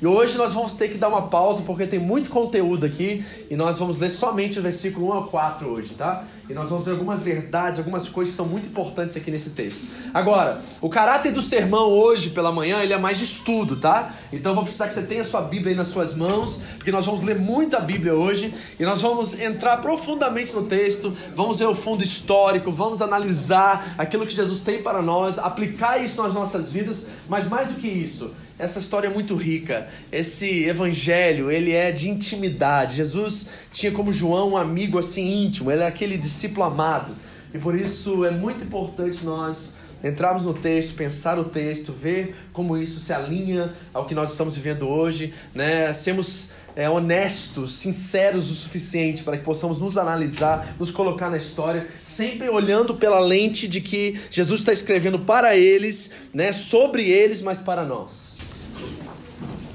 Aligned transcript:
E 0.00 0.06
hoje 0.06 0.38
nós 0.38 0.52
vamos 0.52 0.74
ter 0.74 0.88
que 0.88 0.96
dar 0.96 1.08
uma 1.08 1.22
pausa 1.22 1.64
porque 1.66 1.84
tem 1.84 1.98
muito 1.98 2.30
conteúdo 2.30 2.86
aqui 2.86 3.24
e 3.50 3.56
nós 3.56 3.78
vamos 3.80 3.98
ler 3.98 4.10
somente 4.10 4.58
o 4.58 4.62
versículo 4.62 5.08
1 5.08 5.12
ao 5.12 5.24
4 5.26 5.68
hoje, 5.68 5.94
tá? 5.94 6.24
E 6.48 6.54
nós 6.54 6.68
vamos 6.70 6.84
ver 6.84 6.92
algumas 6.92 7.20
verdades, 7.20 7.80
algumas 7.80 8.08
coisas 8.08 8.32
que 8.32 8.36
são 8.36 8.46
muito 8.46 8.68
importantes 8.68 9.16
aqui 9.16 9.30
nesse 9.30 9.50
texto. 9.50 9.86
Agora, 10.14 10.62
o 10.80 10.88
caráter 10.88 11.32
do 11.32 11.42
sermão 11.42 11.90
hoje 11.90 12.30
pela 12.30 12.52
manhã, 12.52 12.80
ele 12.80 12.92
é 12.92 12.98
mais 12.98 13.18
de 13.18 13.24
estudo, 13.24 13.76
tá? 13.76 14.14
Então 14.32 14.52
eu 14.52 14.54
vou 14.54 14.64
precisar 14.64 14.86
que 14.86 14.94
você 14.94 15.02
tenha 15.02 15.22
a 15.22 15.24
sua 15.24 15.42
Bíblia 15.42 15.72
aí 15.72 15.76
nas 15.76 15.88
suas 15.88 16.14
mãos, 16.14 16.60
porque 16.76 16.92
nós 16.92 17.04
vamos 17.04 17.22
ler 17.22 17.36
muita 17.36 17.80
Bíblia 17.80 18.14
hoje 18.14 18.54
e 18.78 18.84
nós 18.84 19.02
vamos 19.02 19.38
entrar 19.38 19.78
profundamente 19.78 20.54
no 20.54 20.62
texto, 20.62 21.12
vamos 21.34 21.58
ver 21.58 21.66
o 21.66 21.74
fundo 21.74 22.04
histórico, 22.04 22.70
vamos 22.70 23.02
analisar 23.02 23.94
aquilo 23.98 24.24
que 24.24 24.34
Jesus 24.34 24.60
tem 24.60 24.80
para 24.80 25.02
nós, 25.02 25.40
aplicar 25.40 25.98
isso 25.98 26.22
nas 26.22 26.32
nossas 26.32 26.70
vidas, 26.70 27.08
mas 27.28 27.48
mais 27.48 27.68
do 27.68 27.74
que 27.74 27.88
isso, 27.88 28.32
essa 28.58 28.80
história 28.80 29.06
é 29.06 29.10
muito 29.10 29.36
rica. 29.36 29.88
Esse 30.10 30.64
evangelho, 30.64 31.50
ele 31.50 31.72
é 31.72 31.92
de 31.92 32.10
intimidade. 32.10 32.96
Jesus 32.96 33.50
tinha 33.70 33.92
como 33.92 34.12
João 34.12 34.50
um 34.50 34.56
amigo 34.56 34.98
assim 34.98 35.44
íntimo, 35.44 35.70
ele 35.70 35.82
é 35.82 35.86
aquele 35.86 36.18
discípulo 36.18 36.64
amado. 36.64 37.14
E 37.54 37.58
por 37.58 37.78
isso 37.78 38.24
é 38.24 38.30
muito 38.30 38.62
importante 38.64 39.24
nós 39.24 39.76
entrarmos 40.02 40.44
no 40.44 40.54
texto, 40.54 40.94
pensar 40.94 41.38
o 41.38 41.44
texto, 41.44 41.92
ver 41.92 42.36
como 42.52 42.76
isso 42.76 43.00
se 43.00 43.12
alinha 43.12 43.72
ao 43.92 44.06
que 44.06 44.14
nós 44.14 44.32
estamos 44.32 44.56
vivendo 44.56 44.88
hoje, 44.88 45.32
né? 45.54 45.92
Sermos 45.94 46.50
é, 46.76 46.88
honestos, 46.88 47.74
sinceros 47.74 48.50
o 48.50 48.54
suficiente 48.54 49.22
para 49.22 49.36
que 49.36 49.44
possamos 49.44 49.80
nos 49.80 49.96
analisar, 49.96 50.76
nos 50.78 50.90
colocar 50.90 51.30
na 51.30 51.36
história, 51.36 51.88
sempre 52.04 52.48
olhando 52.48 52.94
pela 52.94 53.18
lente 53.18 53.66
de 53.66 53.80
que 53.80 54.20
Jesus 54.30 54.60
está 54.60 54.72
escrevendo 54.72 55.18
para 55.18 55.56
eles, 55.56 56.12
né? 56.34 56.52
Sobre 56.52 57.08
eles, 57.08 57.40
mas 57.40 57.58
para 57.58 57.84
nós 57.84 58.37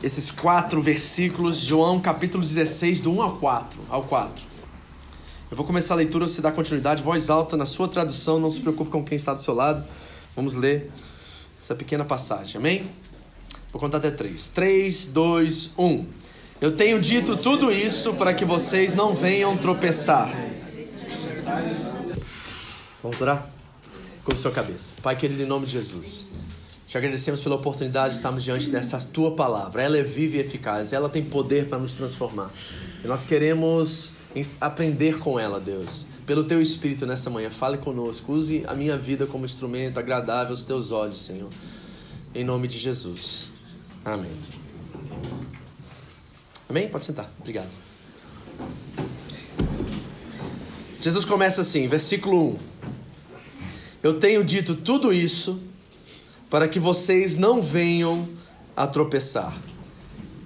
esses 0.03 0.29
quatro 0.29 0.81
versículos, 0.81 1.57
João 1.57 1.97
capítulo 1.97 2.43
16, 2.43 2.99
do 2.99 3.11
1 3.13 3.21
ao 3.21 3.37
4. 3.37 3.79
Ao 3.89 4.03
4. 4.03 4.45
Eu 5.49 5.55
vou 5.55 5.65
começar 5.65 5.93
a 5.93 5.97
leitura, 5.97 6.27
você 6.27 6.41
dá 6.41 6.51
continuidade, 6.51 7.01
voz 7.01 7.29
alta 7.29 7.55
na 7.55 7.65
sua 7.65 7.87
tradução, 7.87 8.37
não 8.37 8.51
se 8.51 8.59
preocupe 8.59 8.91
com 8.91 9.03
quem 9.03 9.15
está 9.15 9.33
do 9.33 9.39
seu 9.39 9.53
lado. 9.53 9.81
Vamos 10.35 10.55
ler 10.55 10.91
essa 11.57 11.73
pequena 11.73 12.03
passagem, 12.03 12.57
amém? 12.57 12.85
Vou 13.71 13.79
contar 13.79 13.99
até 13.99 14.11
três. 14.11 14.49
3, 14.49 15.05
2, 15.07 15.71
1. 15.77 16.05
Eu 16.59 16.75
tenho 16.75 16.99
dito 16.99 17.37
tudo 17.37 17.71
isso 17.71 18.13
para 18.15 18.33
que 18.33 18.43
vocês 18.43 18.93
não 18.93 19.13
venham 19.13 19.55
tropeçar. 19.57 20.29
Vamos 23.01 23.21
orar? 23.21 23.47
Com 24.25 24.35
sua 24.35 24.51
cabeça. 24.51 24.91
Pai 25.01 25.15
querido, 25.15 25.43
em 25.43 25.45
nome 25.45 25.65
de 25.65 25.71
Jesus. 25.71 26.25
Te 26.93 26.97
agradecemos 26.99 27.41
pela 27.41 27.55
oportunidade 27.55 28.09
de 28.09 28.17
estarmos 28.17 28.43
diante 28.43 28.69
dessa 28.69 28.99
tua 28.99 29.31
palavra. 29.31 29.81
Ela 29.81 29.97
é 29.97 30.03
viva 30.03 30.35
e 30.35 30.39
eficaz, 30.39 30.93
ela 30.93 31.09
tem 31.09 31.25
poder 31.25 31.67
para 31.67 31.79
nos 31.79 31.91
transformar. 31.91 32.51
E 33.03 33.07
nós 33.07 33.25
queremos 33.25 34.11
aprender 34.61 35.17
com 35.17 35.39
ela, 35.39 35.59
Deus. 35.59 36.05
Pelo 36.27 36.43
teu 36.43 36.61
espírito 36.61 37.07
nessa 37.07 37.31
manhã, 37.31 37.49
fale 37.49 37.79
conosco. 37.79 38.31
Use 38.33 38.63
a 38.67 38.75
minha 38.75 38.95
vida 38.95 39.25
como 39.25 39.43
instrumento 39.43 39.97
agradável 39.97 40.51
aos 40.51 40.63
teus 40.65 40.91
olhos, 40.91 41.19
Senhor. 41.19 41.49
Em 42.35 42.43
nome 42.43 42.67
de 42.67 42.77
Jesus. 42.77 43.47
Amém. 44.05 44.29
Amém? 46.69 46.87
Pode 46.89 47.05
sentar. 47.05 47.27
Obrigado. 47.39 47.71
Jesus 51.01 51.25
começa 51.25 51.61
assim, 51.61 51.87
versículo 51.87 52.51
1. 52.51 52.57
Eu 54.03 54.19
tenho 54.19 54.43
dito 54.43 54.75
tudo 54.75 55.11
isso 55.11 55.72
para 56.53 56.67
que 56.67 56.79
vocês 56.79 57.35
não 57.35 57.63
venham 57.63 58.29
a 58.77 58.85
tropeçar. 58.85 59.59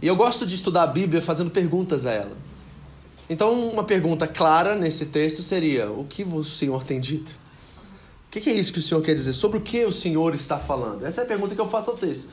E 0.02 0.08
eu 0.08 0.16
gosto 0.16 0.46
de 0.46 0.56
estudar 0.56 0.84
a 0.84 0.88
Bíblia 0.88 1.22
fazendo 1.22 1.52
perguntas 1.52 2.06
a 2.06 2.14
ela. 2.14 2.38
Então, 3.30 3.68
uma 3.68 3.84
pergunta 3.84 4.26
clara 4.26 4.74
nesse 4.74 5.08
texto 5.08 5.42
seria: 5.42 5.92
O 5.92 6.06
que 6.06 6.24
o 6.24 6.46
Senhor 6.46 6.86
tem 6.86 7.02
dito? 7.02 7.38
O 8.26 8.32
que 8.32 8.50
é 8.50 8.54
isso 8.54 8.72
que 8.72 8.80
o 8.80 8.82
Senhor 8.82 9.02
quer 9.02 9.14
dizer? 9.16 9.34
Sobre 9.34 9.58
o 9.58 9.62
que 9.62 9.84
o 9.84 9.92
Senhor 9.92 10.34
está 10.34 10.58
falando? 10.58 11.06
Essa 11.06 11.20
é 11.20 11.24
a 11.26 11.28
pergunta 11.28 11.54
que 11.54 11.60
eu 11.60 11.68
faço 11.68 11.92
ao 11.92 11.98
texto. 11.98 12.30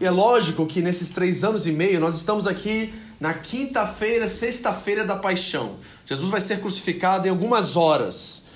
E 0.00 0.04
é 0.04 0.10
lógico 0.10 0.66
que 0.66 0.82
nesses 0.82 1.10
três 1.10 1.44
anos 1.44 1.64
e 1.68 1.70
meio 1.70 2.00
nós 2.00 2.16
estamos 2.16 2.48
aqui 2.48 2.92
na 3.20 3.34
quinta-feira, 3.34 4.26
sexta-feira 4.26 5.04
da 5.04 5.14
paixão. 5.14 5.76
Jesus 6.04 6.28
vai 6.28 6.40
ser 6.40 6.58
crucificado 6.58 7.28
em 7.28 7.30
algumas 7.30 7.76
horas. 7.76 8.46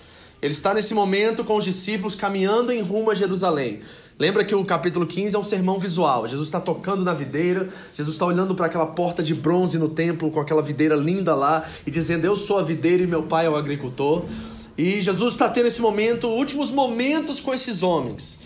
Ele 0.42 0.52
está 0.52 0.74
nesse 0.74 0.92
momento 0.92 1.44
com 1.44 1.56
os 1.56 1.64
discípulos 1.64 2.16
caminhando 2.16 2.72
em 2.72 2.82
rumo 2.82 3.12
a 3.12 3.14
Jerusalém. 3.14 3.80
Lembra 4.18 4.46
que 4.46 4.54
o 4.54 4.64
capítulo 4.64 5.06
15 5.06 5.36
é 5.36 5.38
um 5.38 5.42
sermão 5.42 5.78
visual. 5.78 6.26
Jesus 6.26 6.48
está 6.48 6.58
tocando 6.58 7.04
na 7.04 7.12
videira, 7.12 7.68
Jesus 7.94 8.14
está 8.14 8.24
olhando 8.24 8.54
para 8.54 8.64
aquela 8.64 8.86
porta 8.86 9.22
de 9.22 9.34
bronze 9.34 9.78
no 9.78 9.90
templo 9.90 10.30
com 10.30 10.40
aquela 10.40 10.62
videira 10.62 10.96
linda 10.96 11.34
lá 11.34 11.68
e 11.86 11.90
dizendo: 11.90 12.24
Eu 12.24 12.34
sou 12.34 12.58
a 12.58 12.62
videira 12.62 13.02
e 13.02 13.06
meu 13.06 13.24
pai 13.24 13.44
é 13.44 13.50
o 13.50 13.56
agricultor. 13.56 14.24
E 14.78 15.02
Jesus 15.02 15.34
está 15.34 15.50
tendo 15.50 15.66
esse 15.66 15.82
momento, 15.82 16.28
últimos 16.28 16.70
momentos 16.70 17.42
com 17.42 17.52
esses 17.52 17.82
homens. 17.82 18.40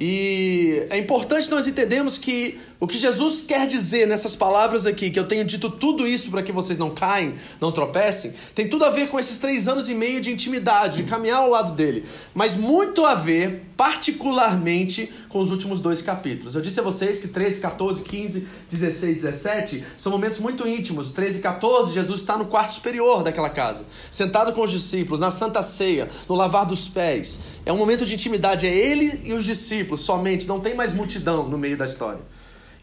E 0.00 0.86
é 0.90 0.98
importante 0.98 1.50
nós 1.50 1.68
entendermos 1.68 2.18
que 2.18 2.58
o 2.84 2.86
que 2.86 2.98
Jesus 2.98 3.42
quer 3.42 3.66
dizer 3.66 4.06
nessas 4.06 4.36
palavras 4.36 4.86
aqui, 4.86 5.10
que 5.10 5.18
eu 5.18 5.26
tenho 5.26 5.42
dito 5.42 5.70
tudo 5.70 6.06
isso 6.06 6.30
para 6.30 6.42
que 6.42 6.52
vocês 6.52 6.78
não 6.78 6.90
caem, 6.90 7.34
não 7.58 7.72
tropecem, 7.72 8.34
tem 8.54 8.68
tudo 8.68 8.84
a 8.84 8.90
ver 8.90 9.08
com 9.08 9.18
esses 9.18 9.38
três 9.38 9.66
anos 9.66 9.88
e 9.88 9.94
meio 9.94 10.20
de 10.20 10.30
intimidade, 10.30 10.98
de 10.98 11.04
caminhar 11.04 11.38
ao 11.38 11.48
lado 11.48 11.72
dele, 11.72 12.04
mas 12.34 12.54
muito 12.54 13.06
a 13.06 13.14
ver, 13.14 13.62
particularmente, 13.74 15.10
com 15.30 15.38
os 15.38 15.50
últimos 15.50 15.80
dois 15.80 16.02
capítulos. 16.02 16.54
Eu 16.54 16.60
disse 16.60 16.78
a 16.78 16.82
vocês 16.82 17.18
que 17.18 17.26
13, 17.26 17.58
14, 17.60 18.04
15, 18.04 18.48
16, 18.70 19.22
17 19.22 19.84
são 19.96 20.12
momentos 20.12 20.38
muito 20.38 20.68
íntimos. 20.68 21.10
13 21.10 21.38
e 21.38 21.42
14, 21.42 21.94
Jesus 21.94 22.20
está 22.20 22.36
no 22.36 22.44
quarto 22.44 22.74
superior 22.74 23.22
daquela 23.22 23.48
casa, 23.48 23.86
sentado 24.10 24.52
com 24.52 24.60
os 24.60 24.70
discípulos, 24.70 25.18
na 25.18 25.30
Santa 25.30 25.62
Ceia, 25.62 26.10
no 26.28 26.34
lavar 26.34 26.66
dos 26.66 26.86
pés. 26.86 27.40
É 27.64 27.72
um 27.72 27.78
momento 27.78 28.04
de 28.04 28.14
intimidade, 28.14 28.66
é 28.66 28.74
ele 28.74 29.22
e 29.24 29.32
os 29.32 29.46
discípulos 29.46 30.02
somente, 30.02 30.46
não 30.46 30.60
tem 30.60 30.74
mais 30.74 30.92
multidão 30.92 31.48
no 31.48 31.56
meio 31.56 31.78
da 31.78 31.86
história. 31.86 32.20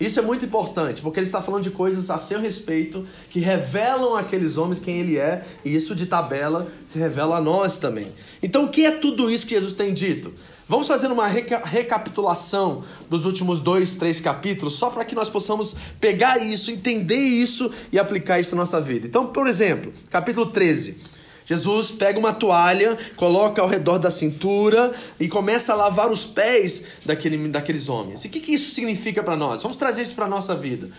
Isso 0.02 0.20
é 0.20 0.24
muito 0.24 0.44
importante, 0.44 1.00
porque 1.00 1.20
ele 1.20 1.28
está 1.28 1.44
falando 1.44 1.62
de 1.62 1.70
coisas 1.70 2.10
a 2.10 2.18
seu 2.18 2.40
respeito 2.42 3.06
que 3.30 3.40
revelam 3.40 4.16
àqueles 4.16 4.58
homens 4.58 4.80
quem 4.80 5.00
ele 5.00 5.16
é, 5.16 5.46
e 5.64 5.76
isso 5.76 5.94
de 5.94 6.08
tabela 6.08 6.68
se 6.84 6.98
revela 6.98 7.38
a 7.38 7.42
nós 7.42 7.78
também. 7.78 8.12
Então, 8.42 8.66
o 8.66 8.70
que 8.70 8.84
é 8.84 8.90
tudo 8.92 9.30
isso 9.30 9.46
que 9.46 9.54
Jesus 9.54 9.74
tem 9.74 9.94
dito? 9.94 10.34
Vamos 10.68 10.88
fazer 10.88 11.12
uma 11.12 11.28
reca 11.28 11.62
recapitulação 11.64 12.84
dos 13.10 13.26
últimos 13.26 13.62
dois, 13.62 13.96
três 13.96 14.20
capítulos, 14.20 14.74
só 14.74 14.90
para 14.90 15.06
que 15.06 15.14
nós 15.14 15.30
possamos 15.30 15.76
pegar 16.00 16.40
isso, 16.40 16.72
entender 16.72 17.20
isso 17.20 17.70
e 17.92 18.00
aplicar 18.00 18.40
isso 18.40 18.56
na 18.56 18.62
nossa 18.62 18.82
vida. 18.82 19.06
Então, 19.06 19.28
por 19.28 19.48
exemplo, 19.48 19.94
capítulo 20.10 20.48
13. 20.48 21.11
Jesus 21.52 21.92
pega 21.92 22.18
uma 22.18 22.32
toalha, 22.32 22.98
coloca 23.18 23.62
ao 23.62 23.68
redor 23.68 23.98
da 23.98 24.10
cintura 24.10 24.94
e 25.20 25.28
começa 25.28 25.74
a 25.74 25.76
lavar 25.76 26.10
os 26.10 26.24
pés 26.24 26.86
daquele, 27.06 27.50
daqueles 27.50 27.90
homens. 27.90 28.24
E 28.24 28.30
o 28.30 28.32
que, 28.32 28.40
que 28.40 28.54
isso 28.54 28.74
significa 28.74 29.22
para 29.22 29.36
nós? 29.36 29.62
Vamos 29.62 29.76
trazer 29.76 30.02
isso 30.02 30.16
para 30.16 30.24
a 30.24 30.30
nossa 30.30 30.56
vida. 30.56 30.90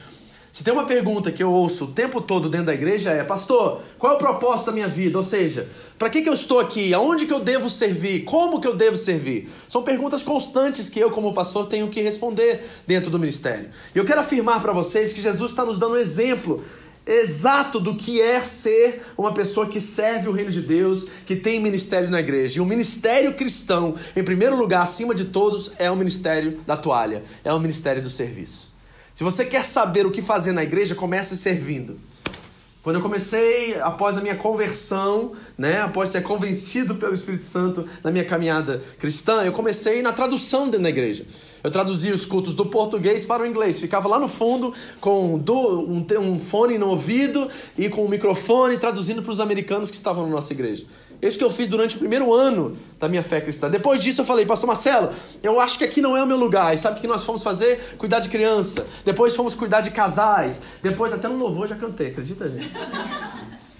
Se 0.52 0.62
tem 0.62 0.70
uma 0.70 0.84
pergunta 0.84 1.32
que 1.32 1.43
eu 1.43 1.50
ouço 1.50 1.87
o 1.87 1.88
tempo 1.88 2.20
todo 2.20 2.50
dentro 2.50 2.66
da 2.66 2.75
igreja 2.75 3.12
é, 3.12 3.25
pastor, 3.25 3.81
qual 3.99 4.12
é 4.12 4.16
o 4.16 4.19
propósito 4.19 4.66
da 4.66 4.72
minha 4.72 4.88
vida? 4.88 5.16
Ou 5.16 5.25
seja, 5.25 5.66
para 5.99 6.10
que, 6.10 6.20
que 6.20 6.28
eu 6.28 6.34
estou 6.34 6.60
aqui? 6.60 6.93
Aonde 6.93 7.25
que 7.25 7.32
eu 7.32 7.40
devo 7.40 7.70
servir? 7.70 8.25
Como 8.25 8.60
que 8.60 8.69
eu 8.69 8.76
devo 8.76 8.98
servir? 8.98 9.48
São 9.66 9.82
perguntas 9.82 10.22
constantes 10.22 10.90
que 10.90 11.00
eu, 11.00 11.10
como 11.10 11.32
pastor, 11.32 11.66
tenho 11.66 11.88
que 11.88 12.02
responder 12.02 12.62
dentro 12.87 13.10
do 13.10 13.19
ministério. 13.19 13.70
E 13.94 13.98
eu 13.98 14.05
quero 14.05 14.20
afirmar 14.20 14.60
para 14.60 14.75
vocês 14.75 15.14
que 15.14 15.22
Jesus 15.22 15.52
está 15.52 15.64
nos 15.64 15.78
dando 15.78 15.94
um 15.94 15.96
exemplo 15.96 16.62
exato 17.06 17.81
do 17.81 17.94
que 17.94 18.20
é 18.20 18.40
ser 18.40 19.02
uma 19.16 19.32
pessoa 19.32 19.66
que 19.66 19.81
serve 19.81 20.28
o 20.28 20.32
reino 20.32 20.50
de 20.50 20.62
Deus, 20.62 21.06
que 21.26 21.37
tem 21.37 21.60
ministério 21.60 22.10
na 22.10 22.20
igreja. 22.20 22.58
E 22.58 22.60
o 22.60 22.66
ministério 22.66 23.34
cristão, 23.34 23.94
em 24.16 24.22
primeiro 24.22 24.56
lugar, 24.56 24.82
acima 24.82 25.14
de 25.14 25.26
todos, 25.26 25.72
é 25.78 25.90
o 25.90 25.96
ministério 25.96 26.60
da 26.66 26.76
toalha, 26.76 27.22
é 27.44 27.52
o 27.52 27.58
ministério 27.58 28.02
do 28.02 28.10
serviço. 28.10 28.72
Se 29.12 29.25
você 29.25 29.44
quer 29.44 29.64
saber 29.64 30.06
o 30.06 30.10
que 30.10 30.22
fazer 30.22 30.52
na 30.52 30.62
igreja, 30.62 30.94
comece 30.94 31.37
servindo. 31.37 31.99
Quando 32.82 32.96
eu 32.96 33.02
comecei, 33.02 33.78
após 33.81 34.19
a 34.19 34.20
minha 34.20 34.34
conversão, 34.34 35.32
né, 35.56 35.82
após 35.82 36.10
ser 36.10 36.22
convencido 36.22 36.96
pelo 36.96 37.14
Espírito 37.14 37.44
Santo 37.44 37.87
na 38.02 38.10
minha 38.10 38.25
caminhada 38.25 38.82
cristã, 38.98 39.44
eu 39.44 39.52
comecei 39.52 40.02
na 40.02 40.12
tradução 40.12 40.64
dentro 40.64 40.82
da 40.82 40.88
igreja. 40.88 41.25
Eu 41.64 41.70
traduzia 41.70 42.12
os 42.12 42.26
cultos 42.26 42.55
do 42.55 42.67
português 42.67 43.25
para 43.25 43.43
o 43.43 43.47
inglês. 43.47 43.79
Ficava 43.79 44.09
lá 44.09 44.19
no 44.19 44.26
fundo 44.26 44.75
com 45.00 45.37
um, 45.37 46.06
um 46.20 46.38
fone 46.38 46.76
no 46.76 46.88
ouvido 46.88 47.49
e 47.79 47.88
com 47.88 48.05
um 48.05 48.09
microfone 48.09 48.79
traduzindo 48.79 49.23
para 49.23 49.31
os 49.31 49.38
americanos 49.38 49.88
que 49.88 49.97
estavam 49.97 50.25
na 50.25 50.31
nossa 50.31 50.53
igreja. 50.53 50.85
Isso 51.23 51.38
que 51.38 51.44
eu 51.44 51.50
fiz 51.50 51.69
durante 51.69 51.94
o 51.94 51.99
primeiro 52.00 52.35
ano 52.35 52.76
da 52.99 53.09
minha 53.09 53.23
fé 53.23 53.41
cristã. 53.41 53.70
Depois 53.70 54.03
disso 54.03 54.23
eu 54.23 54.25
falei, 54.25 54.44
pastor 54.44 54.67
Marcelo, 54.67 55.11
eu 55.41 55.61
acho 55.61 55.79
que 55.79 55.85
aqui 55.85 56.00
não 56.00 56.17
é 56.17 56.23
o 56.23 56.26
meu 56.26 56.37
lugar. 56.37 56.75
E 56.75 56.79
sabe 56.79 56.99
o 56.99 57.00
que 57.00 57.06
nós 57.06 57.25
fomos 57.25 57.44
fazer? 57.44 57.94
Cuidar 57.97 58.19
de 58.19 58.29
criança. 58.29 58.85
Depois 59.05 59.37
fomos 59.37 59.55
cuidar 59.55 59.82
de 59.82 59.93
casais. 59.93 60.62
Depois 60.82 61.12
até 61.12 61.29
no 61.29 61.38
louvor 61.38 61.69
já 61.69 61.76
cantei, 61.76 62.08
acredita, 62.08 62.49
gente? 62.49 62.69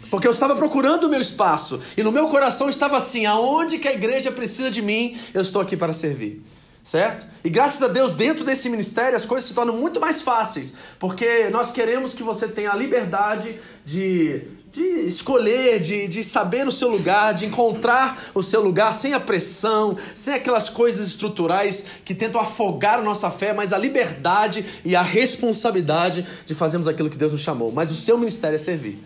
Porque 0.09 0.29
eu 0.29 0.31
estava 0.31 0.55
procurando 0.55 1.05
o 1.05 1.09
meu 1.09 1.21
espaço. 1.21 1.81
E 1.97 2.03
no 2.05 2.13
meu 2.13 2.29
coração 2.29 2.69
estava 2.69 2.97
assim: 2.97 3.27
aonde 3.27 3.79
que 3.79 3.89
a 3.89 3.93
igreja 3.93 4.31
precisa 4.31 4.71
de 4.71 4.81
mim, 4.81 5.19
eu 5.35 5.41
estou 5.41 5.61
aqui 5.61 5.77
para 5.77 5.93
servir. 5.93 6.45
Certo? 6.83 7.27
E 7.45 7.51
graças 7.51 7.81
a 7.83 7.89
Deus, 7.89 8.13
dentro 8.13 8.45
desse 8.45 8.69
ministério, 8.69 9.17
as 9.17 9.25
coisas 9.25 9.49
se 9.49 9.55
tornam 9.55 9.77
muito 9.77 10.01
mais 10.01 10.21
fáceis. 10.23 10.75
Porque 10.99 11.49
nós 11.51 11.71
queremos 11.71 12.15
que 12.15 12.23
você 12.23 12.49
tenha 12.49 12.73
a 12.73 12.77
liberdade 12.77 13.61
de 13.85 14.61
de 14.73 15.07
escolher, 15.07 15.79
de, 15.81 16.09
de 16.09 16.25
saber 16.25 16.67
o 16.67 16.73
seu 16.73 16.89
lugar, 16.89 17.35
de 17.35 17.45
encontrar 17.45 18.31
o 18.35 18.43
seu 18.43 18.63
lugar 18.63 18.95
sem 18.95 19.13
a 19.13 19.21
pressão, 19.21 19.95
sem 20.15 20.33
aquelas 20.33 20.71
coisas 20.71 21.07
estruturais 21.09 21.85
que 22.07 22.15
tentam 22.15 22.41
afogar 22.41 22.99
a 22.99 23.03
nossa 23.03 23.31
fé, 23.31 23.53
mas 23.53 23.75
a 23.75 23.79
liberdade 23.79 24.65
e 24.83 24.97
a 24.97 25.03
responsabilidade 25.03 26.27
de 26.47 26.55
fazermos 26.55 26.89
aquilo 26.89 27.11
que 27.11 27.19
Deus 27.19 27.33
nos 27.33 27.43
chamou. 27.43 27.71
Mas 27.71 27.91
o 27.91 27.95
seu 27.95 28.17
ministério 28.17 28.57
é 28.57 28.59
servir. 28.59 28.99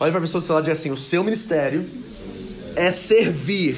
Olha 0.00 0.10
para 0.10 0.18
a 0.18 0.22
pessoa 0.22 0.40
do 0.40 0.46
seu 0.46 0.54
lado 0.54 0.64
e 0.64 0.66
diga 0.66 0.78
assim: 0.78 0.90
o 0.90 0.96
seu 0.96 1.22
ministério 1.22 1.86
é 2.74 2.90
servir. 2.90 3.76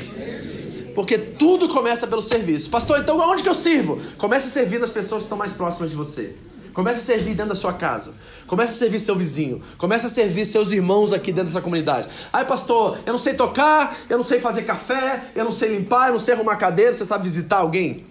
Porque 0.94 1.18
tudo 1.18 1.68
começa 1.68 2.06
pelo 2.06 2.22
serviço. 2.22 2.70
Pastor, 2.70 3.00
então 3.00 3.20
aonde 3.20 3.42
que 3.42 3.48
eu 3.48 3.54
sirvo? 3.54 4.00
Comece 4.16 4.48
a 4.48 4.50
servir 4.50 4.78
nas 4.78 4.90
pessoas 4.90 5.22
que 5.22 5.26
estão 5.26 5.38
mais 5.38 5.52
próximas 5.52 5.90
de 5.90 5.96
você. 5.96 6.34
Comece 6.72 6.98
a 6.98 7.02
servir 7.02 7.34
dentro 7.34 7.50
da 7.50 7.54
sua 7.54 7.72
casa. 7.72 8.14
Comece 8.46 8.72
a 8.72 8.76
servir 8.76 8.98
seu 8.98 9.14
vizinho. 9.14 9.62
Comece 9.78 10.06
a 10.06 10.08
servir 10.08 10.44
seus 10.44 10.72
irmãos 10.72 11.12
aqui 11.12 11.30
dentro 11.30 11.46
dessa 11.46 11.60
comunidade. 11.60 12.08
Ai, 12.32 12.44
pastor, 12.44 12.98
eu 13.06 13.12
não 13.12 13.18
sei 13.18 13.34
tocar, 13.34 13.96
eu 14.10 14.18
não 14.18 14.24
sei 14.24 14.40
fazer 14.40 14.62
café, 14.62 15.22
eu 15.36 15.44
não 15.44 15.52
sei 15.52 15.76
limpar, 15.76 16.08
eu 16.08 16.14
não 16.14 16.18
sei 16.18 16.34
arrumar 16.34 16.56
cadeira. 16.56 16.92
Você 16.92 17.04
sabe 17.04 17.24
visitar 17.24 17.58
alguém? 17.58 18.04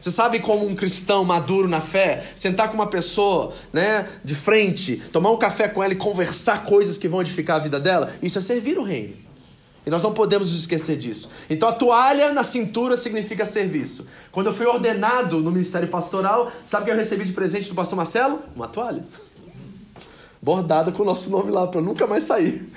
Você 0.00 0.10
sabe 0.10 0.38
como 0.38 0.66
um 0.66 0.74
cristão 0.74 1.24
maduro 1.24 1.68
na 1.68 1.80
fé, 1.80 2.24
sentar 2.34 2.68
com 2.68 2.74
uma 2.74 2.86
pessoa, 2.86 3.52
né, 3.72 4.08
de 4.24 4.34
frente, 4.34 5.02
tomar 5.12 5.30
um 5.30 5.36
café 5.36 5.66
com 5.68 5.82
ela 5.82 5.92
e 5.92 5.96
conversar 5.96 6.64
coisas 6.64 6.96
que 6.96 7.08
vão 7.08 7.20
edificar 7.20 7.56
a 7.56 7.58
vida 7.58 7.80
dela? 7.80 8.12
Isso 8.22 8.38
é 8.38 8.40
servir 8.40 8.78
o 8.78 8.84
reino. 8.84 9.27
E 9.88 9.90
nós 9.90 10.02
não 10.02 10.12
podemos 10.12 10.50
nos 10.50 10.60
esquecer 10.60 10.98
disso. 10.98 11.30
Então 11.48 11.66
a 11.66 11.72
toalha 11.72 12.30
na 12.30 12.44
cintura 12.44 12.94
significa 12.94 13.46
serviço. 13.46 14.06
Quando 14.30 14.48
eu 14.48 14.52
fui 14.52 14.66
ordenado 14.66 15.40
no 15.40 15.50
ministério 15.50 15.88
pastoral, 15.88 16.52
sabe 16.62 16.82
o 16.82 16.84
que 16.84 16.90
eu 16.90 16.96
recebi 16.96 17.24
de 17.24 17.32
presente 17.32 17.70
do 17.70 17.74
pastor 17.74 17.96
Marcelo? 17.96 18.38
Uma 18.54 18.68
toalha. 18.68 19.02
Bordada 20.42 20.92
com 20.92 21.02
o 21.02 21.06
nosso 21.06 21.30
nome 21.30 21.50
lá, 21.50 21.66
para 21.66 21.80
nunca 21.80 22.06
mais 22.06 22.24
sair. 22.24 22.70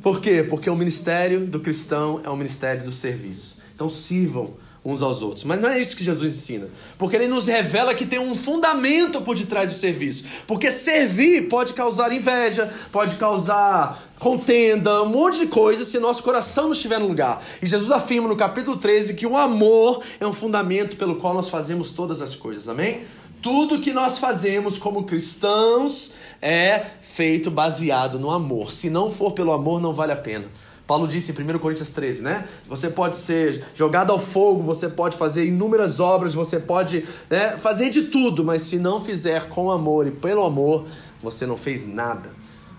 Por 0.00 0.20
quê? 0.20 0.46
Porque 0.48 0.70
o 0.70 0.76
ministério 0.76 1.44
do 1.44 1.58
cristão 1.58 2.20
é 2.22 2.30
o 2.30 2.36
ministério 2.36 2.84
do 2.84 2.92
serviço. 2.92 3.58
Então 3.74 3.90
sirvam 3.90 4.54
uns 4.86 5.02
aos 5.02 5.20
outros. 5.20 5.42
Mas 5.42 5.60
não 5.60 5.68
é 5.68 5.80
isso 5.80 5.96
que 5.96 6.04
Jesus 6.04 6.36
ensina. 6.36 6.68
Porque 6.96 7.16
ele 7.16 7.26
nos 7.26 7.46
revela 7.46 7.94
que 7.94 8.06
tem 8.06 8.20
um 8.20 8.36
fundamento 8.36 9.20
por 9.20 9.36
detrás 9.36 9.72
do 9.72 9.76
serviço. 9.76 10.24
Porque 10.46 10.70
servir 10.70 11.48
pode 11.48 11.72
causar 11.72 12.12
inveja, 12.12 12.72
pode 12.92 13.16
causar 13.16 14.00
contenda, 14.20 15.02
um 15.02 15.08
monte 15.08 15.40
de 15.40 15.46
coisa 15.48 15.84
se 15.84 15.98
nosso 15.98 16.22
coração 16.22 16.66
não 16.66 16.72
estiver 16.72 17.00
no 17.00 17.08
lugar. 17.08 17.42
E 17.60 17.66
Jesus 17.66 17.90
afirma 17.90 18.28
no 18.28 18.36
capítulo 18.36 18.76
13 18.76 19.14
que 19.14 19.26
o 19.26 19.36
amor 19.36 20.02
é 20.20 20.26
um 20.26 20.32
fundamento 20.32 20.96
pelo 20.96 21.16
qual 21.16 21.34
nós 21.34 21.48
fazemos 21.48 21.90
todas 21.90 22.22
as 22.22 22.36
coisas. 22.36 22.68
Amém? 22.68 23.02
Tudo 23.42 23.80
que 23.80 23.92
nós 23.92 24.18
fazemos 24.18 24.78
como 24.78 25.04
cristãos 25.04 26.14
é 26.40 26.86
feito 27.02 27.50
baseado 27.50 28.18
no 28.18 28.30
amor. 28.30 28.72
Se 28.72 28.88
não 28.88 29.10
for 29.10 29.32
pelo 29.32 29.52
amor, 29.52 29.80
não 29.80 29.92
vale 29.92 30.12
a 30.12 30.16
pena. 30.16 30.46
Paulo 30.86 31.08
disse 31.08 31.32
em 31.32 31.34
1 31.34 31.58
Coríntios 31.58 31.90
13, 31.90 32.22
né? 32.22 32.46
Você 32.68 32.88
pode 32.88 33.16
ser 33.16 33.64
jogado 33.74 34.12
ao 34.12 34.20
fogo, 34.20 34.62
você 34.62 34.88
pode 34.88 35.16
fazer 35.16 35.44
inúmeras 35.44 35.98
obras, 35.98 36.32
você 36.32 36.60
pode 36.60 37.04
né, 37.28 37.56
fazer 37.58 37.88
de 37.90 38.04
tudo, 38.04 38.44
mas 38.44 38.62
se 38.62 38.78
não 38.78 39.04
fizer 39.04 39.48
com 39.48 39.70
amor 39.70 40.06
e 40.06 40.12
pelo 40.12 40.44
amor, 40.44 40.86
você 41.20 41.44
não 41.44 41.56
fez 41.56 41.88
nada. 41.88 42.30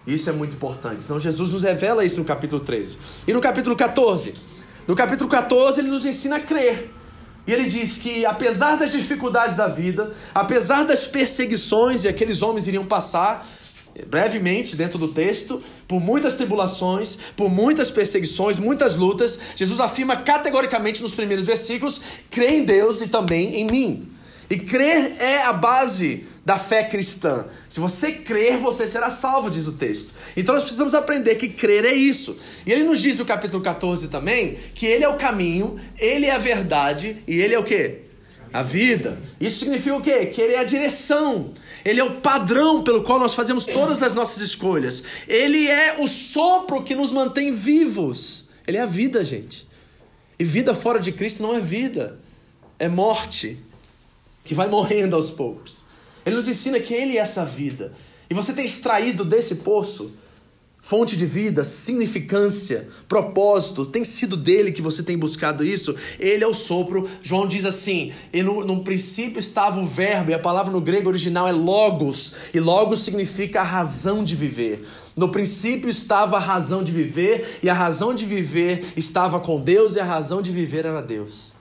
Isso 0.06 0.30
é 0.30 0.34
muito 0.34 0.56
importante. 0.56 1.04
Então 1.04 1.20
Jesus 1.20 1.52
nos 1.52 1.64
revela 1.64 2.06
isso 2.06 2.18
no 2.18 2.24
capítulo 2.24 2.64
13. 2.64 2.98
E 3.28 3.34
no 3.34 3.42
capítulo 3.42 3.76
14? 3.76 4.34
No 4.88 4.96
capítulo 4.96 5.30
14 5.30 5.82
ele 5.82 5.90
nos 5.90 6.06
ensina 6.06 6.38
a 6.38 6.40
crer. 6.40 6.94
E 7.46 7.52
ele 7.52 7.70
diz 7.70 7.98
que 7.98 8.26
apesar 8.26 8.78
das 8.78 8.94
dificuldades 8.94 9.58
da 9.58 9.68
vida, 9.68 10.12
apesar 10.34 10.84
das 10.84 11.06
perseguições 11.06 12.06
e 12.06 12.08
aqueles 12.08 12.42
homens 12.42 12.68
iriam 12.68 12.86
passar, 12.86 13.46
brevemente 14.06 14.76
dentro 14.76 14.98
do 14.98 15.08
texto, 15.08 15.62
por 15.88 16.00
muitas 16.00 16.36
tribulações, 16.36 17.18
por 17.36 17.50
muitas 17.50 17.90
perseguições, 17.90 18.60
muitas 18.60 18.96
lutas, 18.96 19.40
Jesus 19.56 19.80
afirma 19.80 20.18
categoricamente 20.18 21.02
nos 21.02 21.14
primeiros 21.14 21.46
versículos: 21.46 22.02
crê 22.30 22.58
em 22.58 22.66
Deus 22.66 23.02
e 23.02 23.08
também 23.08 23.56
em 23.56 23.66
mim. 23.66 24.10
E 24.50 24.58
crer 24.58 25.16
é 25.20 25.44
a 25.44 25.52
base 25.52 26.26
da 26.46 26.58
fé 26.58 26.84
cristã. 26.84 27.46
Se 27.68 27.80
você 27.82 28.14
crer, 28.14 28.58
você 28.58 28.88
será 28.88 29.10
salvo, 29.10 29.50
diz 29.50 29.68
o 29.68 29.74
texto. 29.74 30.14
Então 30.36 30.56
nós 30.56 30.64
precisamos 30.64 30.96
aprender 30.96 31.36
que 31.36 31.50
crer 31.50 31.84
é 31.84 31.92
isso. 31.92 32.40
E 32.66 32.72
ele 32.72 32.86
nos 32.86 33.02
diz 33.02 33.18
no 33.18 33.26
capítulo 33.26 33.62
14 33.62 34.08
também 34.08 34.58
que 34.74 34.86
ele 34.86 35.04
é 35.04 35.10
o 35.10 35.18
caminho, 35.18 35.78
ele 36.00 36.26
é 36.26 36.32
a 36.32 36.38
verdade 36.38 37.18
e 37.28 37.36
ele 37.42 37.54
é 37.54 37.60
o 37.60 37.64
quê? 37.64 38.07
A 38.54 38.64
vida. 38.64 39.18
Isso 39.40 39.60
significa 39.60 39.96
o 39.96 40.02
quê? 40.02 40.26
Que 40.28 40.42
ele 40.42 40.54
é 40.54 40.60
a 40.60 40.64
direção. 40.64 41.52
Ele 41.84 42.00
é 42.00 42.04
o 42.04 42.16
padrão 42.16 42.84
pelo 42.84 43.04
qual 43.04 43.20
nós 43.20 43.36
fazemos 43.36 43.66
todas 43.66 44.02
as 44.02 44.14
nossas 44.14 44.42
escolhas. 44.42 45.04
Ele 45.28 45.68
é 45.68 45.98
o 46.00 46.08
sopro 46.08 46.84
que 46.84 46.96
nos 46.96 47.12
mantém 47.12 47.52
vivos. 47.52 48.46
Ele 48.66 48.78
é 48.78 48.82
a 48.82 48.86
vida, 48.86 49.24
gente. 49.24 49.68
E 50.40 50.44
vida 50.44 50.76
fora 50.76 51.00
de 51.00 51.12
Cristo 51.12 51.42
não 51.42 51.56
é 51.56 51.60
vida, 51.60 52.20
é 52.78 52.88
morte, 52.88 53.58
que 54.44 54.54
vai 54.54 54.68
morrendo 54.68 55.16
aos 55.16 55.32
poucos. 55.32 55.86
Ele 56.26 56.36
nos 56.36 56.48
ensina 56.48 56.80
que 56.80 56.94
Ele 56.94 57.18
é 57.18 57.22
essa 57.22 57.46
vida. 57.46 57.94
E 58.30 58.34
você 58.34 58.54
tem 58.54 58.66
extraído 58.66 59.24
desse 59.24 59.56
poço 59.56 60.12
fonte 60.88 61.18
de 61.18 61.26
vida, 61.26 61.66
significância, 61.66 62.88
propósito, 63.10 63.86
tem 63.86 64.06
sido 64.06 64.38
dele 64.38 64.72
que 64.72 64.82
você 64.82 65.04
tem 65.04 65.18
buscado 65.18 65.66
isso. 65.66 65.94
Ele 66.18 66.46
é 66.46 66.48
o 66.48 66.54
sopro. 66.54 67.10
João 67.22 67.46
diz 67.46 67.66
assim: 67.66 68.14
e 68.32 68.42
no, 68.42 68.64
no 68.64 68.82
princípio 68.84 69.38
estava 69.38 69.82
o 69.82 69.86
verbo, 69.86 70.32
e 70.32 70.34
a 70.34 70.40
palavra 70.40 70.72
no 70.72 70.80
grego 70.80 71.10
original 71.10 71.46
é 71.46 71.52
logos, 71.52 72.36
e 72.54 72.60
logos 72.62 73.02
significa 73.02 73.60
a 73.60 73.66
razão 73.66 74.24
de 74.24 74.34
viver. 74.34 74.88
No 75.14 75.28
princípio 75.28 75.90
estava 75.90 76.38
a 76.38 76.40
razão 76.40 76.82
de 76.82 76.94
viver, 76.94 77.60
e 77.62 77.70
a 77.70 77.74
razão 77.74 78.14
de 78.14 78.26
viver 78.26 78.94
estava 78.96 79.42
com 79.42 79.60
Deus, 79.60 79.98
e 79.98 80.00
a 80.00 80.06
razão 80.06 80.42
de 80.42 80.52
viver 80.52 80.86
era 80.86 81.02
Deus. 81.02 81.52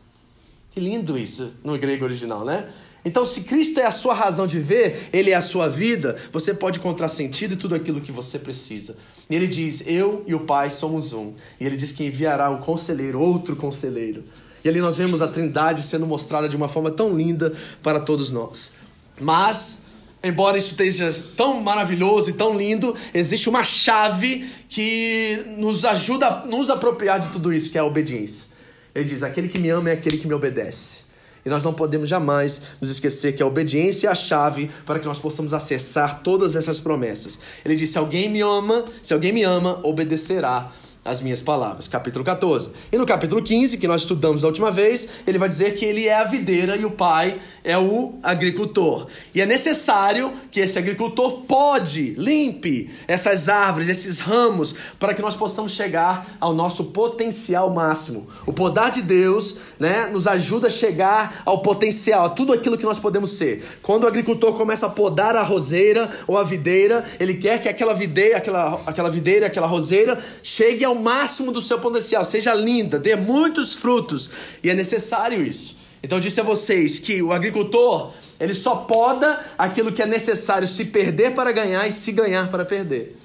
Que 0.71 0.79
lindo 0.79 1.19
isso 1.19 1.53
no 1.65 1.77
grego 1.77 2.05
original, 2.05 2.45
né? 2.45 2.69
Então, 3.07 3.25
se 3.25 3.43
Cristo 3.43 3.79
é 3.79 3.87
a 3.87 3.93
sua 3.93 4.13
razão 4.13 4.49
de 4.49 4.59
viver, 4.59 5.09
Ele 5.13 5.31
é 5.31 5.37
a 5.37 5.41
sua 5.41 5.69
vida, 5.69 6.17
você 6.33 6.53
pode 6.53 6.81
encontrar 6.81 7.07
sentido 7.07 7.55
em 7.55 7.57
tudo 7.57 7.77
aquilo 7.77 8.01
que 8.01 8.11
você 8.11 8.37
precisa. 8.37 8.97
E 9.31 9.37
Ele 9.37 9.47
diz: 9.47 9.85
Eu 9.87 10.25
e 10.27 10.35
o 10.35 10.41
Pai 10.41 10.73
somos 10.73 11.13
um. 11.13 11.33
E 11.61 11.65
Ele 11.65 11.77
diz 11.77 11.93
que 11.93 12.05
enviará 12.05 12.51
o 12.51 12.59
conselheiro, 12.59 13.21
outro 13.21 13.55
conselheiro. 13.55 14.25
E 14.65 14.69
ali 14.69 14.81
nós 14.81 14.99
vemos 14.99 15.23
a 15.23 15.29
Trindade 15.29 15.85
sendo 15.85 16.05
mostrada 16.05 16.49
de 16.49 16.57
uma 16.57 16.67
forma 16.67 16.91
tão 16.91 17.17
linda 17.17 17.53
para 17.81 18.01
todos 18.01 18.31
nós. 18.31 18.73
Mas, 19.21 19.85
embora 20.21 20.59
isso 20.59 20.73
esteja 20.73 21.15
tão 21.37 21.61
maravilhoso 21.61 22.31
e 22.31 22.33
tão 22.33 22.59
lindo, 22.59 22.93
existe 23.15 23.49
uma 23.49 23.63
chave 23.63 24.51
que 24.69 25.45
nos 25.57 25.85
ajuda 25.85 26.27
a 26.27 26.47
nos 26.47 26.71
apropriar 26.71 27.21
de 27.21 27.29
tudo 27.29 27.53
isso, 27.53 27.71
que 27.71 27.79
é 27.79 27.81
a 27.81 27.85
obediência. 27.85 28.47
Ele 28.93 29.05
diz: 29.05 29.23
Aquele 29.23 29.49
que 29.49 29.61
me 29.61 29.71
ama 29.71 29.91
é 29.91 29.93
aquele 29.93 30.19
que 30.19 30.27
me 30.27 30.35
obedece. 30.35 31.06
E 31.47 31.49
nós 31.49 31.63
não 31.63 31.73
podemos 31.73 32.09
jamais 32.09 32.61
nos 32.81 32.91
esquecer 32.91 33.37
que 33.37 33.43
a 33.43 33.47
obediência 33.47 34.09
é 34.09 34.11
a 34.11 34.17
chave 34.17 34.69
para 34.85 34.99
que 34.99 35.07
nós 35.07 35.21
possamos 35.21 35.55
acessar 35.55 36.21
todas 36.25 36.57
essas 36.57 36.81
promessas. 36.81 37.39
Ele 37.65 37.77
disse: 37.77 37.93
Se 37.93 37.99
alguém 37.99 38.29
me 38.29 38.41
ama, 38.41 38.85
se 39.01 39.15
alguém 39.15 39.33
me 39.33 39.45
ama, 39.45 39.79
obedecerá 39.85 40.73
as 41.07 41.21
minhas 41.21 41.41
palavras. 41.41 41.89
Capítulo 41.89 42.25
14. 42.25 42.71
E 42.93 42.97
no 42.97 43.07
capítulo 43.07 43.43
15, 43.43 43.79
que 43.79 43.89
nós 43.89 44.03
estudamos 44.03 44.43
da 44.43 44.49
última 44.49 44.71
vez, 44.71 45.09
ele 45.27 45.39
vai 45.39 45.49
dizer 45.49 45.75
que 45.75 45.85
ele 45.85 46.07
é 46.07 46.15
a 46.15 46.25
videira 46.25 46.77
e 46.77 46.85
o 46.85 46.91
pai 46.91 47.41
é 47.65 47.77
o 47.77 48.15
agricultor. 48.23 49.09
E 49.35 49.41
é 49.41 49.47
necessário 49.47 50.33
que 50.51 50.61
esse 50.61 50.79
agricultor 50.79 51.43
pode, 51.43 52.11
limpe 52.17 52.91
essas 53.09 53.49
árvores, 53.49 53.89
esses 53.89 54.21
ramos, 54.21 54.75
para 54.99 55.13
que 55.13 55.23
nós 55.23 55.35
possamos 55.35 55.73
chegar 55.73 56.37
ao 56.41 56.55
nosso 56.55 56.85
potencial 56.85 57.71
máximo. 57.71 58.29
O 58.47 58.53
poder 58.53 58.91
de 58.91 59.03
Deus 59.03 59.57
né, 59.79 60.09
nos 60.13 60.27
ajuda 60.27 60.67
a 60.67 60.71
chegar 60.71 61.43
ao 61.45 61.63
potencial, 61.63 62.27
a 62.27 62.29
tudo 62.29 62.53
aquilo 62.53 62.77
que 62.77 62.85
nós 62.85 62.99
podemos 62.99 63.33
ser. 63.33 63.65
Quando 63.83 64.05
o 64.05 64.07
agricultor 64.07 64.53
começa 64.55 64.87
a 64.87 64.91
podar 64.91 65.37
a 65.37 65.43
roseira 65.43 66.11
ou 66.27 66.37
a 66.37 66.45
videira, 66.45 67.05
ele 67.19 67.35
quer 67.35 67.61
que 67.61 67.69
aquela 67.69 67.95
videira, 67.95 68.37
aquela, 68.37 68.81
aquela 68.87 69.11
videira, 69.11 69.47
aquela 69.47 69.67
roseira 69.67 70.19
chegue 70.43 70.85
ao 70.85 70.95
máximo 71.01 71.53
do 71.53 71.61
seu 71.61 71.79
potencial, 71.79 72.25
seja 72.25 72.55
linda, 72.55 72.99
dê 72.99 73.17
muitos 73.17 73.75
frutos. 73.75 74.31
E 74.63 74.71
é 74.71 74.75
necessário 74.75 75.45
isso. 75.45 75.77
Então 76.03 76.19
eu 76.19 76.23
disse 76.23 76.41
a 76.41 76.45
vocês 76.45 76.99
que 76.99 77.23
o 77.23 77.33
agricultor, 77.33 78.13
ele 78.39 78.55
só 78.55 78.77
poda 78.77 79.45
aquilo 79.59 79.93
que 79.93 80.03
é 80.03 80.07
necessário 80.07 80.67
se 80.67 80.87
perder 80.87 81.35
para 81.35 81.51
ganhar 81.53 81.87
e 81.87 81.93
se 81.93 82.13
ganhar 82.13 82.51
para 82.51 82.65
perder. 82.65 83.17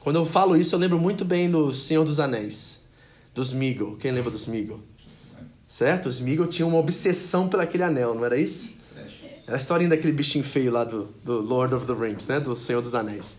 Quando 0.00 0.16
eu 0.16 0.24
falo 0.24 0.56
isso, 0.56 0.74
eu 0.74 0.78
lembro 0.78 0.98
muito 0.98 1.24
bem 1.24 1.50
do 1.50 1.72
Senhor 1.72 2.04
dos 2.04 2.18
Anéis, 2.18 2.82
dos 3.34 3.52
Meagle. 3.52 3.96
Quem 3.96 4.10
lembra 4.10 4.30
dos 4.30 4.46
Meagle? 4.46 4.82
Certo? 5.66 6.08
Os 6.08 6.20
Meagle 6.20 6.48
tinham 6.48 6.68
uma 6.68 6.78
obsessão 6.78 7.48
por 7.48 7.60
aquele 7.60 7.84
anel, 7.84 8.14
não 8.14 8.24
era 8.24 8.36
isso? 8.36 8.74
Era 9.46 9.56
a 9.56 9.58
historinha 9.58 9.90
daquele 9.90 10.12
bichinho 10.12 10.44
feio 10.44 10.70
lá 10.70 10.84
do, 10.84 11.08
do 11.24 11.40
Lord 11.40 11.74
of 11.74 11.86
the 11.86 11.92
Rings, 11.92 12.26
né? 12.26 12.38
Do 12.38 12.54
Senhor 12.54 12.82
dos 12.82 12.94
Anéis. 12.94 13.38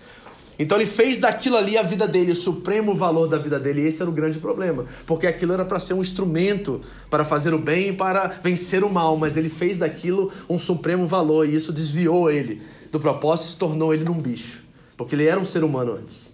Então 0.58 0.78
ele 0.78 0.86
fez 0.86 1.18
daquilo 1.18 1.58
ali 1.58 1.78
a 1.78 1.84
vida 1.84 2.08
dele, 2.08 2.32
o 2.32 2.36
supremo 2.36 2.94
valor 2.94 3.28
da 3.28 3.38
vida 3.38 3.60
dele, 3.60 3.82
e 3.82 3.88
esse 3.88 4.02
era 4.02 4.10
o 4.10 4.14
grande 4.14 4.38
problema, 4.38 4.86
porque 5.06 5.26
aquilo 5.26 5.54
era 5.54 5.66
para 5.66 5.80
ser 5.80 5.94
um 5.96 6.02
instrumento 6.02 6.80
para 7.10 7.26
fazer 7.26 7.54
o 7.54 7.60
bem 7.60 7.90
e 7.90 7.94
para 7.94 8.28
vencer 8.44 8.84
o 8.84 8.90
mal, 8.90 9.18
mas 9.18 9.36
ele 9.36 9.50
fez 9.50 9.78
daquilo 9.78 10.32
um 10.48 10.60
supremo 10.60 11.08
valor 11.08 11.48
e 11.48 11.56
isso 11.56 11.74
desviou 11.74 12.30
ele 12.30 12.62
do 12.92 13.00
propósito 13.00 13.48
e 13.48 13.52
se 13.52 13.58
tornou 13.58 13.94
ele 13.94 14.04
num 14.04 14.20
bicho, 14.20 14.64
porque 14.96 15.16
ele 15.16 15.26
era 15.26 15.40
um 15.40 15.46
ser 15.46 15.64
humano 15.64 15.94
antes. 15.94 16.34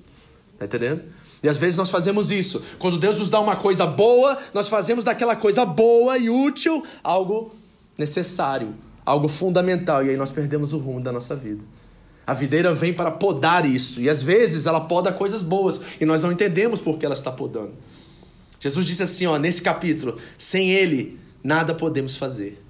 Tá 0.57 0.65
entendendo? 0.65 1.03
E 1.41 1.47
às 1.47 1.57
vezes 1.57 1.77
nós 1.77 1.89
fazemos 1.89 2.31
isso. 2.31 2.61
Quando 2.77 2.97
Deus 2.97 3.17
nos 3.17 3.29
dá 3.29 3.39
uma 3.39 3.55
coisa 3.55 3.85
boa, 3.85 4.37
nós 4.53 4.67
fazemos 4.67 5.05
daquela 5.05 5.37
coisa 5.37 5.65
boa 5.65 6.17
e 6.17 6.29
útil 6.29 6.83
algo 7.01 7.55
necessário, 7.97 8.75
algo 9.05 9.29
fundamental, 9.29 10.05
e 10.05 10.09
aí 10.09 10.17
nós 10.17 10.31
perdemos 10.31 10.73
o 10.73 10.77
rumo 10.77 10.99
da 10.99 11.13
nossa 11.13 11.35
vida. 11.35 11.63
A 12.29 12.33
videira 12.35 12.71
vem 12.71 12.93
para 12.93 13.09
podar 13.09 13.67
isso. 13.67 13.99
E 13.99 14.07
às 14.07 14.21
vezes 14.21 14.67
ela 14.67 14.81
poda 14.81 15.11
coisas 15.11 15.41
boas. 15.41 15.81
E 15.99 16.05
nós 16.05 16.21
não 16.21 16.31
entendemos 16.31 16.79
por 16.79 16.99
que 16.99 17.03
ela 17.03 17.15
está 17.15 17.31
podando. 17.31 17.71
Jesus 18.59 18.85
disse 18.85 19.01
assim, 19.01 19.25
ó, 19.25 19.39
nesse 19.39 19.63
capítulo: 19.63 20.15
sem 20.37 20.69
Ele, 20.69 21.19
nada 21.43 21.73
podemos 21.73 22.17
fazer. 22.17 22.63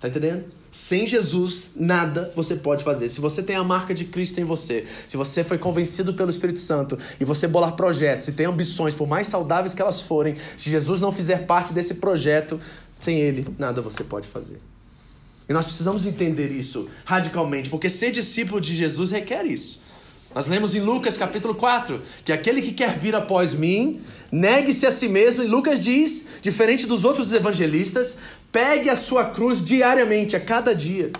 Tá 0.00 0.08
entendendo? 0.08 0.46
Sem 0.70 1.06
Jesus, 1.06 1.72
nada 1.76 2.32
você 2.34 2.54
pode 2.56 2.82
fazer. 2.82 3.10
Se 3.10 3.20
você 3.20 3.42
tem 3.42 3.56
a 3.56 3.62
marca 3.62 3.92
de 3.92 4.06
Cristo 4.06 4.40
em 4.40 4.44
você, 4.44 4.86
se 5.06 5.18
você 5.18 5.44
foi 5.44 5.58
convencido 5.58 6.14
pelo 6.14 6.30
Espírito 6.30 6.60
Santo 6.60 6.98
e 7.20 7.26
você 7.26 7.46
bolar 7.46 7.76
projetos 7.76 8.26
e 8.28 8.32
tem 8.32 8.46
ambições, 8.46 8.94
por 8.94 9.06
mais 9.06 9.26
saudáveis 9.26 9.74
que 9.74 9.82
elas 9.82 10.00
forem, 10.00 10.34
se 10.56 10.70
Jesus 10.70 10.98
não 10.98 11.12
fizer 11.12 11.44
parte 11.44 11.74
desse 11.74 11.96
projeto, 11.96 12.58
sem 12.98 13.20
Ele, 13.20 13.46
nada 13.58 13.82
você 13.82 14.02
pode 14.02 14.26
fazer. 14.26 14.58
E 15.48 15.52
nós 15.52 15.64
precisamos 15.64 16.06
entender 16.06 16.50
isso 16.50 16.88
radicalmente, 17.04 17.68
porque 17.68 17.88
ser 17.88 18.10
discípulo 18.10 18.60
de 18.60 18.74
Jesus 18.74 19.10
requer 19.10 19.46
isso. 19.46 19.82
Nós 20.34 20.46
lemos 20.46 20.74
em 20.74 20.80
Lucas 20.80 21.16
capítulo 21.16 21.54
4 21.54 22.02
que 22.24 22.32
aquele 22.32 22.60
que 22.60 22.72
quer 22.72 22.98
vir 22.98 23.14
após 23.14 23.54
mim, 23.54 24.00
negue-se 24.30 24.86
a 24.86 24.92
si 24.92 25.08
mesmo, 25.08 25.42
e 25.42 25.46
Lucas 25.46 25.82
diz, 25.82 26.26
diferente 26.42 26.86
dos 26.86 27.04
outros 27.04 27.32
evangelistas, 27.32 28.18
pegue 28.52 28.90
a 28.90 28.96
sua 28.96 29.24
cruz 29.26 29.64
diariamente, 29.64 30.36
a 30.36 30.40
cada 30.40 30.74
dia. 30.74 31.10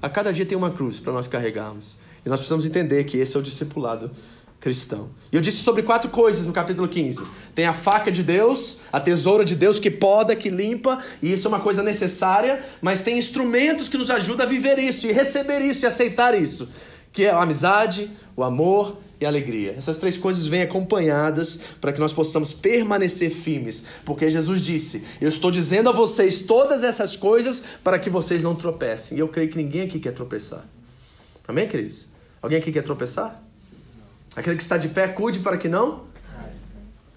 A 0.00 0.08
cada 0.08 0.32
dia 0.32 0.46
tem 0.46 0.56
uma 0.56 0.70
cruz 0.70 0.98
para 0.98 1.12
nós 1.12 1.28
carregarmos. 1.28 1.96
E 2.24 2.28
nós 2.28 2.40
precisamos 2.40 2.66
entender 2.66 3.04
que 3.04 3.18
esse 3.18 3.36
é 3.36 3.38
o 3.38 3.42
discipulado 3.42 4.10
cristão. 4.60 5.10
E 5.30 5.36
eu 5.36 5.40
disse 5.40 5.58
sobre 5.58 5.82
quatro 5.82 6.10
coisas 6.10 6.46
no 6.46 6.52
capítulo 6.52 6.88
15. 6.88 7.24
Tem 7.54 7.66
a 7.66 7.72
faca 7.72 8.10
de 8.10 8.22
Deus, 8.22 8.78
a 8.92 8.98
tesoura 8.98 9.44
de 9.44 9.54
Deus 9.54 9.78
que 9.78 9.90
poda, 9.90 10.34
que 10.34 10.48
limpa, 10.48 11.02
e 11.22 11.32
isso 11.32 11.46
é 11.46 11.48
uma 11.48 11.60
coisa 11.60 11.82
necessária, 11.82 12.64
mas 12.80 13.02
tem 13.02 13.18
instrumentos 13.18 13.88
que 13.88 13.96
nos 13.96 14.10
ajudam 14.10 14.46
a 14.46 14.48
viver 14.48 14.78
isso 14.78 15.06
e 15.06 15.12
receber 15.12 15.60
isso 15.60 15.84
e 15.84 15.86
aceitar 15.86 16.40
isso, 16.40 16.68
que 17.12 17.24
é 17.24 17.30
a 17.30 17.42
amizade, 17.42 18.10
o 18.34 18.42
amor 18.42 18.98
e 19.20 19.24
a 19.24 19.28
alegria. 19.28 19.74
Essas 19.78 19.98
três 19.98 20.18
coisas 20.18 20.46
vêm 20.46 20.62
acompanhadas 20.62 21.58
para 21.80 21.92
que 21.92 22.00
nós 22.00 22.12
possamos 22.12 22.52
permanecer 22.52 23.30
firmes, 23.30 23.84
porque 24.04 24.28
Jesus 24.28 24.60
disse: 24.60 25.04
"Eu 25.20 25.28
estou 25.28 25.50
dizendo 25.50 25.88
a 25.88 25.92
vocês 25.92 26.40
todas 26.40 26.84
essas 26.84 27.16
coisas 27.16 27.62
para 27.82 27.98
que 27.98 28.10
vocês 28.10 28.42
não 28.42 28.54
tropecem". 28.54 29.16
E 29.16 29.20
eu 29.20 29.28
creio 29.28 29.48
que 29.48 29.56
ninguém 29.56 29.82
aqui 29.82 29.98
quer 29.98 30.12
tropeçar. 30.12 30.66
Amém, 31.48 31.68
queridos? 31.68 32.08
Alguém 32.42 32.58
aqui 32.58 32.72
quer 32.72 32.82
tropeçar? 32.82 33.45
Aquele 34.36 34.56
que 34.56 34.62
está 34.62 34.76
de 34.76 34.88
pé, 34.88 35.08
cuide 35.08 35.38
para 35.38 35.56
que 35.56 35.66
não. 35.66 36.04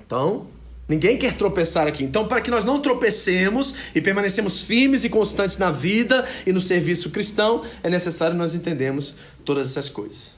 Então, 0.05 0.47
ninguém 0.87 1.17
quer 1.17 1.33
tropeçar 1.33 1.85
aqui. 1.85 2.03
Então, 2.03 2.27
para 2.27 2.39
que 2.39 2.49
nós 2.49 2.63
não 2.63 2.81
tropecemos 2.81 3.75
e 3.93 4.01
permanecemos 4.01 4.63
firmes 4.63 5.03
e 5.03 5.09
constantes 5.09 5.57
na 5.57 5.69
vida 5.69 6.25
e 6.47 6.53
no 6.53 6.61
serviço 6.61 7.09
cristão, 7.09 7.63
é 7.83 7.89
necessário 7.89 8.35
nós 8.37 8.55
entendermos 8.55 9.15
todas 9.43 9.69
essas 9.69 9.89
coisas. 9.89 10.35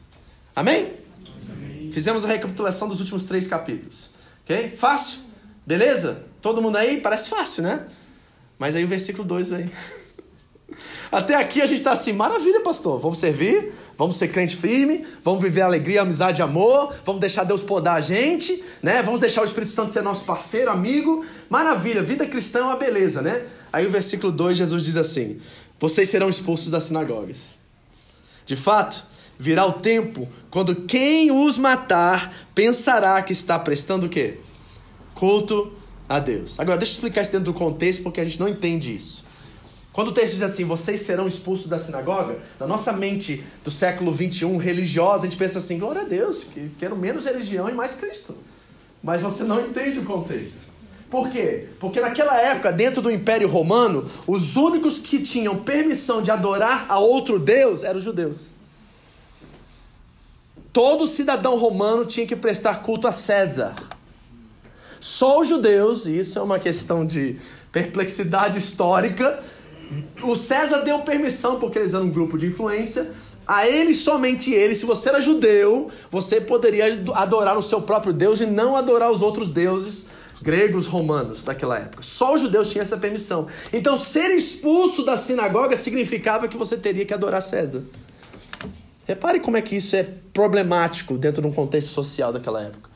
Amém? 0.55 0.91
Amém. 1.51 1.91
Fizemos 1.91 2.25
a 2.25 2.27
recapitulação 2.27 2.87
dos 2.87 2.99
últimos 2.99 3.23
três 3.23 3.47
capítulos. 3.47 4.09
Ok? 4.43 4.73
Fácil? 4.75 5.19
Beleza? 5.65 6.25
Todo 6.41 6.61
mundo 6.61 6.77
aí? 6.77 6.99
Parece 6.99 7.29
fácil, 7.29 7.61
né? 7.63 7.85
Mas 8.57 8.75
aí 8.75 8.83
o 8.83 8.87
versículo 8.87 9.23
2 9.23 9.49
vem. 9.49 9.71
Até 11.11 11.35
aqui 11.35 11.61
a 11.61 11.65
gente 11.65 11.79
está 11.79 11.91
assim, 11.91 12.13
maravilha, 12.13 12.61
pastor. 12.61 12.99
Vamos 12.99 13.17
servir, 13.17 13.73
vamos 13.97 14.15
ser 14.17 14.29
crente 14.29 14.55
firme, 14.55 15.05
vamos 15.23 15.43
viver 15.43 15.61
alegria, 15.61 16.01
amizade, 16.01 16.41
amor, 16.41 16.95
vamos 17.05 17.19
deixar 17.19 17.43
Deus 17.43 17.61
podar 17.61 17.97
a 17.97 18.01
gente, 18.01 18.63
né? 18.81 19.01
Vamos 19.01 19.19
deixar 19.19 19.41
o 19.41 19.45
Espírito 19.45 19.71
Santo 19.71 19.91
ser 19.91 20.01
nosso 20.01 20.25
parceiro, 20.25 20.71
amigo. 20.71 21.25
Maravilha, 21.49 22.01
vida 22.01 22.25
cristã 22.25 22.59
é 22.59 22.63
uma 22.63 22.77
beleza, 22.77 23.21
né? 23.21 23.45
Aí 23.71 23.85
o 23.85 23.89
versículo 23.89 24.31
2, 24.31 24.57
Jesus 24.57 24.83
diz 24.83 24.95
assim: 24.95 25.39
Vocês 25.79 26.09
serão 26.09 26.29
expulsos 26.29 26.69
das 26.69 26.85
sinagogas. 26.85 27.55
De 28.45 28.55
fato, 28.55 29.03
virá 29.37 29.65
o 29.65 29.73
tempo 29.73 30.27
quando 30.49 30.75
quem 30.75 31.31
os 31.31 31.57
matar 31.57 32.33
pensará 32.53 33.21
que 33.21 33.33
está 33.33 33.57
prestando 33.57 34.05
o 34.05 34.09
quê? 34.09 34.37
Culto 35.15 35.73
a 36.07 36.19
Deus. 36.19 36.59
Agora, 36.59 36.77
deixa 36.77 36.93
eu 36.93 36.95
explicar 36.95 37.21
isso 37.21 37.31
dentro 37.31 37.45
do 37.45 37.53
contexto, 37.53 38.03
porque 38.03 38.19
a 38.19 38.25
gente 38.25 38.39
não 38.39 38.47
entende 38.47 38.93
isso. 38.93 39.23
Quando 39.93 40.07
o 40.07 40.13
texto 40.13 40.33
diz 40.33 40.41
assim, 40.41 40.63
vocês 40.63 41.01
serão 41.01 41.27
expulsos 41.27 41.67
da 41.67 41.77
sinagoga, 41.77 42.37
na 42.59 42.65
nossa 42.65 42.93
mente 42.93 43.43
do 43.63 43.69
século 43.69 44.13
21 44.13 44.55
religiosa, 44.57 45.23
a 45.25 45.29
gente 45.29 45.37
pensa 45.37 45.59
assim, 45.59 45.77
glória 45.77 46.01
a 46.01 46.05
Deus, 46.05 46.43
que 46.43 46.71
quero 46.79 46.95
menos 46.95 47.25
religião 47.25 47.69
e 47.69 47.73
mais 47.73 47.95
Cristo. 47.95 48.35
Mas 49.03 49.21
você 49.21 49.43
não 49.43 49.59
entende 49.59 49.99
o 49.99 50.05
contexto. 50.05 50.71
Por 51.09 51.29
quê? 51.29 51.67
Porque 51.77 51.99
naquela 51.99 52.39
época, 52.39 52.71
dentro 52.71 53.01
do 53.01 53.11
Império 53.11 53.49
Romano, 53.49 54.09
os 54.25 54.55
únicos 54.55 54.97
que 54.97 55.19
tinham 55.19 55.57
permissão 55.57 56.21
de 56.21 56.31
adorar 56.31 56.85
a 56.87 56.99
outro 56.99 57.37
Deus 57.37 57.83
eram 57.83 57.97
os 57.97 58.03
judeus. 58.03 58.51
Todo 60.71 61.05
cidadão 61.05 61.57
romano 61.57 62.05
tinha 62.05 62.25
que 62.25 62.35
prestar 62.35 62.75
culto 62.75 63.09
a 63.09 63.11
César. 63.11 63.75
Só 65.01 65.41
os 65.41 65.49
judeus, 65.49 66.05
e 66.05 66.17
isso 66.17 66.39
é 66.39 66.41
uma 66.41 66.59
questão 66.59 67.05
de 67.05 67.37
perplexidade 67.73 68.57
histórica, 68.57 69.43
o 70.23 70.35
César 70.35 70.79
deu 70.79 70.99
permissão, 70.99 71.59
porque 71.59 71.79
eles 71.79 71.93
eram 71.93 72.05
um 72.05 72.09
grupo 72.09 72.37
de 72.37 72.47
influência, 72.47 73.11
a 73.47 73.67
ele, 73.67 73.93
somente 73.93 74.51
ele, 74.51 74.75
se 74.75 74.85
você 74.85 75.09
era 75.09 75.19
judeu, 75.19 75.89
você 76.09 76.39
poderia 76.39 77.03
adorar 77.15 77.57
o 77.57 77.61
seu 77.61 77.81
próprio 77.81 78.13
Deus 78.13 78.39
e 78.39 78.45
não 78.45 78.75
adorar 78.75 79.11
os 79.11 79.21
outros 79.21 79.49
deuses 79.51 80.07
gregos, 80.41 80.87
romanos 80.87 81.43
daquela 81.43 81.77
época. 81.77 82.01
Só 82.01 82.33
os 82.33 82.41
judeus 82.41 82.69
tinham 82.69 82.81
essa 82.81 82.97
permissão. 82.97 83.47
Então, 83.71 83.97
ser 83.97 84.31
expulso 84.31 85.05
da 85.05 85.17
sinagoga 85.17 85.75
significava 85.75 86.47
que 86.47 86.57
você 86.57 86.77
teria 86.77 87.05
que 87.05 87.13
adorar 87.13 87.41
César. 87.41 87.83
Repare 89.05 89.39
como 89.39 89.57
é 89.57 89.61
que 89.61 89.75
isso 89.75 89.95
é 89.95 90.07
problemático 90.33 91.17
dentro 91.17 91.41
de 91.41 91.47
um 91.47 91.53
contexto 91.53 91.89
social 91.89 92.31
daquela 92.31 92.61
época. 92.61 92.90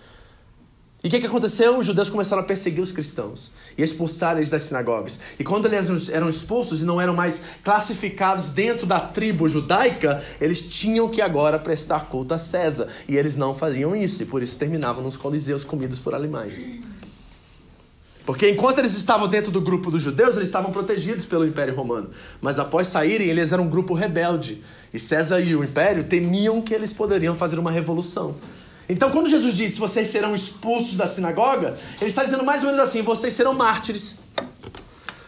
E 1.06 1.08
o 1.08 1.12
que, 1.12 1.20
que 1.20 1.28
aconteceu? 1.28 1.78
Os 1.78 1.86
judeus 1.86 2.10
começaram 2.10 2.42
a 2.42 2.46
perseguir 2.46 2.82
os 2.82 2.92
cristãos 2.92 3.52
e 3.78 3.84
expulsar 3.84 4.38
eles 4.38 4.50
das 4.50 4.64
sinagogas. 4.64 5.20
E 5.38 5.44
quando 5.44 5.68
eles 5.68 6.10
eram 6.10 6.28
expulsos 6.28 6.82
e 6.82 6.84
não 6.84 7.00
eram 7.00 7.14
mais 7.14 7.44
classificados 7.64 8.50
dentro 8.50 8.88
da 8.88 9.00
tribo 9.00 9.48
judaica, 9.48 10.24
eles 10.42 10.68
tinham 10.68 11.08
que 11.08 11.22
agora 11.22 11.60
prestar 11.60 12.08
culto 12.08 12.34
a 12.34 12.40
César. 12.40 12.88
E 13.08 13.18
eles 13.18 13.36
não 13.36 13.54
faziam 13.54 13.96
isso, 13.96 14.24
e 14.24 14.26
por 14.26 14.42
isso 14.42 14.56
terminavam 14.56 15.04
nos 15.04 15.16
coliseus 15.16 15.64
comidos 15.64 16.00
por 16.00 16.16
animais. 16.16 16.60
Porque 18.26 18.50
enquanto 18.50 18.80
eles 18.80 18.98
estavam 18.98 19.28
dentro 19.28 19.52
do 19.52 19.62
grupo 19.62 19.92
dos 19.92 20.02
judeus, 20.02 20.36
eles 20.36 20.48
estavam 20.48 20.72
protegidos 20.72 21.28
pelo 21.28 21.46
Império 21.46 21.76
Romano. 21.76 22.10
Mas 22.42 22.58
após 22.58 22.88
saírem, 22.88 23.28
eles 23.28 23.54
eram 23.54 23.66
um 23.66 23.70
grupo 23.70 23.94
rebelde. 23.94 24.64
E 24.92 24.98
César 24.98 25.40
e 25.40 25.56
o 25.56 25.64
Império 25.64 26.06
temiam 26.06 26.64
que 26.64 26.74
eles 26.74 26.92
poderiam 26.92 27.36
fazer 27.36 27.60
uma 27.60 27.70
revolução. 27.70 28.36
Então, 28.88 29.10
quando 29.10 29.30
Jesus 29.30 29.54
disse 29.54 29.80
vocês 29.80 30.08
serão 30.08 30.34
expulsos 30.34 30.96
da 30.96 31.08
sinagoga, 31.08 31.78
ele 32.00 32.10
está 32.10 32.24
dizendo 32.24 32.44
mais 32.44 32.64
ou 32.64 32.72
menos 32.72 32.84
assim: 32.84 33.02
vocês 33.02 33.34
serão 33.34 33.54
mártires. 33.54 34.20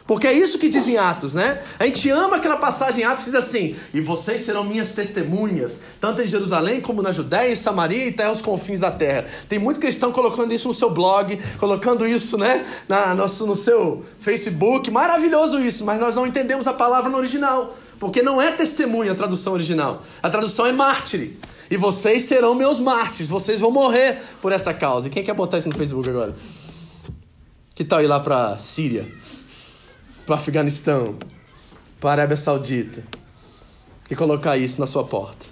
Porque 0.08 0.26
é 0.26 0.32
isso 0.32 0.58
que 0.58 0.70
diz 0.70 0.88
em 0.88 0.96
Atos, 0.96 1.34
né? 1.34 1.62
A 1.78 1.86
gente 1.86 2.10
ama 2.10 2.38
aquela 2.38 2.56
passagem 2.56 3.02
em 3.02 3.06
Atos 3.06 3.26
que 3.26 3.32
diz 3.32 3.40
assim: 3.40 3.76
E 3.94 4.00
vocês 4.00 4.40
serão 4.40 4.64
minhas 4.64 4.96
testemunhas, 4.96 5.82
tanto 6.00 6.22
em 6.22 6.28
Jerusalém 6.28 6.80
como 6.80 7.02
na 7.02 7.12
Judéia, 7.12 7.52
em 7.52 7.56
Samaria 7.56 8.06
e 8.06 8.10
até 8.10 8.32
os 8.32 8.42
confins 8.42 8.80
da 8.80 8.90
terra. 8.90 9.26
Tem 9.50 9.60
muito 9.60 9.82
cristão 9.82 10.14
colocando 10.14 10.54
isso 10.54 10.70
no 10.70 10.74
seu 10.74 10.90
blog, 10.90 11.38
colocando 11.60 12.08
isso, 12.08 12.38
né? 12.38 12.66
Na, 12.88 13.14
no 13.14 13.56
seu 13.56 14.06
Facebook. 14.18 14.90
Maravilhoso 14.90 15.60
isso, 15.60 15.84
mas 15.84 16.00
nós 16.00 16.16
não 16.16 16.26
entendemos 16.26 16.70
a 16.70 16.74
palavra 16.74 17.10
no 17.10 17.18
original. 17.18 17.76
Porque 18.00 18.22
não 18.22 18.42
é 18.42 18.52
testemunha 18.52 19.12
a 19.12 19.16
tradução 19.16 19.54
original. 19.54 20.04
A 20.24 20.30
tradução 20.30 20.66
é 20.66 20.72
mártire. 20.72 21.38
E 21.70 21.78
vocês 21.78 22.24
serão 22.24 22.56
meus 22.56 22.80
mártires, 22.80 23.30
vocês 23.30 23.60
vão 23.60 23.72
morrer 23.72 24.22
por 24.42 24.52
essa 24.52 24.74
causa. 24.74 25.08
E 25.08 25.12
quem 25.12 25.24
quer 25.24 25.34
botar 25.34 25.58
isso 25.58 25.70
no 25.70 25.76
Facebook 25.76 26.10
agora? 26.10 26.36
Que 27.76 27.84
tal 27.84 28.02
ir 28.02 28.08
lá 28.08 28.20
para 28.20 28.58
Síria? 28.58 29.06
para 30.28 30.36
Afeganistão, 30.36 31.18
para 32.02 32.12
Arábia 32.12 32.36
Saudita 32.36 33.02
e 34.12 34.16
colocar 34.16 34.58
isso 34.58 34.78
na 34.80 34.86
sua 34.86 35.06
porta. 35.06 35.46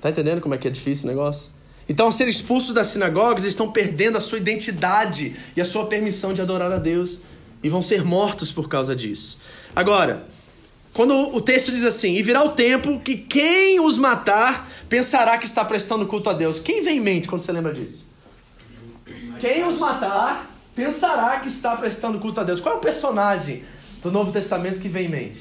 Tá 0.00 0.08
entendendo 0.08 0.40
como 0.40 0.54
é 0.54 0.58
que 0.58 0.66
é 0.66 0.70
difícil 0.70 1.04
o 1.04 1.08
negócio? 1.08 1.50
Então, 1.86 2.10
ser 2.10 2.26
expulsos 2.26 2.72
das 2.72 2.86
sinagogas, 2.86 3.44
estão 3.44 3.70
perdendo 3.70 4.16
a 4.16 4.20
sua 4.20 4.38
identidade 4.38 5.36
e 5.54 5.60
a 5.60 5.64
sua 5.64 5.86
permissão 5.86 6.32
de 6.32 6.40
adorar 6.40 6.72
a 6.72 6.78
Deus 6.78 7.18
e 7.62 7.68
vão 7.68 7.82
ser 7.82 8.02
mortos 8.02 8.50
por 8.50 8.66
causa 8.66 8.96
disso. 8.96 9.38
Agora, 9.76 10.26
quando 11.00 11.34
o 11.34 11.40
texto 11.40 11.72
diz 11.72 11.82
assim: 11.82 12.12
E 12.12 12.22
virá 12.22 12.44
o 12.44 12.50
tempo 12.50 13.00
que 13.00 13.16
quem 13.16 13.80
os 13.80 13.96
matar 13.96 14.68
pensará 14.86 15.38
que 15.38 15.46
está 15.46 15.64
prestando 15.64 16.06
culto 16.06 16.28
a 16.28 16.34
Deus. 16.34 16.60
Quem 16.60 16.84
vem 16.84 16.98
em 16.98 17.00
mente 17.00 17.26
quando 17.26 17.40
você 17.40 17.50
lembra 17.52 17.72
disso? 17.72 18.10
Quem 19.40 19.66
os 19.66 19.78
matar 19.78 20.50
pensará 20.74 21.40
que 21.40 21.48
está 21.48 21.74
prestando 21.74 22.18
culto 22.18 22.40
a 22.40 22.44
Deus. 22.44 22.60
Qual 22.60 22.74
é 22.74 22.76
o 22.76 22.82
personagem 22.82 23.64
do 24.02 24.12
Novo 24.12 24.30
Testamento 24.30 24.78
que 24.78 24.90
vem 24.90 25.06
em 25.06 25.08
mente? 25.08 25.40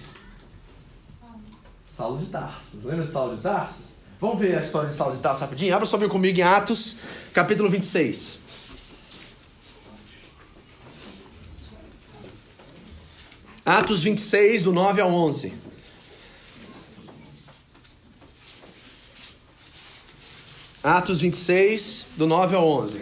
Saulo 1.86 2.20
de 2.20 2.28
Tarso. 2.28 2.80
Lembra 2.86 3.04
de 3.04 3.12
Saulo 3.12 3.36
de 3.36 3.42
Tarso? 3.42 3.82
Vamos 4.22 4.40
ver 4.40 4.58
a 4.58 4.62
história 4.62 4.88
de 4.88 4.96
Saulo 4.96 5.14
de 5.14 5.22
Tarso 5.22 5.42
rapidinho? 5.42 5.76
Abra 5.76 5.86
só 5.86 5.98
comigo 6.08 6.40
em 6.40 6.42
Atos, 6.42 7.00
capítulo 7.34 7.68
26. 7.68 8.39
Atos 13.70 14.02
26, 14.02 14.64
do 14.64 14.74
9 14.74 15.00
ao 15.00 15.14
11. 15.14 15.54
Atos 20.84 21.22
26, 21.22 22.08
do 22.18 22.26
9 22.26 22.56
ao 22.56 22.68
11. 22.68 23.00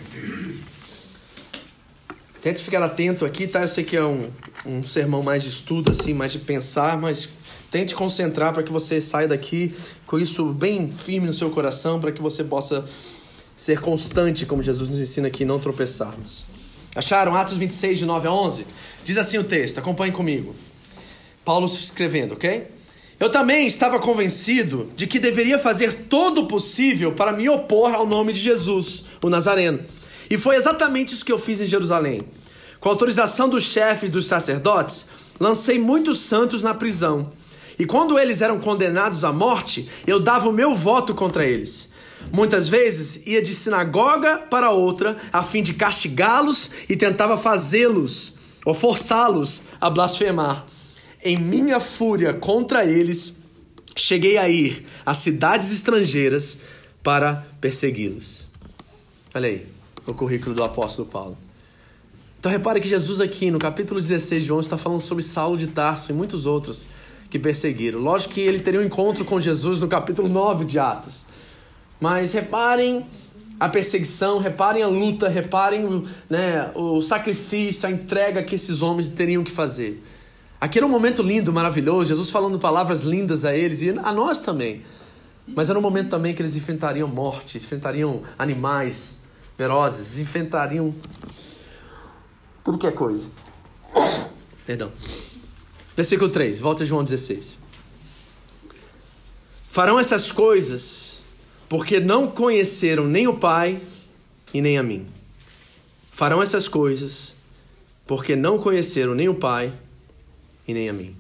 Tente 2.41 2.62
ficar 2.62 2.83
atento 2.83 3.24
aqui, 3.24 3.47
tá? 3.47 3.62
Eu 3.62 3.69
sei 3.69 3.86
que 3.86 3.95
é 3.95 4.03
um, 4.03 4.29
um 4.65 4.83
sermão 4.83 5.24
mais 5.24 5.43
de 5.43 5.50
estudo, 5.51 5.89
assim, 5.89 6.13
mais 6.13 6.33
de 6.33 6.39
pensar, 6.39 6.97
mas 6.97 7.29
tente 7.71 7.95
concentrar 7.95 8.53
para 8.53 8.62
que 8.62 8.71
você 8.74 9.00
saia 9.00 9.29
daqui 9.29 9.74
com 10.05 10.19
isso 10.19 10.51
bem 10.51 10.91
firme 10.91 11.27
no 11.27 11.33
seu 11.33 11.50
coração, 11.50 12.01
para 12.01 12.12
que 12.12 12.21
você 12.21 12.43
possa 12.43 12.86
ser 13.55 13.79
constante, 13.79 14.45
como 14.45 14.62
Jesus 14.62 14.89
nos 14.89 15.00
ensina 15.00 15.29
aqui, 15.29 15.45
não 15.45 15.62
tropeçarmos. 15.62 16.56
Acharam 16.98 17.36
Atos 17.36 17.58
26, 17.58 18.00
de 18.00 18.06
9 18.06 18.27
a 18.27 18.32
11? 18.32 18.66
Diz 19.04 19.20
assim 19.20 19.38
o 19.38 19.44
texto, 19.44 19.77
acompanhe 19.77 20.12
comigo. 20.12 20.56
Paulo 21.46 21.68
escrevendo, 21.68 22.34
ok? 22.34 22.68
Eu 23.20 23.32
também 23.32 23.68
estava 23.68 24.00
convencido 24.00 24.92
de 24.96 25.06
que 25.06 25.20
deveria 25.20 25.60
fazer 25.60 25.94
todo 26.10 26.42
o 26.42 26.48
possível 26.48 27.12
para 27.12 27.32
me 27.32 27.48
opor 27.48 27.94
ao 27.94 28.08
nome 28.08 28.34
de 28.34 28.39
Jesus, 28.39 29.06
o 29.24 29.30
Nazareno. 29.30 29.80
E 30.27 30.38
foi 30.38 30.56
exatamente 30.56 31.13
isso 31.13 31.24
que 31.24 31.32
eu 31.32 31.38
fiz 31.38 31.62
em 31.62 31.66
Jerusalém. 31.66 32.22
Com 32.80 32.89
autorização 32.89 33.48
dos 33.48 33.63
chefes 33.63 34.10
dos 34.10 34.25
sacerdotes, 34.25 35.06
lancei 35.39 35.77
muitos 35.77 36.22
santos 36.22 36.63
na 36.63 36.74
prisão. 36.74 37.32
E 37.77 37.86
quando 37.86 38.18
eles 38.18 38.42
eram 38.42 38.60
condenados 38.60 39.24
à 39.24 39.32
morte, 39.32 39.88
eu 40.08 40.20
dava 40.20 40.50
o 40.50 40.54
meu 40.54 40.75
voto 40.75 41.13
contra 41.13 41.46
eles. 41.46 41.87
Muitas 42.31 42.67
vezes 42.67 43.25
ia 43.25 43.41
de 43.41 43.53
sinagoga 43.53 44.38
para 44.38 44.71
outra 44.71 45.17
a 45.31 45.43
fim 45.43 45.63
de 45.63 45.74
castigá-los 45.74 46.71
e 46.89 46.95
tentava 46.95 47.38
fazê-los 47.38 48.33
ou 48.65 48.74
forçá-los 48.74 49.63
a 49.79 49.89
blasfemar. 49.89 50.65
Em 51.24 51.38
minha 51.38 51.79
fúria 51.79 52.33
contra 52.33 52.86
eles, 52.86 53.38
cheguei 53.95 54.38
a 54.38 54.47
ir 54.50 54.86
a 55.05 55.13
cidades 55.13 55.71
estrangeiras 55.71 56.59
para 57.01 57.47
persegui-los. 57.62 58.47
Olha 59.33 59.47
aí, 59.47 59.67
o 60.05 60.13
currículo 60.13 60.55
do 60.55 60.63
apóstolo 60.63 61.07
Paulo. 61.07 61.38
Então 62.39 62.51
repare 62.51 62.79
que 62.79 62.88
Jesus 62.88 63.19
aqui 63.19 63.50
no 63.50 63.57
capítulo 63.57 64.00
16 64.00 64.43
de 64.43 64.47
João 64.47 64.59
está 64.59 64.77
falando 64.77 65.00
sobre 65.00 65.24
Saulo 65.24 65.57
de 65.57 65.67
Tarso 65.67 66.12
e 66.12 66.15
muitos 66.15 66.45
outros 66.45 66.88
que 67.29 67.39
perseguiram. 67.39 68.00
Lógico 68.00 68.36
que 68.36 68.41
ele 68.41 68.59
teria 68.59 68.79
um 68.79 68.83
encontro 68.83 69.25
com 69.25 69.39
Jesus 69.39 69.81
no 69.81 69.87
capítulo 69.87 70.29
9 70.29 70.65
de 70.65 70.79
Atos. 70.79 71.25
Mas 72.00 72.33
reparem 72.33 73.05
a 73.60 73.68
perseguição, 73.68 74.38
reparem 74.38 74.83
a 74.83 74.88
luta, 74.88 75.27
reparem 75.27 76.03
né, 76.29 76.72
o 76.75 77.01
sacrifício, 77.01 77.88
a 77.88 77.92
entrega 77.92 78.44
que 78.44 78.55
esses 78.55 78.81
homens 78.81 79.10
teriam 79.10 79.44
que 79.44 79.51
fazer. 79.51 80.03
Aqui 80.60 80.79
era 80.79 80.86
um 80.86 80.90
momento 80.90 81.22
lindo, 81.22 81.51
maravilhoso, 81.51 82.10
Jesus 82.10 82.29
falando 82.29 82.60
palavras 82.60 83.03
lindas 83.03 83.46
a 83.46 83.55
eles 83.55 83.81
e 83.81 83.90
a 83.90 84.14
nós 84.14 84.42
também. 84.42 84.83
Mas 85.48 85.70
era 85.70 85.77
um 85.77 85.81
momento 85.81 86.10
também 86.10 86.33
que 86.33 86.42
eles 86.42 86.55
enfrentariam 86.55 87.07
morte, 87.07 87.57
enfrentariam 87.57 88.22
animais 88.38 89.18
ferozes, 89.55 90.18
enfrentariam 90.18 90.94
tudo 92.64 92.77
que 92.77 92.86
é 92.86 92.92
coisa. 92.92 93.25
Perdão. 94.66 94.92
Versículo 95.96 96.29
3, 96.29 96.60
volta 96.60 96.86
João 96.86 97.03
16. 97.03 97.57
Farão 99.68 100.00
essas 100.00 100.31
coisas 100.31 101.22
porque 101.70 102.00
não 102.00 102.27
conheceram 102.27 103.06
nem 103.06 103.27
o 103.27 103.38
Pai 103.38 103.80
e 104.53 104.62
nem 104.62 104.77
a 104.77 104.84
mim. 104.84 105.06
Farão 106.12 106.42
essas 106.42 106.68
coisas 106.68 107.36
porque 108.06 108.36
não 108.36 108.58
conheceram 108.58 109.14
nem 109.14 109.27
o 109.27 109.36
Pai 109.36 109.72
e 110.68 110.74
nem 110.74 110.90
a 110.90 110.94
mim. 110.94 111.16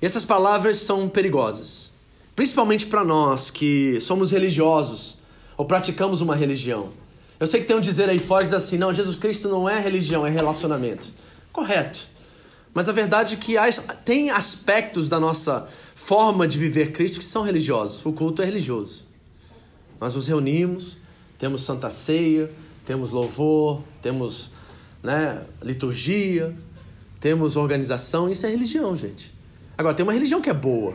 E 0.00 0.06
essas 0.06 0.24
palavras 0.24 0.78
são 0.78 1.08
perigosas, 1.08 1.90
principalmente 2.36 2.86
para 2.86 3.04
nós 3.04 3.50
que 3.50 4.00
somos 4.00 4.30
religiosos 4.30 5.18
ou 5.56 5.64
praticamos 5.64 6.20
uma 6.20 6.36
religião. 6.36 6.90
Eu 7.40 7.46
sei 7.46 7.60
que 7.60 7.66
tem 7.66 7.76
um 7.76 7.80
dizer 7.80 8.08
aí 8.08 8.18
fora 8.18 8.44
que 8.44 8.50
diz 8.50 8.54
assim: 8.54 8.78
não, 8.78 8.94
Jesus 8.94 9.16
Cristo 9.16 9.48
não 9.48 9.68
é 9.68 9.80
religião, 9.80 10.24
é 10.24 10.30
relacionamento. 10.30 11.08
Correto. 11.52 12.06
Mas 12.72 12.88
a 12.88 12.92
verdade 12.92 13.34
é 13.34 13.36
que 13.36 13.54
tem 14.04 14.30
aspectos 14.30 15.08
da 15.08 15.18
nossa 15.18 15.68
forma 15.96 16.46
de 16.46 16.58
viver 16.58 16.92
Cristo 16.92 17.18
que 17.18 17.24
são 17.24 17.42
religiosos. 17.42 18.06
O 18.06 18.12
culto 18.12 18.40
é 18.40 18.44
religioso. 18.44 19.07
Nós 20.00 20.14
nos 20.14 20.26
reunimos, 20.26 20.98
temos 21.38 21.62
santa 21.62 21.90
ceia, 21.90 22.50
temos 22.84 23.10
louvor, 23.12 23.82
temos 24.00 24.50
né, 25.02 25.42
liturgia, 25.62 26.54
temos 27.20 27.56
organização. 27.56 28.30
Isso 28.30 28.46
é 28.46 28.50
religião, 28.50 28.96
gente. 28.96 29.34
Agora, 29.76 29.94
tem 29.94 30.04
uma 30.04 30.12
religião 30.12 30.40
que 30.40 30.50
é 30.50 30.54
boa. 30.54 30.94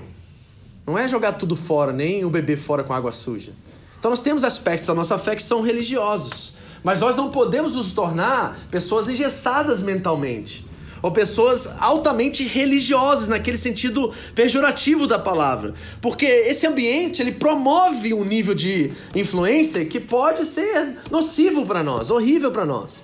Não 0.86 0.98
é 0.98 1.08
jogar 1.08 1.34
tudo 1.34 1.56
fora, 1.56 1.94
nem 1.94 2.26
o 2.26 2.30
bebê 2.30 2.58
fora 2.58 2.84
com 2.84 2.94
água 2.94 3.12
suja. 3.12 3.54
Então, 3.98 4.12
nós 4.12 4.22
temos 4.22 4.44
aspectos 4.44 4.88
da 4.88 4.94
nossa 4.94 5.18
fé 5.18 5.36
que 5.36 5.44
são 5.44 5.62
religiosos. 5.62 6.56
Mas 6.84 7.00
nós 7.00 7.16
não 7.16 7.30
podemos 7.30 7.76
nos 7.76 7.94
tornar 7.94 8.60
pessoas 8.70 9.08
engessadas 9.08 9.80
mentalmente 9.80 10.66
ou 11.04 11.12
pessoas 11.12 11.76
altamente 11.80 12.46
religiosas 12.46 13.28
naquele 13.28 13.58
sentido 13.58 14.12
pejorativo 14.34 15.06
da 15.06 15.20
palavra, 15.20 15.74
porque 16.02 16.26
esse 16.26 16.66
ambiente 16.66 17.22
ele 17.22 17.34
promove 17.34 18.14
um 18.14 18.24
nível 18.24 18.56
de 18.56 18.94
influência 19.14 19.84
que 19.84 20.00
pode 20.00 20.46
ser 20.46 20.98
nocivo 21.12 21.66
para 21.66 21.84
nós, 21.84 22.10
horrível 22.10 22.52
para 22.52 22.66
nós. 22.66 23.04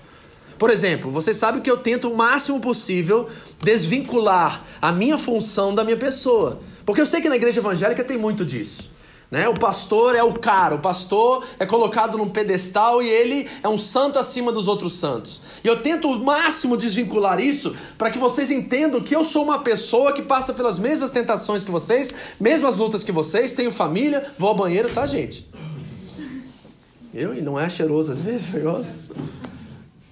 Por 0.58 0.70
exemplo, 0.70 1.12
você 1.12 1.34
sabe 1.34 1.60
que 1.60 1.70
eu 1.70 1.78
tento 1.78 2.10
o 2.10 2.16
máximo 2.16 2.62
possível 2.62 3.28
desvincular 3.62 4.64
a 4.82 4.92
minha 4.94 5.18
função 5.18 5.76
da 5.76 5.84
minha 5.84 5.98
pessoa, 5.98 6.60
porque 6.86 7.02
eu 7.02 7.06
sei 7.06 7.20
que 7.20 7.30
na 7.30 7.36
igreja 7.36 7.60
evangélica 7.60 8.04
tem 8.04 8.18
muito 8.18 8.46
disso. 8.46 8.90
Né? 9.32 9.48
O 9.48 9.54
pastor 9.54 10.16
é 10.16 10.24
o 10.24 10.34
cara, 10.34 10.74
o 10.74 10.80
pastor 10.80 11.46
é 11.60 11.66
colocado 11.66 12.18
num 12.18 12.30
pedestal 12.30 13.02
e 13.02 13.08
ele 13.08 13.48
é 13.62 13.70
um 13.70 13.78
santo 13.78 14.18
acima 14.18 14.52
dos 14.52 14.68
outros 14.68 14.94
santos. 14.94 15.42
E 15.64 15.68
eu 15.68 15.84
tento 15.84 16.10
o 16.10 16.24
máximo 16.24 16.76
desvincular 16.76 17.40
isso 17.40 17.76
para 17.96 18.10
que 18.10 18.18
vocês 18.18 18.50
entendam 18.50 19.02
que 19.02 19.16
eu 19.16 19.24
sou 19.24 19.44
uma 19.44 19.60
pessoa 19.60 20.14
que 20.14 20.24
passa 20.24 20.52
pelas 20.54 20.80
mesmas 20.80 21.12
tentações 21.12 21.64
que 21.64 21.70
vocês, 21.70 22.12
mesmas 22.40 22.78
lutas 22.78 23.04
que 23.04 23.12
vocês, 23.12 23.52
tenho 23.52 23.72
família, 23.72 24.34
vou 24.36 24.50
ao 24.50 24.56
banheiro, 24.56 24.90
tá, 24.90 25.06
gente? 25.06 25.48
Eu 27.14 27.36
e 27.36 27.42
não 27.42 27.60
é 27.60 27.70
cheiroso 27.70 28.12
às 28.12 28.22
vezes 28.22 28.52
negócio. 28.52 28.96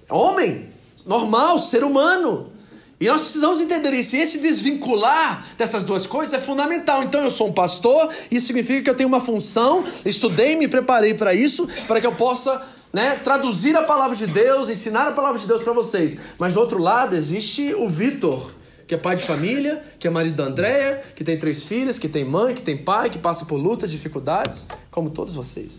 Homem, 0.08 0.68
normal, 1.04 1.58
ser 1.58 1.82
humano. 1.82 2.52
E 3.00 3.06
nós 3.06 3.20
precisamos 3.20 3.60
entender 3.60 3.92
isso. 3.92 4.16
E 4.16 4.20
esse 4.20 4.38
desvincular 4.38 5.46
dessas 5.56 5.84
duas 5.84 6.06
coisas 6.06 6.34
é 6.34 6.40
fundamental. 6.40 7.02
Então, 7.02 7.22
eu 7.22 7.30
sou 7.30 7.48
um 7.48 7.52
pastor, 7.52 8.12
isso 8.30 8.48
significa 8.48 8.82
que 8.82 8.90
eu 8.90 8.94
tenho 8.94 9.08
uma 9.08 9.20
função, 9.20 9.84
estudei, 10.04 10.56
me 10.56 10.66
preparei 10.66 11.14
para 11.14 11.32
isso, 11.32 11.68
para 11.86 12.00
que 12.00 12.06
eu 12.06 12.14
possa 12.14 12.60
né, 12.92 13.16
traduzir 13.22 13.76
a 13.76 13.82
palavra 13.82 14.16
de 14.16 14.26
Deus, 14.26 14.68
ensinar 14.68 15.08
a 15.08 15.12
palavra 15.12 15.38
de 15.38 15.46
Deus 15.46 15.62
para 15.62 15.72
vocês. 15.72 16.18
Mas 16.38 16.54
do 16.54 16.60
outro 16.60 16.78
lado 16.78 17.14
existe 17.14 17.72
o 17.74 17.88
Vitor, 17.88 18.50
que 18.86 18.94
é 18.94 18.98
pai 18.98 19.14
de 19.14 19.22
família, 19.22 19.82
que 19.98 20.08
é 20.08 20.10
marido 20.10 20.36
da 20.36 20.44
Andréia, 20.44 21.02
que 21.14 21.22
tem 21.22 21.38
três 21.38 21.62
filhas, 21.62 21.98
que 21.98 22.08
tem 22.08 22.24
mãe, 22.24 22.54
que 22.54 22.62
tem 22.62 22.76
pai, 22.76 23.10
que 23.10 23.18
passa 23.18 23.44
por 23.44 23.56
lutas, 23.56 23.90
dificuldades, 23.90 24.66
como 24.90 25.10
todos 25.10 25.34
vocês. 25.34 25.72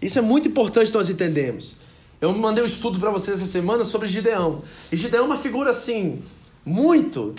Isso 0.00 0.18
é 0.18 0.22
muito 0.22 0.48
importante 0.48 0.92
nós 0.92 1.08
entendermos. 1.08 1.76
Eu 2.22 2.32
mandei 2.32 2.62
um 2.62 2.66
estudo 2.68 3.00
para 3.00 3.10
vocês 3.10 3.42
essa 3.42 3.50
semana 3.50 3.84
sobre 3.84 4.06
Gideão. 4.06 4.62
E 4.92 4.96
Gideão 4.96 5.24
é 5.24 5.26
uma 5.26 5.36
figura 5.36 5.70
assim, 5.70 6.22
muito 6.64 7.34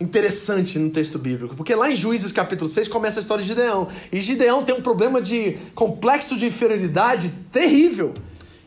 interessante 0.00 0.76
no 0.76 0.90
texto 0.90 1.20
bíblico, 1.20 1.54
porque 1.54 1.72
lá 1.72 1.88
em 1.88 1.94
Juízes 1.94 2.32
capítulo 2.32 2.68
6 2.68 2.88
começa 2.88 3.20
a 3.20 3.22
história 3.22 3.42
de 3.42 3.48
Gideão. 3.48 3.86
E 4.10 4.20
Gideão 4.20 4.64
tem 4.64 4.74
um 4.74 4.82
problema 4.82 5.22
de 5.22 5.56
complexo 5.72 6.36
de 6.36 6.46
inferioridade 6.46 7.32
terrível. 7.52 8.12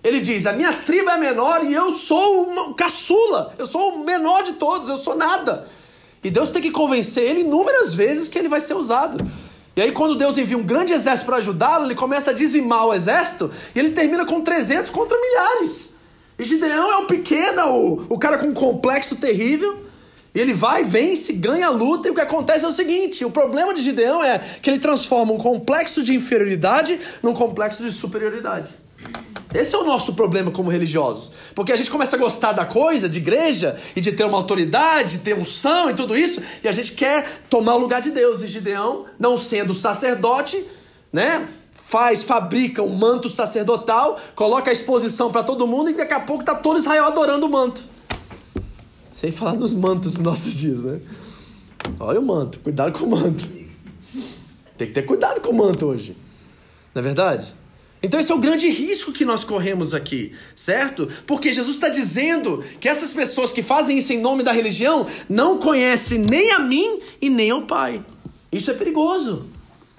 Ele 0.01 0.21
diz: 0.21 0.45
A 0.45 0.53
minha 0.53 0.71
tribo 0.71 1.09
é 1.09 1.17
menor 1.17 1.65
e 1.65 1.73
eu 1.73 1.93
sou 1.95 2.49
o 2.69 2.73
caçula, 2.73 3.53
eu 3.57 3.65
sou 3.65 3.95
o 3.95 4.05
menor 4.05 4.43
de 4.43 4.53
todos, 4.53 4.87
eu 4.87 4.95
sou 4.95 5.17
nada. 5.17 5.67
E 6.23 6.29
Deus 6.29 6.49
tem 6.49 6.61
que 6.61 6.71
convencer 6.71 7.29
ele 7.29 7.41
inúmeras 7.41 7.93
vezes 7.93 8.29
que 8.29 8.39
ele 8.39 8.47
vai 8.47 8.61
ser 8.61 8.75
usado. 8.75 9.21
E 9.75 9.81
aí, 9.81 9.91
quando 9.91 10.15
Deus 10.15 10.37
envia 10.37 10.57
um 10.57 10.63
grande 10.63 10.91
exército 10.91 11.25
para 11.25 11.37
ajudá-lo, 11.37 11.85
ele 11.85 11.95
começa 11.95 12.31
a 12.31 12.33
dizimar 12.33 12.87
o 12.87 12.93
exército 12.93 13.49
e 13.73 13.79
ele 13.79 13.91
termina 13.91 14.25
com 14.25 14.41
300 14.41 14.91
contra 14.91 15.17
milhares. 15.19 15.91
E 16.37 16.43
Gideão 16.43 16.91
é 16.91 16.97
o 16.97 17.05
pequeno, 17.05 17.61
o, 17.67 18.05
o 18.09 18.19
cara 18.19 18.37
com 18.37 18.47
um 18.47 18.53
complexo 18.53 19.15
terrível. 19.15 19.85
E 20.33 20.39
ele 20.39 20.53
vai, 20.53 20.83
vence, 20.83 21.33
ganha 21.33 21.67
a 21.67 21.69
luta, 21.69 22.07
e 22.07 22.11
o 22.11 22.15
que 22.15 22.21
acontece 22.21 22.63
é 22.63 22.67
o 22.67 22.73
seguinte: 22.73 23.23
o 23.25 23.31
problema 23.31 23.73
de 23.73 23.81
Gideão 23.81 24.23
é 24.23 24.39
que 24.39 24.69
ele 24.69 24.79
transforma 24.79 25.33
um 25.33 25.37
complexo 25.37 26.01
de 26.01 26.15
inferioridade 26.15 26.99
num 27.21 27.33
complexo 27.33 27.83
de 27.83 27.91
superioridade. 27.91 28.71
Esse 29.53 29.75
é 29.75 29.77
o 29.77 29.83
nosso 29.83 30.13
problema 30.13 30.49
como 30.49 30.69
religiosos. 30.69 31.33
Porque 31.53 31.71
a 31.71 31.75
gente 31.75 31.91
começa 31.91 32.15
a 32.15 32.19
gostar 32.19 32.53
da 32.53 32.65
coisa, 32.65 33.09
de 33.09 33.17
igreja, 33.17 33.77
e 33.95 34.01
de 34.01 34.11
ter 34.11 34.23
uma 34.23 34.37
autoridade, 34.37 35.17
de 35.17 35.19
ter 35.19 35.37
unção 35.37 35.89
e 35.89 35.93
tudo 35.93 36.15
isso, 36.15 36.41
e 36.63 36.67
a 36.67 36.71
gente 36.71 36.93
quer 36.93 37.41
tomar 37.49 37.75
o 37.75 37.79
lugar 37.79 38.01
de 38.01 38.11
Deus. 38.11 38.41
E 38.41 38.47
Gideão, 38.47 39.05
não 39.19 39.37
sendo 39.37 39.73
sacerdote, 39.73 40.63
né? 41.11 41.47
Faz, 41.73 42.23
fabrica 42.23 42.81
um 42.81 42.95
manto 42.95 43.29
sacerdotal, 43.29 44.17
coloca 44.33 44.69
a 44.69 44.73
exposição 44.73 45.29
para 45.29 45.43
todo 45.43 45.67
mundo, 45.67 45.89
e 45.89 45.93
daqui 45.93 46.13
a 46.13 46.21
pouco 46.21 46.43
tá 46.43 46.55
todo 46.55 46.79
Israel 46.79 47.05
adorando 47.05 47.45
o 47.45 47.49
manto. 47.49 47.83
Sem 49.19 49.31
falar 49.31 49.53
nos 49.53 49.73
mantos 49.73 50.13
dos 50.13 50.21
nossos 50.21 50.55
dias, 50.55 50.79
né? 50.79 51.01
Olha 51.99 52.19
o 52.19 52.23
manto, 52.23 52.59
cuidado 52.59 52.97
com 52.97 53.05
o 53.05 53.09
manto. 53.09 53.47
Tem 54.77 54.87
que 54.87 54.93
ter 54.93 55.01
cuidado 55.03 55.41
com 55.41 55.49
o 55.49 55.53
manto 55.53 55.85
hoje. 55.85 56.15
Não 56.95 57.01
é 57.01 57.03
verdade? 57.03 57.53
Então 58.03 58.19
esse 58.19 58.31
é 58.31 58.35
o 58.35 58.39
grande 58.39 58.67
risco 58.69 59.11
que 59.11 59.23
nós 59.23 59.43
corremos 59.43 59.93
aqui, 59.93 60.31
certo? 60.55 61.07
Porque 61.27 61.53
Jesus 61.53 61.75
está 61.75 61.87
dizendo 61.87 62.63
que 62.79 62.89
essas 62.89 63.13
pessoas 63.13 63.53
que 63.53 63.61
fazem 63.61 63.99
isso 63.99 64.11
em 64.11 64.19
nome 64.19 64.41
da 64.41 64.51
religião 64.51 65.05
não 65.29 65.59
conhecem 65.59 66.17
nem 66.17 66.51
a 66.51 66.59
mim 66.59 66.99
e 67.21 67.29
nem 67.29 67.51
ao 67.51 67.61
Pai. 67.61 68.03
Isso 68.51 68.71
é 68.71 68.73
perigoso. 68.73 69.45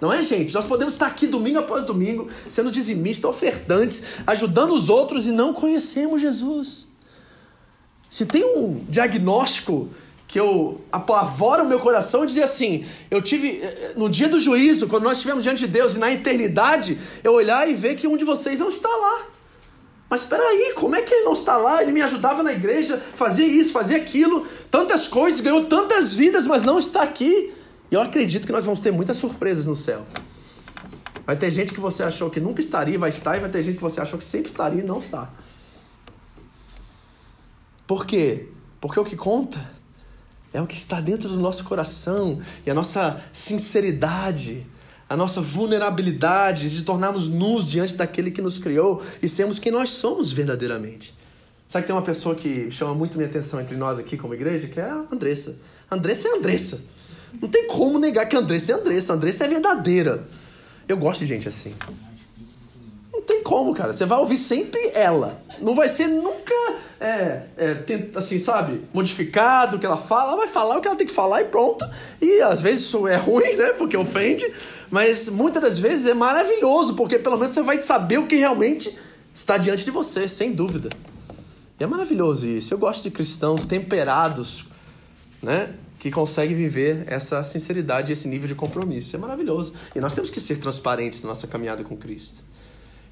Não 0.01 0.13
é, 0.13 0.21
gente? 0.21 0.53
Nós 0.53 0.67
podemos 0.67 0.95
estar 0.95 1.07
aqui 1.07 1.29
domingo 1.29 1.61
após 1.61 1.87
domingo, 1.87 2.29
sendo 2.49 2.73
dizimistas, 2.73 3.31
ofertantes, 3.31 4.03
ajudando 4.27 4.73
os 4.75 4.89
outros 4.89 5.29
e 5.29 5.31
não 5.31 5.55
conhecemos 5.55 6.21
Jesus. 6.21 6.89
Se 8.11 8.27
tem 8.27 8.45
um 8.45 8.85
diagnóstico 8.89 9.89
que 10.33 10.41
eu 10.41 10.81
apavora 10.91 11.63
o 11.63 11.69
meu 11.69 11.79
coração 11.79 12.25
e 12.25 12.27
dizer 12.27 12.45
assim: 12.45 12.87
eu 13.11 13.21
tive, 13.21 13.61
eh, 13.61 13.65
eh, 13.65 13.93
no 13.97 14.09
dia 14.09 14.31
do 14.31 14.39
juízo, 14.39 14.89
quando 14.89 15.03
nós 15.03 15.19
estivemos 15.19 15.45
diante 15.45 15.67
de 15.67 15.67
Deus 15.67 15.95
e 15.95 15.99
na 15.99 16.11
eternidade, 16.11 16.99
eu 17.23 17.35
olhar 17.35 17.69
e 17.69 17.75
ver 17.75 17.97
que 17.97 18.09
um 18.09 18.17
de 18.17 18.25
vocês 18.25 18.59
não 18.59 18.71
está 18.71 18.89
lá. 18.89 19.27
Mas 20.09 20.23
espera 20.23 20.43
aí, 20.43 20.73
como 20.75 20.97
é 20.97 21.03
que 21.03 21.13
ele 21.13 21.27
não 21.27 21.35
está 21.35 21.59
lá? 21.59 21.83
Ele 21.83 21.93
me 21.93 22.01
ajudava 22.01 22.43
na 22.43 22.51
igreja, 22.51 22.97
fazia 23.15 23.47
isso, 23.47 23.73
fazia 23.73 23.99
aquilo, 23.99 24.47
tantas 24.71 25.07
coisas, 25.07 25.43
ganhou 25.43 25.67
tantas 25.67 26.15
vidas, 26.15 26.47
mas 26.47 26.63
não 26.63 26.79
está 26.79 27.03
aqui. 27.03 27.53
E 27.91 27.95
eu 27.95 28.01
acredito 28.01 28.47
que 28.47 28.53
nós 28.53 28.65
vamos 28.65 28.81
ter 28.81 28.91
muitas 28.91 29.19
surpresas 29.19 29.67
no 29.67 29.77
céu. 29.77 30.07
Vai 31.27 31.37
ter 31.37 31.51
gente 31.51 31.75
que 31.75 31.81
você 31.81 32.05
achou 32.05 32.31
que 32.31 32.41
nunca 32.41 32.63
estaria, 32.63 32.99
vai 32.99 33.11
estar, 33.11 33.37
e 33.37 33.41
vai 33.41 33.51
ter 33.51 33.63
gente 33.63 33.77
que 33.77 33.83
você 33.83 34.01
achou 34.01 34.19
que 34.19 34.25
sempre 34.25 34.49
estaria 34.49 34.81
e 34.81 34.87
não 34.87 34.99
está. 34.99 35.31
Por 37.87 38.07
quê? 38.07 38.49
Porque 38.81 38.99
o 38.99 39.05
que 39.05 39.15
conta 39.15 39.82
é 40.53 40.61
o 40.61 40.67
que 40.67 40.77
está 40.77 41.01
dentro 41.01 41.29
do 41.29 41.37
nosso 41.37 41.65
coração 41.65 42.39
e 42.67 42.71
a 42.71 42.75
nossa 42.75 43.21
sinceridade, 43.33 44.67
a 45.09 45.17
nossa 45.17 45.41
vulnerabilidade 45.41 46.75
de 46.75 46.83
tornarmos 46.85 47.29
nus 47.29 47.67
diante 47.67 47.95
daquele 47.95 48.31
que 48.31 48.43
nos 48.43 48.59
criou 48.59 49.03
e 49.23 49.29
sermos 49.29 49.59
quem 49.59 49.73
nós 49.73 49.91
somos 49.91 50.33
verdadeiramente. 50.33 51.15
Sabe 51.67 51.85
que 51.85 51.87
tem 51.87 51.97
uma 51.97 52.03
pessoa 52.03 52.35
que 52.35 52.71
chama 52.71 52.95
muito 52.95 53.17
minha 53.17 53.29
atenção 53.29 53.61
entre 53.61 53.77
nós 53.77 53.99
aqui 53.99 54.17
como 54.19 54.35
igreja, 54.35 54.69
que 54.69 54.79
é 54.79 54.85
a 54.85 55.07
Andressa. 55.11 55.59
Andressa 55.91 56.29
é 56.29 56.33
Andressa. 56.33 56.85
Não 57.41 57.49
tem 57.49 57.67
como 57.67 57.99
negar 57.99 58.27
que 58.27 58.37
Andressa 58.37 58.73
é 58.73 58.75
Andressa. 58.75 59.15
Andressa 59.15 59.45
é 59.45 59.49
verdadeira. 59.49 60.27
Eu 60.87 60.99
gosto 60.99 61.21
de 61.21 61.27
gente 61.29 61.49
assim. 61.49 61.75
Não 63.23 63.27
tem 63.27 63.43
como, 63.43 63.73
cara. 63.73 63.93
Você 63.93 64.05
vai 64.05 64.19
ouvir 64.19 64.37
sempre 64.37 64.91
ela. 64.95 65.41
Não 65.61 65.77
vai 65.77 65.89
ser 65.89 66.09
nunca, 66.09 66.55
é, 67.01 67.43
é, 67.57 68.09
assim, 68.17 68.37
sabe, 68.37 68.83
modificado 68.93 69.77
o 69.77 69.79
que 69.79 69.87
ela 69.87 69.97
fala. 69.97 70.33
Ela 70.33 70.39
vai 70.39 70.49
falar 70.49 70.77
o 70.77 70.81
que 70.81 70.89
ela 70.89 70.97
tem 70.97 71.07
que 71.07 71.13
falar 71.13 71.41
e 71.41 71.45
pronto. 71.45 71.89
E 72.21 72.41
às 72.41 72.61
vezes 72.61 72.87
isso 72.87 73.07
é 73.07 73.15
ruim, 73.15 73.55
né? 73.55 73.73
Porque 73.75 73.97
ofende. 73.97 74.45
Mas 74.91 75.29
muitas 75.29 75.63
das 75.63 75.79
vezes 75.79 76.07
é 76.07 76.15
maravilhoso, 76.15 76.95
porque 76.95 77.17
pelo 77.17 77.37
menos 77.37 77.55
você 77.55 77.63
vai 77.63 77.81
saber 77.81 78.19
o 78.19 78.27
que 78.27 78.35
realmente 78.35 78.99
está 79.33 79.57
diante 79.57 79.85
de 79.85 79.91
você, 79.93 80.29
sem 80.29 80.53
dúvida. 80.53 80.89
E 81.79 81.85
é 81.85 81.87
maravilhoso 81.87 82.47
isso. 82.49 82.75
Eu 82.75 82.79
gosto 82.79 83.05
de 83.05 83.11
cristãos 83.13 83.65
temperados, 83.65 84.67
né? 85.41 85.73
Que 86.01 86.11
conseguem 86.11 86.57
viver 86.57 87.05
essa 87.07 87.45
sinceridade, 87.45 88.13
esse 88.13 88.27
nível 88.27 88.49
de 88.49 88.57
compromisso. 88.57 89.15
é 89.15 89.19
maravilhoso. 89.19 89.75
E 89.95 90.01
nós 90.01 90.13
temos 90.13 90.29
que 90.29 90.41
ser 90.41 90.57
transparentes 90.57 91.23
na 91.23 91.29
nossa 91.29 91.47
caminhada 91.47 91.85
com 91.85 91.97
Cristo. 91.97 92.43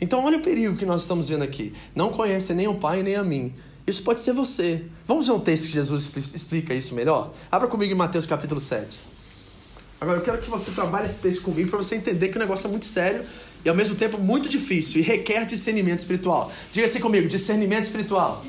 Então, 0.01 0.25
olha 0.25 0.39
o 0.39 0.41
perigo 0.41 0.77
que 0.77 0.87
nós 0.87 1.03
estamos 1.03 1.29
vendo 1.29 1.43
aqui. 1.43 1.73
Não 1.95 2.11
conhece 2.11 2.55
nem 2.55 2.67
o 2.67 2.75
Pai 2.75 3.03
nem 3.03 3.17
a 3.17 3.23
mim. 3.23 3.53
Isso 3.87 4.03
pode 4.03 4.21
ser 4.21 4.33
você. 4.33 4.85
Vamos 5.07 5.27
ver 5.27 5.33
um 5.33 5.41
texto 5.41 5.67
que 5.67 5.73
Jesus 5.73 6.11
explica 6.35 6.75
isso 6.75 6.95
melhor? 6.95 7.33
Abra 7.51 7.69
comigo 7.69 7.93
em 7.93 7.97
Mateus 7.97 8.25
capítulo 8.25 8.61
7. 8.61 9.01
Agora, 10.01 10.19
eu 10.19 10.23
quero 10.23 10.39
que 10.39 10.49
você 10.49 10.71
trabalhe 10.71 11.07
esse 11.07 11.21
texto 11.21 11.43
comigo 11.43 11.69
para 11.69 11.79
você 11.79 11.97
entender 11.97 12.29
que 12.29 12.37
o 12.37 12.39
negócio 12.39 12.67
é 12.67 12.71
muito 12.71 12.87
sério 12.87 13.23
e 13.65 13.69
ao 13.69 13.75
mesmo 13.75 13.95
tempo 13.95 14.17
muito 14.19 14.49
difícil 14.49 15.01
e 15.01 15.05
requer 15.05 15.45
discernimento 15.45 15.99
espiritual. 15.99 16.51
Diga 16.73 16.87
assim 16.87 17.01
comigo: 17.01 17.29
discernimento 17.29 17.85
espiritual. 17.85 18.43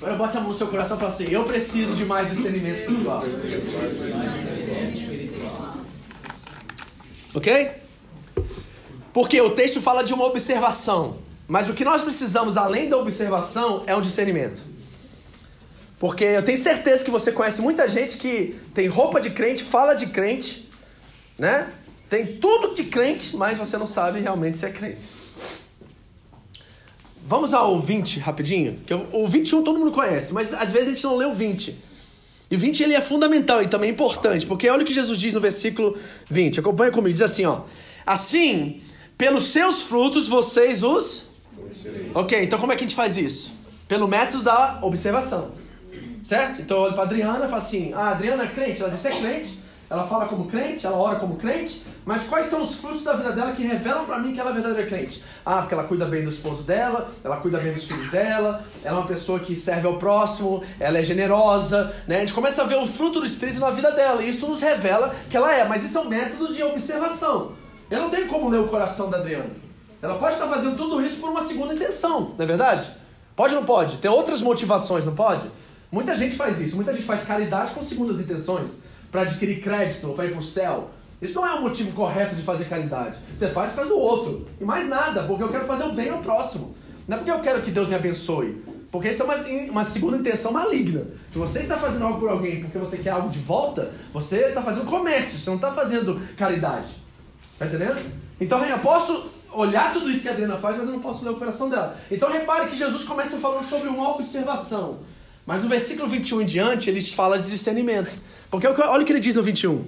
Agora 0.00 0.16
bote 0.16 0.36
a 0.36 0.40
mão 0.40 0.50
no 0.50 0.56
seu 0.56 0.68
coração 0.68 0.96
e 0.96 1.00
fala 1.00 1.12
assim: 1.12 1.28
Eu 1.30 1.44
preciso 1.44 1.94
de 1.96 2.04
mais 2.04 2.30
discernimento 2.30 2.78
espiritual. 2.78 3.24
Ok? 7.34 7.70
Porque 9.14 9.40
o 9.40 9.50
texto 9.50 9.80
fala 9.80 10.02
de 10.02 10.12
uma 10.12 10.24
observação. 10.24 11.16
Mas 11.46 11.68
o 11.68 11.72
que 11.72 11.84
nós 11.84 12.02
precisamos, 12.02 12.56
além 12.56 12.88
da 12.88 12.98
observação, 12.98 13.84
é 13.86 13.94
um 13.94 14.00
discernimento. 14.00 14.60
Porque 16.00 16.24
eu 16.24 16.42
tenho 16.42 16.58
certeza 16.58 17.04
que 17.04 17.12
você 17.12 17.30
conhece 17.30 17.62
muita 17.62 17.86
gente 17.86 18.18
que 18.18 18.58
tem 18.74 18.88
roupa 18.88 19.20
de 19.20 19.30
crente, 19.30 19.62
fala 19.62 19.94
de 19.94 20.06
crente, 20.06 20.68
né? 21.38 21.70
Tem 22.10 22.26
tudo 22.26 22.74
de 22.74 22.84
crente, 22.84 23.36
mas 23.36 23.56
você 23.56 23.78
não 23.78 23.86
sabe 23.86 24.20
realmente 24.20 24.58
se 24.58 24.66
é 24.66 24.70
crente. 24.70 25.06
Vamos 27.24 27.54
ao 27.54 27.80
20 27.80 28.18
rapidinho. 28.18 28.80
Que 28.84 28.94
o 28.94 29.28
21 29.28 29.62
todo 29.62 29.78
mundo 29.78 29.92
conhece, 29.92 30.32
mas 30.32 30.52
às 30.52 30.72
vezes 30.72 30.88
a 30.88 30.94
gente 30.94 31.04
não 31.04 31.16
lê 31.16 31.24
o 31.24 31.32
20. 31.32 31.76
E 32.50 32.56
o 32.56 32.58
20 32.58 32.82
ele 32.82 32.94
é 32.94 33.00
fundamental 33.00 33.62
e 33.62 33.68
também 33.68 33.90
importante, 33.90 34.44
porque 34.44 34.68
olha 34.68 34.82
o 34.82 34.86
que 34.86 34.92
Jesus 34.92 35.18
diz 35.18 35.32
no 35.32 35.40
versículo 35.40 35.96
20. 36.28 36.58
Acompanha 36.60 36.90
comigo, 36.90 37.12
diz 37.12 37.22
assim, 37.22 37.46
ó: 37.46 37.62
Assim, 38.04 38.82
pelos 39.16 39.48
seus 39.48 39.82
frutos 39.82 40.28
vocês 40.28 40.82
os. 40.82 41.30
Ok, 42.14 42.42
então 42.42 42.58
como 42.58 42.72
é 42.72 42.76
que 42.76 42.84
a 42.84 42.86
gente 42.86 42.96
faz 42.96 43.16
isso? 43.16 43.54
Pelo 43.88 44.08
método 44.08 44.42
da 44.42 44.78
observação. 44.82 45.52
Certo? 46.22 46.62
Então 46.62 46.78
eu 46.78 46.82
olho 46.84 46.94
para 46.94 47.02
Adriana 47.02 47.44
e 47.44 47.48
falo 47.48 47.56
assim: 47.56 47.92
ah, 47.94 48.08
a 48.08 48.10
Adriana 48.12 48.44
é 48.44 48.48
crente, 48.48 48.80
ela 48.80 48.90
disse 48.90 49.08
é 49.08 49.10
crente, 49.10 49.60
ela 49.90 50.06
fala 50.06 50.26
como 50.26 50.46
crente, 50.46 50.86
ela 50.86 50.96
ora 50.96 51.18
como 51.18 51.36
crente, 51.36 51.84
mas 52.06 52.26
quais 52.26 52.46
são 52.46 52.62
os 52.62 52.76
frutos 52.76 53.04
da 53.04 53.12
vida 53.12 53.32
dela 53.32 53.52
que 53.52 53.62
revelam 53.62 54.06
para 54.06 54.18
mim 54.18 54.32
que 54.32 54.40
ela 54.40 54.50
é 54.50 54.54
verdadeira 54.54 54.88
crente? 54.88 55.22
Ah, 55.44 55.58
porque 55.58 55.74
ela 55.74 55.84
cuida 55.84 56.06
bem 56.06 56.24
do 56.24 56.30
esposo 56.30 56.62
dela, 56.62 57.12
ela 57.22 57.36
cuida 57.36 57.58
bem 57.58 57.74
dos 57.74 57.84
filhos 57.84 58.10
dela, 58.10 58.64
ela 58.82 58.96
é 58.96 59.00
uma 59.00 59.06
pessoa 59.06 59.38
que 59.38 59.54
serve 59.54 59.86
ao 59.86 59.98
próximo, 59.98 60.64
ela 60.80 60.98
é 60.98 61.02
generosa, 61.02 61.94
né? 62.08 62.16
A 62.16 62.20
gente 62.20 62.32
começa 62.32 62.62
a 62.62 62.64
ver 62.64 62.76
o 62.76 62.86
fruto 62.86 63.20
do 63.20 63.26
Espírito 63.26 63.60
na 63.60 63.70
vida 63.70 63.90
dela 63.90 64.22
e 64.22 64.30
isso 64.30 64.48
nos 64.48 64.62
revela 64.62 65.14
que 65.28 65.36
ela 65.36 65.54
é, 65.54 65.68
mas 65.68 65.84
isso 65.84 65.98
é 65.98 66.00
um 66.00 66.08
método 66.08 66.50
de 66.52 66.62
observação. 66.62 67.52
Eu 67.90 68.02
não 68.02 68.10
tenho 68.10 68.28
como 68.28 68.48
ler 68.48 68.60
o 68.60 68.68
coração 68.68 69.10
da 69.10 69.18
Adriana. 69.18 69.50
Ela 70.00 70.18
pode 70.18 70.34
estar 70.34 70.48
fazendo 70.48 70.76
tudo 70.76 71.02
isso 71.02 71.20
por 71.20 71.30
uma 71.30 71.40
segunda 71.40 71.74
intenção, 71.74 72.34
não 72.36 72.44
é 72.44 72.46
verdade? 72.46 72.90
Pode 73.34 73.54
ou 73.54 73.60
não 73.60 73.66
pode? 73.66 73.98
Tem 73.98 74.10
outras 74.10 74.42
motivações, 74.42 75.06
não 75.06 75.14
pode? 75.14 75.50
Muita 75.90 76.14
gente 76.14 76.36
faz 76.36 76.60
isso, 76.60 76.76
muita 76.76 76.92
gente 76.92 77.04
faz 77.04 77.24
caridade 77.24 77.72
com 77.72 77.84
segundas 77.84 78.20
intenções, 78.20 78.70
para 79.10 79.22
adquirir 79.22 79.60
crédito 79.60 80.08
ou 80.08 80.14
para 80.14 80.26
ir 80.26 80.32
para 80.32 80.40
o 80.40 80.44
céu. 80.44 80.90
Isso 81.22 81.36
não 81.36 81.46
é 81.46 81.54
o 81.54 81.62
motivo 81.62 81.92
correto 81.92 82.34
de 82.34 82.42
fazer 82.42 82.64
caridade. 82.64 83.16
Você 83.34 83.48
faz 83.48 83.70
por 83.70 83.76
causa 83.76 83.90
do 83.90 83.98
outro. 83.98 84.46
E 84.60 84.64
mais 84.64 84.88
nada, 84.88 85.22
porque 85.22 85.42
eu 85.42 85.48
quero 85.48 85.66
fazer 85.66 85.84
o 85.84 85.92
bem 85.92 86.10
ao 86.10 86.18
próximo. 86.18 86.76
Não 87.08 87.16
é 87.16 87.18
porque 87.18 87.30
eu 87.30 87.40
quero 87.40 87.62
que 87.62 87.70
Deus 87.70 87.88
me 87.88 87.94
abençoe. 87.94 88.62
Porque 88.90 89.08
isso 89.08 89.22
é 89.22 89.24
uma, 89.24 89.36
uma 89.70 89.84
segunda 89.84 90.18
intenção 90.18 90.52
maligna. 90.52 91.06
Se 91.30 91.38
você 91.38 91.60
está 91.60 91.76
fazendo 91.76 92.04
algo 92.04 92.20
por 92.20 92.28
alguém 92.28 92.60
porque 92.60 92.78
você 92.78 92.98
quer 92.98 93.10
algo 93.10 93.30
de 93.30 93.38
volta, 93.38 93.90
você 94.12 94.40
está 94.48 94.62
fazendo 94.62 94.86
comércio, 94.86 95.38
você 95.38 95.50
não 95.50 95.56
está 95.56 95.72
fazendo 95.72 96.20
caridade. 96.36 97.03
Tá 97.58 97.66
entendendo? 97.66 98.00
Então 98.40 98.64
eu 98.64 98.78
posso 98.78 99.30
olhar 99.52 99.92
tudo 99.92 100.10
isso 100.10 100.22
que 100.22 100.28
a 100.28 100.32
Adriana 100.32 100.56
faz, 100.56 100.76
mas 100.76 100.88
eu 100.88 100.94
não 100.94 101.00
posso 101.00 101.24
ler 101.24 101.30
o 101.30 101.36
coração 101.36 101.68
dela. 101.68 101.96
Então 102.10 102.30
repare 102.30 102.68
que 102.68 102.76
Jesus 102.76 103.04
começa 103.04 103.38
falando 103.38 103.68
sobre 103.68 103.88
uma 103.88 104.10
observação. 104.10 105.00
Mas 105.46 105.62
no 105.62 105.68
versículo 105.68 106.08
21 106.08 106.42
em 106.42 106.44
diante, 106.44 106.90
ele 106.90 107.00
fala 107.02 107.38
de 107.38 107.50
discernimento. 107.50 108.12
Porque 108.50 108.66
olha 108.66 109.02
o 109.02 109.04
que 109.04 109.12
ele 109.12 109.20
diz 109.20 109.36
no 109.36 109.42
21. 109.42 109.84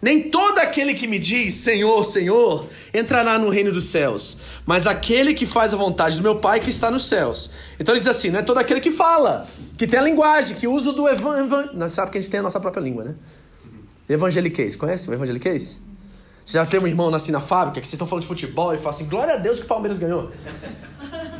Nem 0.00 0.30
todo 0.30 0.58
aquele 0.58 0.92
que 0.92 1.06
me 1.06 1.18
diz 1.18 1.54
Senhor, 1.54 2.04
Senhor 2.04 2.68
entrará 2.92 3.38
no 3.38 3.48
reino 3.48 3.72
dos 3.72 3.86
céus, 3.86 4.36
mas 4.66 4.86
aquele 4.86 5.32
que 5.32 5.46
faz 5.46 5.72
a 5.72 5.76
vontade 5.76 6.18
do 6.18 6.22
meu 6.22 6.36
Pai 6.36 6.60
que 6.60 6.68
está 6.68 6.90
nos 6.90 7.06
céus. 7.06 7.50
Então 7.80 7.94
ele 7.94 8.00
diz 8.00 8.08
assim: 8.08 8.30
não 8.30 8.40
é 8.40 8.42
todo 8.42 8.58
aquele 8.58 8.80
que 8.80 8.90
fala, 8.90 9.48
que 9.78 9.86
tem 9.86 9.98
a 9.98 10.02
linguagem, 10.02 10.56
que 10.56 10.68
usa 10.68 10.92
do 10.92 11.08
evangelho. 11.08 11.70
Nós 11.72 11.92
sabe 11.92 12.10
que 12.10 12.18
a 12.18 12.20
gente 12.20 12.30
tem 12.30 12.40
a 12.40 12.42
nossa 12.42 12.60
própria 12.60 12.82
língua, 12.82 13.04
né? 13.04 13.14
Evangeliquez. 14.08 14.76
Conhece 14.76 15.08
o 15.08 15.14
evangeliquez? 15.14 15.80
Você 16.46 16.58
já 16.58 16.64
tem 16.64 16.78
um 16.78 16.86
irmão 16.86 17.10
nascido 17.10 17.32
na 17.32 17.40
fábrica 17.40 17.80
que 17.80 17.88
vocês 17.88 17.94
estão 17.94 18.06
falando 18.06 18.22
de 18.22 18.28
futebol 18.28 18.72
e 18.72 18.78
fala 18.78 18.90
assim: 18.90 19.06
glória 19.06 19.34
a 19.34 19.36
Deus 19.36 19.58
que 19.58 19.64
o 19.64 19.68
Palmeiras 19.68 19.98
ganhou. 19.98 20.30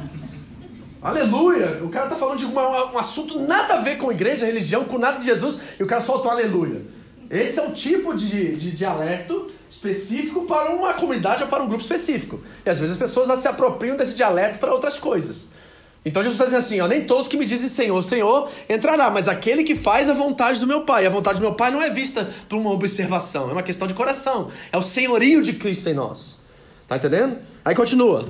aleluia! 1.00 1.80
O 1.84 1.88
cara 1.88 2.08
tá 2.08 2.16
falando 2.16 2.40
de 2.40 2.44
uma, 2.44 2.90
um 2.90 2.98
assunto 2.98 3.38
nada 3.38 3.74
a 3.74 3.80
ver 3.82 3.98
com 3.98 4.10
igreja, 4.10 4.46
religião, 4.46 4.84
com 4.84 4.98
nada 4.98 5.20
de 5.20 5.26
Jesus, 5.26 5.60
e 5.78 5.82
o 5.84 5.86
cara 5.86 6.00
solta 6.00 6.26
um 6.26 6.30
aleluia. 6.32 6.82
Esse 7.30 7.60
é 7.60 7.62
o 7.62 7.72
tipo 7.72 8.16
de, 8.16 8.56
de 8.56 8.72
dialeto 8.72 9.48
específico 9.70 10.44
para 10.44 10.74
uma 10.74 10.94
comunidade 10.94 11.44
ou 11.44 11.48
para 11.48 11.62
um 11.62 11.68
grupo 11.68 11.82
específico. 11.82 12.40
E 12.64 12.70
às 12.70 12.80
vezes 12.80 12.94
as 12.94 12.98
pessoas 12.98 13.40
se 13.40 13.46
apropriam 13.46 13.96
desse 13.96 14.16
dialeto 14.16 14.58
para 14.58 14.72
outras 14.72 14.98
coisas. 14.98 15.48
Então 16.06 16.22
Jesus 16.22 16.40
está 16.40 16.44
dizendo 16.44 16.60
assim: 16.60 16.80
ó, 16.80 16.86
nem 16.86 17.04
todos 17.04 17.26
que 17.26 17.36
me 17.36 17.44
dizem 17.44 17.68
Senhor, 17.68 18.00
Senhor 18.00 18.48
entrará, 18.68 19.10
mas 19.10 19.26
aquele 19.26 19.64
que 19.64 19.74
faz 19.74 20.08
a 20.08 20.14
vontade 20.14 20.60
do 20.60 20.66
meu 20.66 20.82
Pai. 20.82 21.02
E 21.02 21.06
a 21.08 21.10
vontade 21.10 21.40
do 21.40 21.42
meu 21.42 21.54
Pai 21.54 21.72
não 21.72 21.82
é 21.82 21.90
vista 21.90 22.24
por 22.48 22.56
uma 22.56 22.70
observação, 22.70 23.50
é 23.50 23.52
uma 23.52 23.62
questão 23.62 23.88
de 23.88 23.92
coração. 23.92 24.48
É 24.70 24.78
o 24.78 24.82
senhorio 24.82 25.42
de 25.42 25.54
Cristo 25.54 25.88
em 25.88 25.94
nós. 25.94 26.38
Tá 26.86 26.96
entendendo? 26.96 27.36
Aí 27.64 27.74
continua. 27.74 28.24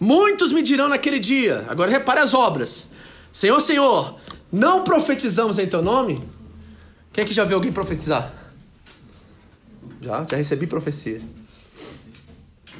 Muitos 0.00 0.52
me 0.52 0.60
dirão 0.60 0.88
naquele 0.88 1.20
dia, 1.20 1.64
agora 1.68 1.88
repare 1.88 2.18
as 2.18 2.34
obras: 2.34 2.88
Senhor, 3.32 3.60
Senhor, 3.60 4.18
não 4.50 4.82
profetizamos 4.82 5.60
em 5.60 5.68
teu 5.68 5.80
nome? 5.80 6.20
Quem 7.12 7.22
é 7.22 7.26
que 7.26 7.32
já 7.32 7.44
viu 7.44 7.58
alguém 7.58 7.70
profetizar? 7.70 8.34
Já, 10.00 10.26
já 10.28 10.36
recebi 10.36 10.66
profecia. 10.66 11.22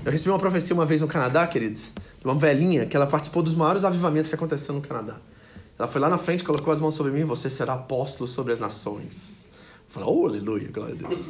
Eu 0.04 0.10
recebi 0.10 0.30
uma 0.30 0.38
profecia 0.40 0.74
uma 0.74 0.84
vez 0.84 1.02
no 1.02 1.06
Canadá, 1.06 1.46
queridos 1.46 1.92
uma 2.24 2.34
velhinha 2.34 2.86
que 2.86 2.96
ela 2.96 3.06
participou 3.06 3.42
dos 3.42 3.54
maiores 3.54 3.84
avivamentos 3.84 4.28
que 4.28 4.34
aconteceram 4.34 4.76
no 4.76 4.80
Canadá. 4.80 5.16
Ela 5.78 5.86
foi 5.86 6.00
lá 6.00 6.08
na 6.08 6.18
frente, 6.18 6.42
colocou 6.42 6.72
as 6.72 6.80
mãos 6.80 6.94
sobre 6.94 7.12
mim, 7.12 7.24
você 7.24 7.48
será 7.48 7.74
apóstolo 7.74 8.26
sobre 8.26 8.52
as 8.52 8.58
nações. 8.58 9.48
Falei, 9.86 10.08
oh, 10.10 10.26
aleluia, 10.26 10.68
glória 10.72 10.94
a 10.94 11.08
Deus. 11.08 11.20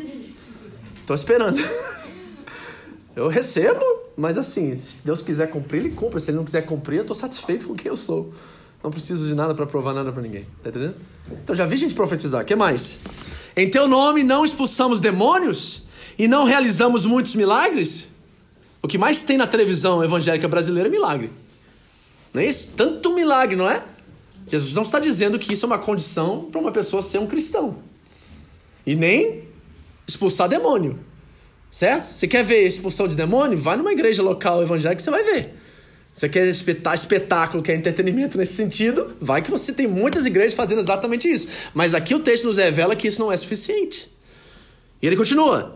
Estou 1.01 1.15
esperando. 1.15 1.59
Eu 3.15 3.29
recebo, 3.29 3.85
mas 4.17 4.39
assim, 4.39 4.77
se 4.77 5.05
Deus 5.05 5.23
quiser 5.23 5.51
cumprir, 5.51 5.81
Ele 5.81 5.91
cumpre. 5.91 6.21
Se 6.21 6.31
Ele 6.31 6.39
não 6.39 6.45
quiser 6.45 6.63
cumprir, 6.63 6.99
eu 6.99 7.03
estou 7.03 7.17
satisfeito 7.17 7.67
com 7.67 7.75
quem 7.75 7.89
eu 7.89 7.97
sou. 7.97 8.33
Não 8.83 8.93
preciso 8.93 9.27
de 9.27 9.35
nada 9.35 9.55
para 9.57 9.67
provar 9.67 9.93
nada 9.93 10.13
para 10.13 10.23
ninguém. 10.23 10.47
Tá 10.63 10.71
entendendo? 10.71 10.95
Então 11.43 11.55
já 11.55 11.67
vi 11.67 11.77
gente 11.77 11.95
profetizar. 11.95 12.43
O 12.43 12.45
que 12.45 12.55
mais? 12.55 13.01
Em 13.57 13.69
teu 13.69 13.89
nome 13.89 14.23
não 14.23 14.45
expulsamos 14.45 15.01
demônios 15.01 15.83
e 16.17 16.29
não 16.29 16.45
realizamos 16.45 17.05
muitos 17.05 17.35
milagres? 17.35 18.09
O 18.83 18.89
que 18.89 18.99
mais 18.99 19.23
tem 19.23 19.37
na 19.37 19.47
televisão 19.47 20.03
evangélica 20.05 20.47
brasileira 20.47 20.89
é 20.89 20.93
milagre. 20.93 21.31
Não 22.33 22.43
é 22.43 22.47
isso? 22.47 22.71
Tanto 22.77 23.15
milagre, 23.15 23.57
não 23.57 23.69
é? 23.69 23.83
Jesus 24.47 24.75
não 24.75 24.83
está 24.83 24.99
dizendo 24.99 25.39
que 25.39 25.53
isso 25.53 25.67
é 25.67 25.69
uma 25.69 25.79
condição 25.79 26.45
para 26.51 26.61
uma 26.61 26.73
pessoa 26.73 27.03
ser 27.03 27.19
um 27.19 27.27
cristão. 27.27 27.79
E 28.87 28.95
nem 28.95 29.45
expulsar 30.07 30.49
demônio. 30.49 30.99
Certo? 31.71 32.05
Você 32.05 32.27
quer 32.27 32.45
ver 32.45 32.67
expulsão 32.67 33.07
de 33.07 33.15
demônio? 33.15 33.59
Vai 33.59 33.77
numa 33.77 33.93
igreja 33.93 34.23
local 34.23 34.63
evangélica 34.63 34.97
que 34.97 35.03
você 35.03 35.11
vai 35.11 35.23
ver. 35.23 35.55
Você 36.15 36.29
quer 36.29 36.49
espetáculo, 36.49 37.63
quer 37.63 37.77
entretenimento 37.77 38.39
nesse 38.39 38.55
sentido? 38.55 39.17
Vai 39.21 39.43
que 39.43 39.51
você 39.51 39.73
tem 39.73 39.87
muitas 39.87 40.27
igrejas 40.27 40.55
fazendo 40.55 40.81
exatamente 40.81 41.29
isso. 41.29 41.47
Mas 41.75 41.95
aqui 41.95 42.15
o 42.15 42.19
texto 42.19 42.45
nos 42.45 42.57
revela 42.57 42.97
que 42.97 43.07
isso 43.07 43.21
não 43.21 43.31
é 43.31 43.37
suficiente. 43.37 44.11
E 45.01 45.07
ele 45.07 45.17
continua. 45.17 45.75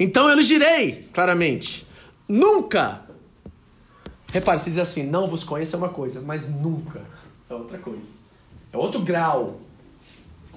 Então 0.00 0.28
eu 0.28 0.34
lhes 0.34 0.48
direi 0.48 1.04
claramente: 1.12 1.86
Nunca! 2.28 3.04
Repare, 4.30 4.60
se 4.60 4.70
diz 4.70 4.78
assim, 4.78 5.04
não 5.04 5.26
vos 5.26 5.42
conheço 5.42 5.74
é 5.74 5.78
uma 5.78 5.88
coisa, 5.88 6.20
mas 6.20 6.48
nunca 6.48 7.00
é 7.48 7.54
outra 7.54 7.78
coisa. 7.78 8.18
É 8.72 8.76
outro 8.76 9.00
grau. 9.00 9.60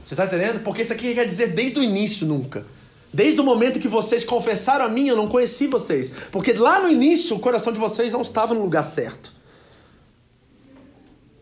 Você 0.05 0.13
está 0.13 0.25
entendendo? 0.25 0.61
Porque 0.63 0.81
isso 0.81 0.91
aqui 0.91 1.13
quer 1.13 1.25
dizer 1.25 1.53
desde 1.53 1.79
o 1.79 1.83
início, 1.83 2.27
nunca. 2.27 2.65
Desde 3.13 3.39
o 3.39 3.43
momento 3.43 3.79
que 3.79 3.87
vocês 3.87 4.25
confessaram 4.25 4.85
a 4.85 4.89
mim, 4.89 5.07
eu 5.07 5.15
não 5.15 5.27
conheci 5.27 5.67
vocês. 5.67 6.11
Porque 6.31 6.51
lá 6.53 6.81
no 6.81 6.89
início, 6.89 7.35
o 7.35 7.39
coração 7.39 7.71
de 7.71 7.79
vocês 7.79 8.11
não 8.11 8.21
estava 8.21 8.53
no 8.53 8.61
lugar 8.61 8.83
certo. 8.83 9.33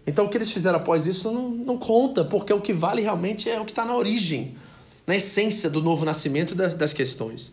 Então 0.05 0.25
o 0.25 0.29
que 0.29 0.37
eles 0.37 0.51
fizeram 0.51 0.77
após 0.77 1.05
isso 1.05 1.31
não, 1.31 1.49
não 1.49 1.77
conta, 1.77 2.23
porque 2.23 2.51
o 2.51 2.59
que 2.59 2.73
vale 2.73 3.01
realmente 3.01 3.47
é 3.47 3.59
o 3.59 3.65
que 3.65 3.71
está 3.71 3.85
na 3.85 3.95
origem, 3.95 4.55
na 5.05 5.15
essência 5.15 5.69
do 5.69 5.83
novo 5.83 6.03
nascimento 6.03 6.55
das, 6.55 6.73
das 6.73 6.93
questões. 6.93 7.51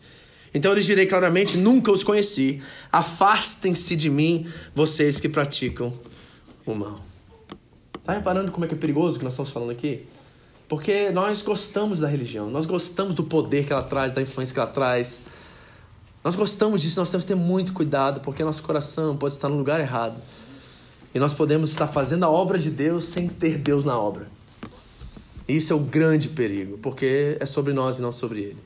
Então 0.57 0.71
eu 0.71 0.75
lhes 0.75 0.87
direi 0.87 1.05
claramente: 1.05 1.59
nunca 1.59 1.92
os 1.92 2.03
conheci. 2.03 2.62
Afastem-se 2.90 3.95
de 3.95 4.09
mim, 4.09 4.51
vocês 4.75 5.21
que 5.21 5.29
praticam 5.29 5.92
o 6.64 6.75
mal. 6.75 6.99
Tá 8.03 8.14
reparando 8.14 8.51
como 8.51 8.64
é 8.64 8.69
que 8.69 8.75
é 8.75 8.79
perigoso 8.79 9.19
que 9.19 9.25
nós 9.25 9.35
estamos 9.35 9.53
falando 9.53 9.71
aqui? 9.71 10.07
Porque 10.66 11.11
nós 11.11 11.42
gostamos 11.42 12.01
da 12.01 12.09
religião, 12.09 12.49
nós 12.49 12.64
gostamos 12.64 13.14
do 13.14 13.23
poder 13.23 13.66
que 13.66 13.73
ela 13.73 13.83
traz, 13.83 14.14
da 14.14 14.23
influência 14.23 14.55
que 14.55 14.59
ela 14.59 14.69
traz. 14.69 15.21
Nós 16.25 16.35
gostamos 16.35 16.81
disso, 16.81 16.99
nós 16.99 17.11
temos 17.11 17.25
que 17.25 17.29
ter 17.29 17.38
muito 17.38 17.75
cuidado, 17.75 18.21
porque 18.21 18.42
nosso 18.42 18.62
coração 18.62 19.14
pode 19.14 19.35
estar 19.35 19.51
no 19.51 19.59
lugar 19.59 19.79
errado. 19.79 20.21
E 21.14 21.19
nós 21.19 21.35
podemos 21.35 21.71
estar 21.71 21.87
fazendo 21.87 22.25
a 22.25 22.31
obra 22.31 22.59
de 22.59 22.71
Deus 22.71 23.05
sem 23.05 23.29
ter 23.29 23.59
Deus 23.59 23.85
na 23.85 23.99
obra. 23.99 24.27
Isso 25.47 25.75
é 25.75 25.77
o 25.77 25.81
grande 25.81 26.31
perigo, 26.31 26.79
porque 26.79 27.37
é 27.38 27.45
sobre 27.45 27.75
nós 27.75 27.99
e 27.99 28.03
não 28.03 28.11
sobre 28.11 28.40
Ele. 28.40 28.59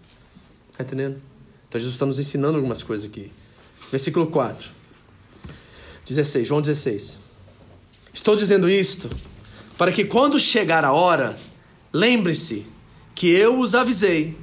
Está 0.71 0.85
entendendo? 0.85 1.30
Então 1.71 1.79
Jesus 1.79 1.95
está 1.95 2.05
nos 2.05 2.19
ensinando 2.19 2.57
algumas 2.57 2.83
coisas 2.83 3.07
aqui. 3.07 3.31
Versículo 3.93 4.27
4. 4.27 4.69
16, 6.05 6.49
João 6.49 6.61
16. 6.61 7.21
Estou 8.13 8.35
dizendo 8.35 8.69
isto 8.69 9.09
para 9.79 9.93
que 9.93 10.05
quando 10.05 10.39
chegar 10.41 10.85
a 10.85 10.93
hora, 10.93 11.39
lembre-se 11.93 12.67
que 13.15 13.31
eu 13.31 13.61
os 13.61 13.77
avisei. 13.77 14.37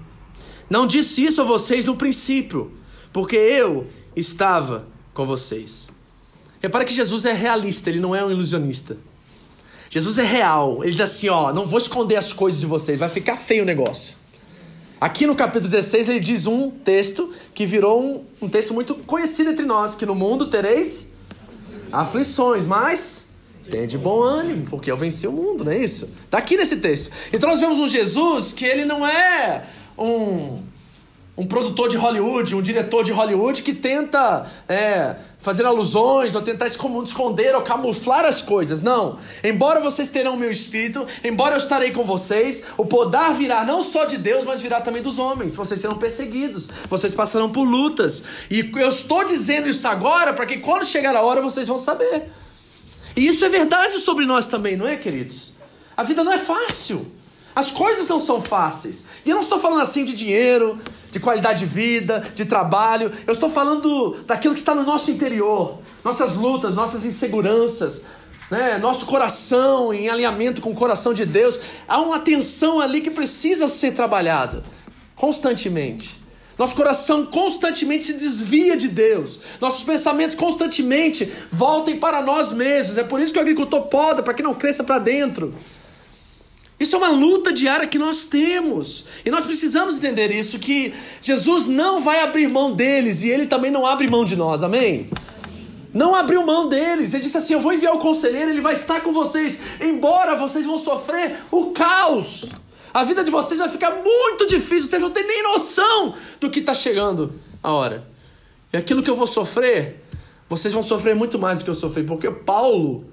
Não 0.70 0.88
disse 0.88 1.22
isso 1.22 1.42
a 1.42 1.46
vocês 1.46 1.84
no 1.84 1.98
princípio, 1.98 2.72
porque 3.12 3.36
eu 3.36 3.88
estava 4.16 4.88
com 5.14 5.26
vocês. 5.26 5.90
Repara 6.62 6.86
que 6.86 6.94
Jesus 6.94 7.26
é 7.26 7.34
realista, 7.34 7.90
ele 7.90 8.00
não 8.00 8.16
é 8.16 8.24
um 8.24 8.32
ilusionista. 8.32 8.98
Jesus 9.90 10.18
é 10.18 10.24
real. 10.24 10.82
Ele 10.82 10.92
diz 10.92 11.02
assim: 11.02 11.28
ó, 11.28 11.52
não 11.52 11.66
vou 11.66 11.78
esconder 11.78 12.16
as 12.16 12.32
coisas 12.32 12.62
de 12.62 12.66
vocês, 12.66 12.98
vai 12.98 13.10
ficar 13.10 13.36
feio 13.36 13.64
o 13.64 13.66
negócio. 13.66 14.17
Aqui 15.00 15.28
no 15.28 15.36
capítulo 15.36 15.70
16 15.70 16.10
ele 16.10 16.20
diz 16.20 16.48
um 16.48 16.72
texto 16.72 17.32
que 17.54 17.66
virou 17.66 18.02
um, 18.02 18.24
um 18.42 18.50
texto 18.50 18.74
muito 18.74 18.96
conhecido 18.96 19.52
entre 19.52 19.66
nós, 19.66 19.96
que 19.96 20.06
no 20.06 20.16
mundo 20.16 20.48
tereis 20.48 21.14
aflições, 21.92 22.66
mas 22.66 23.38
tem 23.70 23.86
de 23.86 23.98
bom 23.98 24.24
ânimo, 24.24 24.66
porque 24.70 24.92
eu 24.92 24.98
venci 24.98 25.28
o 25.28 25.32
mundo, 25.32 25.64
não 25.64 25.72
é 25.72 25.78
isso? 25.78 26.10
Está 26.26 26.40
aqui 26.40 26.58
nesse 26.58 26.78
texto. 26.78 27.12
Então 27.32 27.50
nós 27.50 27.60
vemos 27.60 27.78
um 27.78 27.88
Jesus 27.88 28.54
que 28.54 28.66
ele 28.66 28.86
não 28.86 29.06
é 29.06 29.66
um 29.98 30.64
um 31.38 31.46
produtor 31.46 31.88
de 31.88 31.98
Hollywood, 31.98 32.56
um 32.56 32.62
diretor 32.64 33.04
de 33.04 33.12
Hollywood 33.12 33.62
que 33.62 33.72
tenta 33.72 34.48
é, 34.68 35.16
fazer 35.48 35.66
alusões 35.66 36.36
ou 36.36 36.42
tentar 36.42 36.68
esconder 36.68 37.56
ou 37.56 37.62
camuflar 37.62 38.26
as 38.26 38.42
coisas. 38.42 38.82
Não. 38.82 39.18
Embora 39.42 39.80
vocês 39.80 40.10
terão 40.10 40.34
o 40.34 40.38
meu 40.38 40.52
espírito, 40.52 41.08
embora 41.24 41.56
eu 41.56 41.58
estarei 41.58 41.92
com 41.92 42.04
vocês, 42.04 42.66
o 42.76 42.86
poder 42.86 43.34
virá 43.34 43.64
não 43.64 43.82
só 43.82 44.04
de 44.04 44.18
Deus, 44.18 44.44
mas 44.44 44.60
virá 44.60 44.82
também 44.82 45.02
dos 45.02 45.18
homens. 45.18 45.56
Vocês 45.56 45.80
serão 45.80 45.98
perseguidos, 45.98 46.68
vocês 46.90 47.16
passarão 47.16 47.50
por 47.50 47.64
lutas. 47.64 48.24
E 48.52 48.60
eu 48.76 48.90
estou 48.90 49.24
dizendo 49.24 49.70
isso 49.70 49.88
agora 49.88 50.34
para 50.34 50.46
que 50.46 50.58
quando 50.58 50.86
chegar 50.86 51.16
a 51.16 51.22
hora 51.22 51.42
vocês 51.42 51.66
vão 51.66 51.78
saber. 51.78 52.30
E 53.16 53.26
isso 53.26 53.46
é 53.46 53.50
verdade 53.50 54.00
sobre 54.00 54.26
nós 54.26 54.50
também, 54.50 54.76
não 54.76 54.86
é, 54.86 54.98
queridos? 54.98 55.54
A 55.96 56.04
vida 56.04 56.26
não 56.26 56.34
é 56.34 56.38
fácil. 56.38 57.10
As 57.58 57.72
coisas 57.72 58.08
não 58.08 58.20
são 58.20 58.40
fáceis. 58.40 59.06
E 59.26 59.32
eu 59.32 59.34
não 59.34 59.42
estou 59.42 59.58
falando 59.58 59.82
assim 59.82 60.06
de 60.06 60.14
dinheiro, 60.14 60.80
de 61.12 61.20
qualidade 61.20 61.58
de 61.58 61.66
vida, 61.66 62.24
de 62.36 62.46
trabalho. 62.46 63.12
Eu 63.26 63.34
estou 63.34 63.50
falando 63.50 64.16
daquilo 64.28 64.54
que 64.54 64.60
está 64.60 64.76
no 64.76 64.84
nosso 64.84 65.10
interior, 65.10 65.80
nossas 66.04 66.36
lutas, 66.36 66.76
nossas 66.76 67.04
inseguranças, 67.04 68.04
né? 68.52 68.78
nosso 68.78 69.08
coração 69.08 69.92
em 69.92 70.08
alinhamento 70.08 70.62
com 70.62 70.70
o 70.70 70.76
coração 70.76 71.16
de 71.16 71.26
Deus. 71.26 71.60
Há 71.88 72.00
uma 72.00 72.20
tensão 72.20 72.80
ali 72.80 73.02
que 73.02 73.10
precisa 73.10 73.68
ser 73.68 73.96
trabalhada 73.96 74.64
constantemente. 75.16 76.22
Nosso 76.60 76.76
coração 76.76 77.26
constantemente 77.26 78.06
se 78.06 78.14
desvia 78.14 78.78
de 78.78 78.88
Deus. 78.88 79.40
Nossos 79.60 79.84
pensamentos 79.84 80.36
constantemente 80.36 81.34
voltem 81.52 81.98
para 81.98 82.22
nós 82.22 82.52
mesmos. 82.52 83.00
É 83.00 83.04
por 83.04 83.20
isso 83.20 83.34
que 83.34 83.40
o 83.40 83.42
agricultor 83.42 83.88
poda, 83.88 84.22
para 84.22 84.36
que 84.36 84.44
não 84.44 84.54
cresça 84.54 84.84
para 84.84 85.00
dentro. 85.00 85.56
Isso 86.80 86.96
é 86.96 87.00
uma 87.00 87.10
luta 87.10 87.52
diária 87.52 87.88
que 87.88 87.98
nós 87.98 88.28
temos. 88.28 89.06
E 89.26 89.32
nós 89.32 89.46
precisamos 89.46 89.98
entender 89.98 90.32
isso: 90.32 90.60
que 90.60 90.94
Jesus 91.22 91.68
não 91.68 92.02
vai 92.02 92.22
abrir 92.22 92.48
mão 92.48 92.74
deles 92.74 93.24
e 93.24 93.30
ele 93.30 93.48
também 93.48 93.72
não 93.72 93.86
abre 93.86 94.10
mão 94.10 94.24
de 94.24 94.36
nós. 94.36 94.64
Amém? 94.64 95.10
Não 95.94 96.14
abriu 96.14 96.46
mão 96.46 96.70
deles. 96.70 97.14
Ele 97.14 97.24
disse 97.24 97.38
assim: 97.38 97.54
Eu 97.54 97.60
vou 97.60 97.74
enviar 97.74 97.96
o 97.96 98.00
conselheiro, 98.00 98.52
ele 98.52 98.62
vai 98.62 98.74
estar 98.74 99.02
com 99.02 99.12
vocês, 99.12 99.60
embora 99.82 100.36
vocês 100.36 100.66
vão 100.66 100.78
sofrer 100.78 101.38
o 101.50 101.72
caos. 101.72 102.46
A 102.94 103.04
vida 103.04 103.24
de 103.24 103.32
vocês 103.32 103.60
vai 103.60 103.70
ficar 103.70 103.92
muito 103.92 104.46
difícil, 104.46 104.90
vocês 104.90 105.02
não 105.02 105.10
têm 105.10 105.26
nem 105.26 105.44
noção 105.44 106.14
do 106.40 106.50
que 106.50 106.60
está 106.60 106.74
chegando 106.74 107.34
a 107.62 107.72
hora. 107.72 108.08
E 108.72 108.78
aquilo 108.78 109.02
que 109.02 109.10
eu 109.10 109.16
vou 109.16 109.28
sofrer, 109.28 110.04
vocês 110.50 110.74
vão 110.74 110.84
sofrer 110.84 111.16
muito 111.16 111.38
mais 111.40 111.60
do 111.60 111.64
que 111.64 111.70
eu 111.70 111.76
sofri, 111.76 112.04
porque 112.04 112.30
Paulo, 112.32 113.06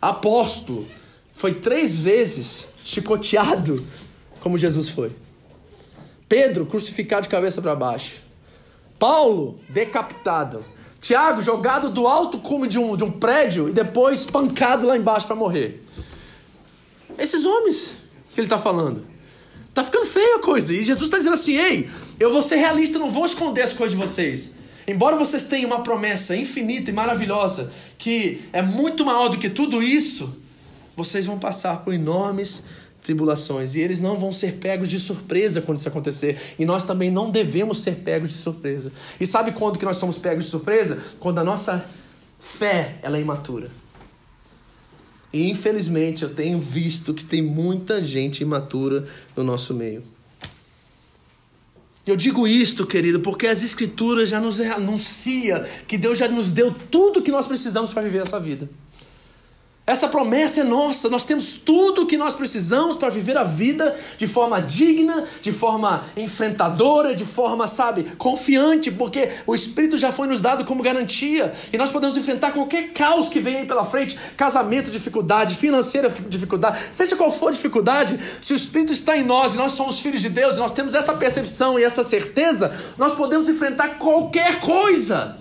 apóstolo, 0.00 0.86
foi 1.32 1.54
três 1.54 1.98
vezes 1.98 2.66
chicoteado 2.84 3.84
como 4.40 4.58
Jesus 4.58 4.88
foi. 4.88 5.12
Pedro 6.28 6.66
crucificado 6.66 7.22
de 7.22 7.28
cabeça 7.28 7.60
para 7.60 7.74
baixo. 7.74 8.20
Paulo 8.98 9.58
decapitado. 9.68 10.64
Tiago 11.00 11.40
jogado 11.40 11.88
do 11.88 12.06
alto 12.06 12.38
cume 12.38 12.68
de 12.68 12.78
um, 12.78 12.96
de 12.96 13.02
um 13.02 13.10
prédio 13.10 13.68
e 13.68 13.72
depois 13.72 14.24
pancado 14.26 14.86
lá 14.86 14.96
embaixo 14.96 15.26
para 15.26 15.34
morrer. 15.34 15.84
Esses 17.18 17.44
homens 17.44 17.96
que 18.34 18.40
ele 18.40 18.46
está 18.46 18.58
falando. 18.58 19.04
Tá 19.72 19.82
ficando 19.84 20.04
feia 20.04 20.36
a 20.36 20.40
coisa. 20.40 20.74
E 20.74 20.82
Jesus 20.82 21.04
está 21.04 21.18
dizendo 21.18 21.34
assim: 21.34 21.56
ei, 21.56 21.90
eu 22.18 22.32
vou 22.32 22.42
ser 22.42 22.56
realista, 22.56 22.98
não 22.98 23.10
vou 23.10 23.24
esconder 23.24 23.62
as 23.62 23.72
coisas 23.72 23.98
de 23.98 24.04
vocês. 24.04 24.56
Embora 24.86 25.16
vocês 25.16 25.44
tenham 25.44 25.68
uma 25.68 25.82
promessa 25.82 26.36
infinita 26.36 26.90
e 26.90 26.92
maravilhosa, 26.92 27.72
que 27.96 28.42
é 28.52 28.60
muito 28.60 29.04
maior 29.04 29.28
do 29.28 29.38
que 29.38 29.48
tudo 29.48 29.82
isso, 29.82 30.36
vocês 30.96 31.26
vão 31.26 31.38
passar 31.38 31.84
por 31.84 31.94
enormes 31.94 32.64
tribulações 33.02 33.74
e 33.74 33.80
eles 33.80 34.00
não 34.00 34.16
vão 34.18 34.32
ser 34.32 34.54
pegos 34.54 34.88
de 34.88 35.00
surpresa 35.00 35.60
quando 35.60 35.78
isso 35.78 35.88
acontecer. 35.88 36.38
E 36.58 36.64
nós 36.64 36.84
também 36.84 37.10
não 37.10 37.30
devemos 37.30 37.82
ser 37.82 37.96
pegos 37.96 38.30
de 38.30 38.36
surpresa. 38.36 38.92
E 39.18 39.26
sabe 39.26 39.52
quando 39.52 39.78
que 39.78 39.84
nós 39.84 39.96
somos 39.96 40.18
pegos 40.18 40.44
de 40.44 40.50
surpresa? 40.50 41.02
Quando 41.18 41.38
a 41.38 41.44
nossa 41.44 41.84
fé 42.38 42.96
ela 43.02 43.16
é 43.16 43.20
imatura. 43.20 43.70
E 45.32 45.50
infelizmente 45.50 46.22
eu 46.22 46.34
tenho 46.34 46.60
visto 46.60 47.14
que 47.14 47.24
tem 47.24 47.40
muita 47.40 48.02
gente 48.02 48.42
imatura 48.42 49.06
no 49.36 49.44
nosso 49.44 49.72
meio. 49.74 50.02
Eu 52.06 52.16
digo 52.16 52.48
isto, 52.48 52.86
querido, 52.86 53.20
porque 53.20 53.46
as 53.46 53.62
escrituras 53.62 54.28
já 54.28 54.40
nos 54.40 54.60
anuncia 54.60 55.60
que 55.86 55.96
Deus 55.96 56.18
já 56.18 56.26
nos 56.26 56.50
deu 56.50 56.74
tudo 56.90 57.22
que 57.22 57.30
nós 57.30 57.46
precisamos 57.46 57.92
para 57.92 58.02
viver 58.02 58.22
essa 58.22 58.40
vida. 58.40 58.68
Essa 59.90 60.06
promessa 60.06 60.60
é 60.60 60.62
nossa, 60.62 61.08
nós 61.08 61.26
temos 61.26 61.54
tudo 61.54 62.02
o 62.02 62.06
que 62.06 62.16
nós 62.16 62.36
precisamos 62.36 62.96
para 62.96 63.08
viver 63.08 63.36
a 63.36 63.42
vida 63.42 63.96
de 64.16 64.28
forma 64.28 64.62
digna, 64.62 65.24
de 65.42 65.50
forma 65.50 66.04
enfrentadora, 66.16 67.12
de 67.12 67.24
forma, 67.24 67.66
sabe, 67.66 68.04
confiante, 68.16 68.92
porque 68.92 69.28
o 69.48 69.52
Espírito 69.52 69.98
já 69.98 70.12
foi 70.12 70.28
nos 70.28 70.40
dado 70.40 70.64
como 70.64 70.80
garantia 70.80 71.52
e 71.72 71.76
nós 71.76 71.90
podemos 71.90 72.16
enfrentar 72.16 72.52
qualquer 72.52 72.92
caos 72.92 73.28
que 73.28 73.40
venha 73.40 73.66
pela 73.66 73.84
frente 73.84 74.16
casamento, 74.36 74.92
dificuldade, 74.92 75.56
financeira, 75.56 76.08
dificuldade, 76.28 76.78
seja 76.92 77.16
qual 77.16 77.32
for 77.32 77.48
a 77.48 77.52
dificuldade, 77.52 78.16
se 78.40 78.52
o 78.52 78.56
Espírito 78.56 78.92
está 78.92 79.16
em 79.16 79.24
nós 79.24 79.54
e 79.54 79.56
nós 79.56 79.72
somos 79.72 79.98
filhos 79.98 80.20
de 80.20 80.28
Deus 80.28 80.54
e 80.54 80.60
nós 80.60 80.70
temos 80.70 80.94
essa 80.94 81.14
percepção 81.14 81.80
e 81.80 81.82
essa 81.82 82.04
certeza, 82.04 82.72
nós 82.96 83.16
podemos 83.16 83.48
enfrentar 83.48 83.98
qualquer 83.98 84.60
coisa. 84.60 85.40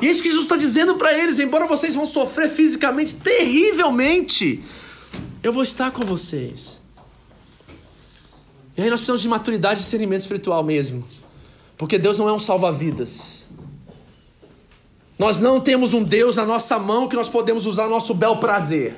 E 0.00 0.06
é 0.06 0.10
isso 0.10 0.22
que 0.22 0.28
Jesus 0.28 0.44
está 0.44 0.56
dizendo 0.56 0.96
para 0.96 1.16
eles: 1.16 1.38
embora 1.38 1.66
vocês 1.66 1.94
vão 1.94 2.06
sofrer 2.06 2.48
fisicamente 2.48 3.16
terrivelmente, 3.16 4.62
eu 5.42 5.52
vou 5.52 5.62
estar 5.62 5.90
com 5.90 6.04
vocês. 6.04 6.78
E 8.76 8.82
aí 8.82 8.90
nós 8.90 9.00
precisamos 9.00 9.22
de 9.22 9.28
maturidade 9.28 9.80
e 9.80 9.82
discernimento 9.82 10.20
espiritual 10.20 10.62
mesmo. 10.62 11.04
Porque 11.76 11.98
Deus 11.98 12.16
não 12.18 12.28
é 12.28 12.32
um 12.32 12.38
salva-vidas. 12.38 13.46
Nós 15.18 15.40
não 15.40 15.60
temos 15.60 15.94
um 15.94 16.02
Deus 16.02 16.36
na 16.36 16.46
nossa 16.46 16.78
mão 16.78 17.08
que 17.08 17.16
nós 17.16 17.28
podemos 17.28 17.66
usar 17.66 17.88
nosso 17.88 18.14
bel 18.14 18.36
prazer. 18.36 18.94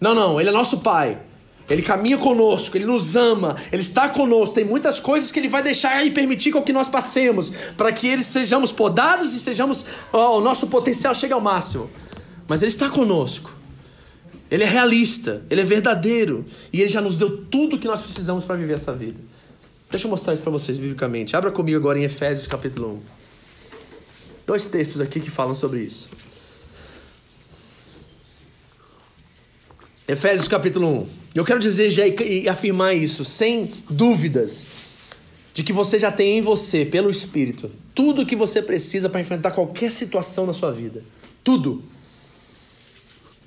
Não, 0.00 0.14
não, 0.14 0.40
Ele 0.40 0.48
é 0.48 0.52
nosso 0.52 0.78
Pai. 0.78 1.20
Ele 1.70 1.82
caminha 1.82 2.18
conosco, 2.18 2.76
Ele 2.76 2.84
nos 2.84 3.14
ama, 3.14 3.56
Ele 3.70 3.80
está 3.80 4.08
conosco. 4.08 4.56
Tem 4.56 4.64
muitas 4.64 4.98
coisas 4.98 5.30
que 5.30 5.38
Ele 5.38 5.48
vai 5.48 5.62
deixar 5.62 6.04
e 6.04 6.10
permitir 6.10 6.50
com 6.50 6.60
que 6.62 6.72
nós 6.72 6.88
passemos, 6.88 7.52
para 7.76 7.92
que 7.92 8.08
eles 8.08 8.26
sejamos 8.26 8.72
podados 8.72 9.32
e 9.32 9.38
sejamos, 9.38 9.86
o 10.12 10.40
nosso 10.40 10.66
potencial 10.66 11.14
chegue 11.14 11.32
ao 11.32 11.40
máximo. 11.40 11.88
Mas 12.48 12.60
Ele 12.60 12.72
está 12.72 12.90
conosco. 12.90 13.54
Ele 14.50 14.64
é 14.64 14.66
realista, 14.66 15.44
Ele 15.48 15.60
é 15.60 15.64
verdadeiro 15.64 16.44
e 16.72 16.80
Ele 16.80 16.88
já 16.88 17.00
nos 17.00 17.16
deu 17.16 17.44
tudo 17.44 17.78
que 17.78 17.86
nós 17.86 18.00
precisamos 18.00 18.42
para 18.44 18.56
viver 18.56 18.74
essa 18.74 18.92
vida. 18.92 19.20
Deixa 19.88 20.08
eu 20.08 20.10
mostrar 20.10 20.32
isso 20.32 20.42
para 20.42 20.50
vocês 20.50 20.76
biblicamente. 20.76 21.36
Abra 21.36 21.52
comigo 21.52 21.78
agora 21.78 22.00
em 22.00 22.02
Efésios 22.02 22.48
capítulo 22.48 22.94
1. 22.94 23.00
Dois 24.44 24.66
textos 24.66 25.00
aqui 25.00 25.20
que 25.20 25.30
falam 25.30 25.54
sobre 25.54 25.82
isso. 25.82 26.10
Efésios 30.08 30.48
capítulo 30.48 31.02
1. 31.02 31.19
Eu 31.34 31.44
quero 31.44 31.60
dizer 31.60 31.90
já 31.90 32.06
e 32.06 32.48
afirmar 32.48 32.94
isso 32.94 33.24
sem 33.24 33.72
dúvidas 33.88 34.66
de 35.54 35.62
que 35.62 35.72
você 35.72 35.98
já 35.98 36.10
tem 36.10 36.38
em 36.38 36.40
você, 36.40 36.84
pelo 36.84 37.10
Espírito, 37.10 37.70
tudo 37.94 38.22
o 38.22 38.26
que 38.26 38.34
você 38.34 38.60
precisa 38.60 39.08
para 39.08 39.20
enfrentar 39.20 39.52
qualquer 39.52 39.92
situação 39.92 40.46
na 40.46 40.52
sua 40.52 40.72
vida. 40.72 41.04
Tudo. 41.44 41.82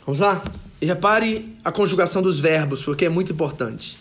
Vamos 0.05 0.21
lá? 0.21 0.43
E 0.81 0.85
repare 0.85 1.57
a 1.63 1.71
conjugação 1.71 2.21
dos 2.21 2.39
verbos, 2.39 2.83
porque 2.83 3.05
é 3.05 3.09
muito 3.09 3.33
importante. 3.33 3.97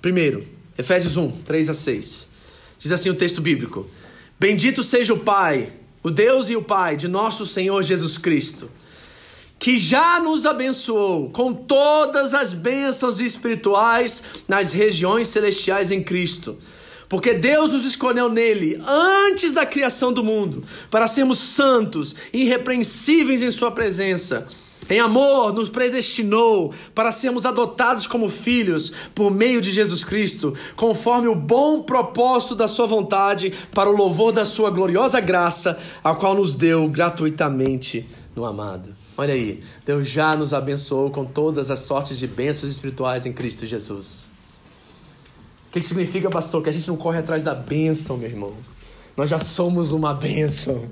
Primeiro, 0.00 0.46
Efésios 0.78 1.16
1, 1.16 1.30
3 1.42 1.70
a 1.70 1.74
6. 1.74 2.28
Diz 2.78 2.92
assim 2.92 3.10
o 3.10 3.14
texto 3.14 3.40
bíblico: 3.40 3.88
Bendito 4.38 4.84
seja 4.84 5.12
o 5.12 5.18
Pai, 5.18 5.72
o 6.02 6.10
Deus 6.10 6.48
e 6.48 6.56
o 6.56 6.62
Pai 6.62 6.96
de 6.96 7.08
nosso 7.08 7.46
Senhor 7.46 7.82
Jesus 7.82 8.16
Cristo 8.18 8.70
que 9.58 9.78
já 9.78 10.20
nos 10.20 10.46
abençoou 10.46 11.30
com 11.30 11.52
todas 11.52 12.34
as 12.34 12.52
bênçãos 12.52 13.20
espirituais 13.20 14.22
nas 14.46 14.72
regiões 14.72 15.28
celestiais 15.28 15.90
em 15.90 16.02
Cristo. 16.02 16.56
Porque 17.08 17.34
Deus 17.34 17.72
nos 17.72 17.84
escolheu 17.84 18.28
nele 18.28 18.80
antes 18.86 19.52
da 19.52 19.64
criação 19.64 20.12
do 20.12 20.24
mundo, 20.24 20.64
para 20.90 21.06
sermos 21.06 21.38
santos, 21.38 22.14
irrepreensíveis 22.32 23.42
em 23.42 23.50
Sua 23.50 23.70
presença. 23.70 24.46
Em 24.88 25.00
amor, 25.00 25.52
nos 25.52 25.68
predestinou 25.68 26.72
para 26.94 27.10
sermos 27.10 27.44
adotados 27.44 28.06
como 28.06 28.28
filhos 28.28 28.92
por 29.14 29.32
meio 29.32 29.60
de 29.60 29.70
Jesus 29.70 30.04
Cristo, 30.04 30.54
conforme 30.76 31.26
o 31.26 31.34
bom 31.34 31.82
propósito 31.82 32.54
da 32.54 32.68
Sua 32.68 32.86
vontade, 32.86 33.52
para 33.72 33.90
o 33.90 33.96
louvor 33.96 34.32
da 34.32 34.44
Sua 34.44 34.70
gloriosa 34.70 35.20
graça, 35.20 35.78
a 36.04 36.14
qual 36.14 36.34
nos 36.34 36.54
deu 36.54 36.88
gratuitamente 36.88 38.08
no 38.34 38.44
amado. 38.44 39.05
Olha 39.16 39.32
aí, 39.32 39.62
Deus 39.84 40.08
já 40.08 40.36
nos 40.36 40.52
abençoou 40.52 41.10
com 41.10 41.24
todas 41.24 41.70
as 41.70 41.80
sortes 41.80 42.18
de 42.18 42.26
bênçãos 42.26 42.72
espirituais 42.72 43.24
em 43.24 43.32
Cristo 43.32 43.66
Jesus. 43.66 44.28
O 45.68 45.72
que 45.72 45.82
significa, 45.82 46.28
pastor? 46.28 46.62
Que 46.62 46.68
a 46.68 46.72
gente 46.72 46.88
não 46.88 46.96
corre 46.96 47.18
atrás 47.18 47.42
da 47.42 47.54
bênção, 47.54 48.16
meu 48.16 48.28
irmão. 48.28 48.54
Nós 49.16 49.30
já 49.30 49.38
somos 49.38 49.92
uma 49.92 50.12
bênção. 50.12 50.88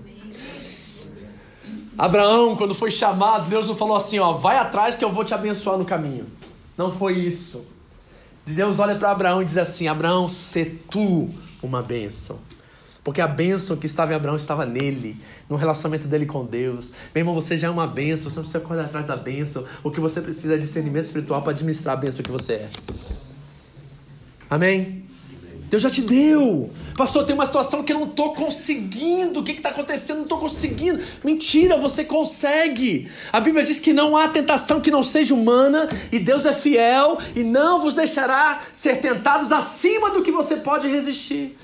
Abraão, 1.97 2.57
quando 2.57 2.75
foi 2.75 2.91
chamado, 2.91 3.49
Deus 3.49 3.67
não 3.67 3.77
falou 3.77 3.97
assim, 3.97 4.19
ó, 4.19 4.33
vai 4.33 4.57
atrás 4.57 4.97
que 4.97 5.05
eu 5.05 5.13
vou 5.13 5.25
te 5.25 5.35
abençoar 5.35 5.79
no 5.79 5.85
caminho. 5.85 6.27
Não 6.77 6.91
foi 6.91 7.15
isso. 7.15 7.69
Deus 8.47 8.79
olha 8.79 8.95
para 8.97 9.11
Abraão 9.11 9.41
e 9.41 9.45
diz 9.45 9.57
assim: 9.57 9.89
Abraão, 9.89 10.29
se 10.29 10.65
tu 10.91 11.31
uma 11.63 11.83
bênção. 11.83 12.39
Porque 13.05 13.21
a 13.21 13.29
bênção 13.29 13.77
que 13.77 13.85
estava 13.85 14.13
em 14.13 14.17
Abraão 14.17 14.35
estava 14.35 14.65
nele, 14.65 15.21
no 15.47 15.57
relacionamento 15.57 16.09
dele 16.09 16.25
com 16.25 16.47
Deus. 16.47 16.91
Meu 17.15 17.21
irmão, 17.21 17.35
você 17.35 17.59
já 17.59 17.69
é 17.69 17.71
uma 17.71 17.87
bênção, 17.87 18.31
você 18.31 18.37
não 18.37 18.45
precisa 18.45 18.65
correr 18.65 18.81
atrás 18.81 19.07
da 19.07 19.15
bênção. 19.15 19.63
O 19.83 19.91
que 19.91 20.01
você 20.01 20.23
precisa 20.23 20.55
é 20.55 20.57
discernimento 20.57 21.05
espiritual 21.05 21.43
para 21.43 21.53
administrar 21.53 21.93
a 21.93 22.01
bênção 22.01 22.23
que 22.23 22.33
você 22.33 22.55
é. 22.55 22.69
Amém? 24.49 25.05
Deus 25.69 25.83
já 25.83 25.91
te 25.91 26.01
deu. 26.01 26.71
Pastor, 26.97 27.27
tem 27.27 27.35
uma 27.35 27.45
situação 27.45 27.83
que 27.83 27.93
eu 27.93 27.99
não 27.99 28.07
estou 28.07 28.33
conseguindo. 28.33 29.41
O 29.41 29.45
que 29.45 29.53
está 29.53 29.69
acontecendo? 29.69 30.19
Não 30.19 30.23
estou 30.23 30.39
conseguindo. 30.39 31.03
Mentira, 31.23 31.77
você 31.77 32.05
consegue. 32.05 33.11
A 33.31 33.39
Bíblia 33.39 33.65
diz 33.65 33.81
que 33.81 33.93
não 33.93 34.17
há 34.17 34.29
tentação 34.29 34.81
que 34.81 34.91
não 34.91 35.03
seja 35.03 35.35
humana 35.35 35.89
e 36.11 36.19
Deus 36.19 36.47
é 36.47 36.55
fiel 36.55 37.19
e 37.37 37.43
não 37.43 37.81
vos 37.81 37.93
deixará 37.93 38.63
ser 38.73 39.01
tentados 39.01 39.53
acima 39.53 40.11
do 40.11 40.23
que 40.23 40.33
você 40.33 40.57
pode 40.57 40.89
resistir 40.89 41.55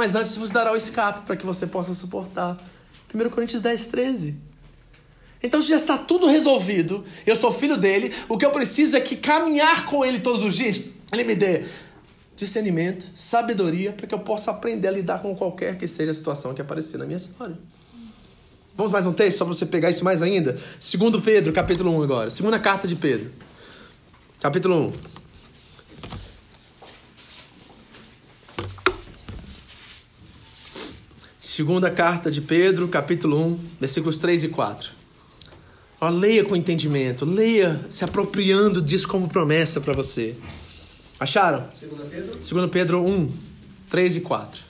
mas 0.00 0.14
antes 0.14 0.34
vos 0.34 0.50
dará 0.50 0.72
o 0.72 0.76
escape 0.76 1.26
para 1.26 1.36
que 1.36 1.44
você 1.44 1.66
possa 1.66 1.92
suportar. 1.92 2.56
1 3.14 3.28
Coríntios 3.28 3.60
10, 3.60 3.88
13. 3.88 4.34
Então 5.42 5.60
já 5.60 5.76
está 5.76 5.98
tudo 5.98 6.26
resolvido. 6.26 7.04
Eu 7.26 7.36
sou 7.36 7.52
filho 7.52 7.76
dele. 7.76 8.10
O 8.26 8.38
que 8.38 8.46
eu 8.46 8.50
preciso 8.50 8.96
é 8.96 9.00
que 9.00 9.14
caminhar 9.14 9.84
com 9.84 10.02
ele 10.02 10.18
todos 10.18 10.42
os 10.42 10.54
dias. 10.54 10.84
Ele 11.12 11.24
me 11.24 11.34
dê 11.34 11.64
discernimento, 12.34 13.10
sabedoria, 13.14 13.92
para 13.92 14.06
que 14.06 14.14
eu 14.14 14.20
possa 14.20 14.52
aprender 14.52 14.88
a 14.88 14.90
lidar 14.90 15.20
com 15.20 15.36
qualquer 15.36 15.76
que 15.76 15.86
seja 15.86 16.12
a 16.12 16.14
situação 16.14 16.54
que 16.54 16.62
aparecer 16.62 16.96
na 16.96 17.04
minha 17.04 17.18
história. 17.18 17.58
Vamos 18.74 18.90
mais 18.90 19.04
um 19.04 19.12
texto, 19.12 19.36
só 19.36 19.44
para 19.44 19.52
você 19.52 19.66
pegar 19.66 19.90
isso 19.90 20.02
mais 20.02 20.22
ainda? 20.22 20.58
Segundo 20.80 21.20
Pedro, 21.20 21.52
capítulo 21.52 21.94
1 21.98 22.02
agora. 22.04 22.30
Segunda 22.30 22.58
carta 22.58 22.88
de 22.88 22.96
Pedro. 22.96 23.30
Capítulo 24.40 24.94
1. 25.16 25.19
Segunda 31.52 31.90
carta 31.90 32.30
de 32.30 32.40
Pedro, 32.40 32.86
capítulo 32.86 33.36
1, 33.44 33.60
versículos 33.80 34.18
3 34.18 34.44
e 34.44 34.48
4. 34.50 34.92
Ó, 36.00 36.08
leia 36.08 36.44
com 36.44 36.54
entendimento, 36.54 37.24
leia 37.24 37.84
se 37.90 38.04
apropriando 38.04 38.80
disso 38.80 39.08
como 39.08 39.28
promessa 39.28 39.80
para 39.80 39.92
você. 39.92 40.36
Acharam? 41.18 41.66
2 41.80 42.08
Pedro. 42.08 42.38
2 42.38 42.70
Pedro 42.70 43.04
1, 43.04 43.32
3 43.90 44.16
e 44.16 44.20
4. 44.20 44.62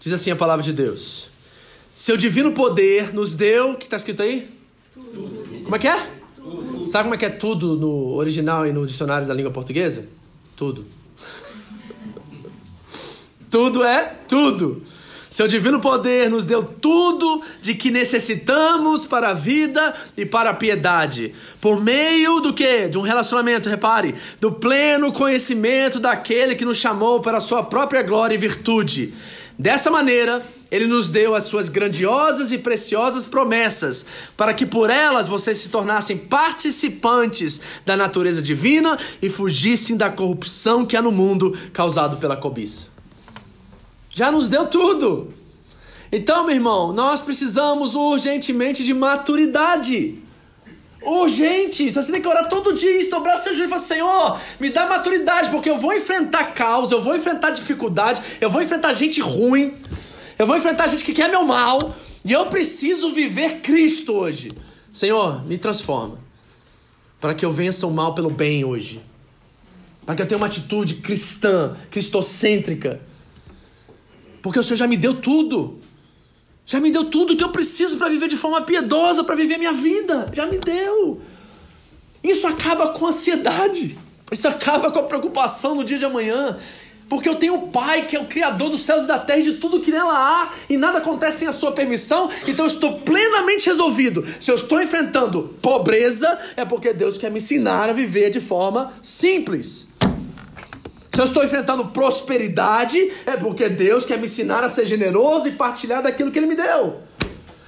Diz 0.00 0.12
assim 0.12 0.32
a 0.32 0.34
palavra 0.34 0.64
de 0.64 0.72
Deus. 0.72 1.28
Seu 1.94 2.16
divino 2.16 2.50
poder 2.50 3.14
nos 3.14 3.36
deu. 3.36 3.70
O 3.70 3.76
que 3.76 3.84
está 3.84 3.96
escrito 3.96 4.24
aí? 4.24 4.50
Tudo. 4.92 5.62
Como 5.62 5.76
é 5.76 5.78
que 5.78 5.86
é? 5.86 6.10
Tudo. 6.34 6.84
Sabe 6.84 7.04
como 7.04 7.14
é 7.14 7.18
que 7.18 7.26
é 7.26 7.30
tudo 7.30 7.76
no 7.76 8.16
original 8.16 8.66
e 8.66 8.72
no 8.72 8.84
dicionário 8.84 9.28
da 9.28 9.32
língua 9.32 9.52
portuguesa? 9.52 10.04
Tudo. 10.56 10.84
tudo 13.48 13.84
é 13.84 14.16
tudo. 14.26 14.82
Seu 15.32 15.48
divino 15.48 15.80
poder 15.80 16.28
nos 16.28 16.44
deu 16.44 16.62
tudo 16.62 17.42
de 17.62 17.74
que 17.74 17.90
necessitamos 17.90 19.06
para 19.06 19.30
a 19.30 19.32
vida 19.32 19.94
e 20.14 20.26
para 20.26 20.50
a 20.50 20.54
piedade. 20.54 21.34
Por 21.58 21.80
meio 21.80 22.38
do 22.40 22.52
que? 22.52 22.86
De 22.86 22.98
um 22.98 23.00
relacionamento, 23.00 23.66
repare, 23.66 24.14
do 24.38 24.52
pleno 24.52 25.10
conhecimento 25.10 25.98
daquele 25.98 26.54
que 26.54 26.66
nos 26.66 26.76
chamou 26.76 27.22
para 27.22 27.38
a 27.38 27.40
sua 27.40 27.62
própria 27.62 28.02
glória 28.02 28.34
e 28.34 28.38
virtude. 28.38 29.14
Dessa 29.58 29.90
maneira, 29.90 30.42
ele 30.70 30.86
nos 30.86 31.10
deu 31.10 31.34
as 31.34 31.44
suas 31.44 31.70
grandiosas 31.70 32.52
e 32.52 32.58
preciosas 32.58 33.26
promessas, 33.26 34.04
para 34.36 34.52
que 34.52 34.66
por 34.66 34.90
elas 34.90 35.28
vocês 35.28 35.56
se 35.56 35.70
tornassem 35.70 36.18
participantes 36.18 37.58
da 37.86 37.96
natureza 37.96 38.42
divina 38.42 38.98
e 39.22 39.30
fugissem 39.30 39.96
da 39.96 40.10
corrupção 40.10 40.84
que 40.84 40.94
há 40.94 41.00
no 41.00 41.10
mundo 41.10 41.56
causado 41.72 42.18
pela 42.18 42.36
cobiça. 42.36 42.91
Já 44.14 44.30
nos 44.30 44.48
deu 44.48 44.66
tudo. 44.66 45.32
Então, 46.10 46.44
meu 46.44 46.54
irmão, 46.54 46.92
nós 46.92 47.22
precisamos 47.22 47.94
urgentemente 47.94 48.84
de 48.84 48.92
maturidade. 48.92 50.18
Urgente! 51.00 51.90
Você 51.90 52.12
tem 52.12 52.20
que 52.20 52.28
orar 52.28 52.48
todo 52.48 52.74
dia, 52.74 52.98
estobrar 52.98 53.38
seu 53.38 53.54
joelho 53.54 53.66
e 53.66 53.70
falar: 53.70 53.80
Senhor, 53.80 54.40
me 54.60 54.68
dá 54.68 54.86
maturidade, 54.86 55.50
porque 55.50 55.70
eu 55.70 55.78
vou 55.78 55.94
enfrentar 55.94 56.52
caos, 56.52 56.92
eu 56.92 57.02
vou 57.02 57.16
enfrentar 57.16 57.50
dificuldade, 57.50 58.22
eu 58.40 58.50
vou 58.50 58.62
enfrentar 58.62 58.92
gente 58.92 59.20
ruim, 59.20 59.74
eu 60.38 60.46
vou 60.46 60.56
enfrentar 60.56 60.86
gente 60.88 61.02
que 61.02 61.14
quer 61.14 61.30
meu 61.30 61.44
mal, 61.44 61.94
e 62.24 62.32
eu 62.32 62.46
preciso 62.46 63.10
viver 63.12 63.60
Cristo 63.62 64.12
hoje. 64.12 64.52
Senhor, 64.92 65.44
me 65.46 65.56
transforma, 65.56 66.18
para 67.18 67.34
que 67.34 67.44
eu 67.44 67.50
vença 67.50 67.86
o 67.86 67.90
mal 67.90 68.14
pelo 68.14 68.30
bem 68.30 68.62
hoje, 68.62 69.02
para 70.04 70.14
que 70.14 70.22
eu 70.22 70.28
tenha 70.28 70.38
uma 70.38 70.46
atitude 70.46 70.96
cristã, 70.96 71.74
cristocêntrica 71.90 73.00
porque 74.42 74.58
o 74.58 74.62
Senhor 74.62 74.76
já 74.76 74.86
me 74.86 74.96
deu 74.96 75.14
tudo. 75.14 75.78
Já 76.66 76.80
me 76.80 76.90
deu 76.90 77.04
tudo 77.04 77.36
que 77.36 77.44
eu 77.44 77.50
preciso 77.50 77.96
para 77.96 78.08
viver 78.08 78.28
de 78.28 78.36
forma 78.36 78.62
piedosa, 78.62 79.24
para 79.24 79.34
viver 79.34 79.56
minha 79.56 79.72
vida. 79.72 80.26
Já 80.32 80.46
me 80.46 80.58
deu. 80.58 81.20
Isso 82.22 82.46
acaba 82.46 82.88
com 82.88 83.06
a 83.06 83.08
ansiedade. 83.10 83.96
Isso 84.30 84.48
acaba 84.48 84.90
com 84.90 84.98
a 84.98 85.02
preocupação 85.04 85.74
no 85.74 85.84
dia 85.84 85.98
de 85.98 86.04
amanhã. 86.04 86.56
Porque 87.08 87.28
eu 87.28 87.34
tenho 87.34 87.54
um 87.54 87.70
Pai 87.70 88.06
que 88.06 88.16
é 88.16 88.20
o 88.20 88.24
Criador 88.24 88.70
dos 88.70 88.80
céus 88.80 89.04
e 89.04 89.06
da 89.06 89.18
terra 89.18 89.40
e 89.40 89.42
de 89.42 89.52
tudo 89.54 89.80
que 89.80 89.90
nela 89.90 90.14
há, 90.14 90.50
e 90.66 90.78
nada 90.78 90.96
acontece 90.96 91.40
sem 91.40 91.48
a 91.48 91.52
sua 91.52 91.72
permissão, 91.72 92.30
então 92.48 92.64
eu 92.64 92.70
estou 92.70 93.00
plenamente 93.00 93.66
resolvido. 93.66 94.24
Se 94.40 94.50
eu 94.50 94.54
estou 94.54 94.80
enfrentando 94.80 95.54
pobreza, 95.60 96.38
é 96.56 96.64
porque 96.64 96.94
Deus 96.94 97.18
quer 97.18 97.30
me 97.30 97.36
ensinar 97.36 97.90
a 97.90 97.92
viver 97.92 98.30
de 98.30 98.40
forma 98.40 98.94
simples. 99.02 99.91
Se 101.12 101.20
eu 101.20 101.24
estou 101.24 101.44
enfrentando 101.44 101.88
prosperidade, 101.88 102.98
é 103.26 103.36
porque 103.36 103.68
Deus 103.68 104.06
quer 104.06 104.16
me 104.16 104.24
ensinar 104.24 104.64
a 104.64 104.68
ser 104.68 104.86
generoso 104.86 105.46
e 105.46 105.52
partilhar 105.52 106.02
daquilo 106.02 106.32
que 106.32 106.38
Ele 106.38 106.46
me 106.46 106.54
deu. 106.54 107.00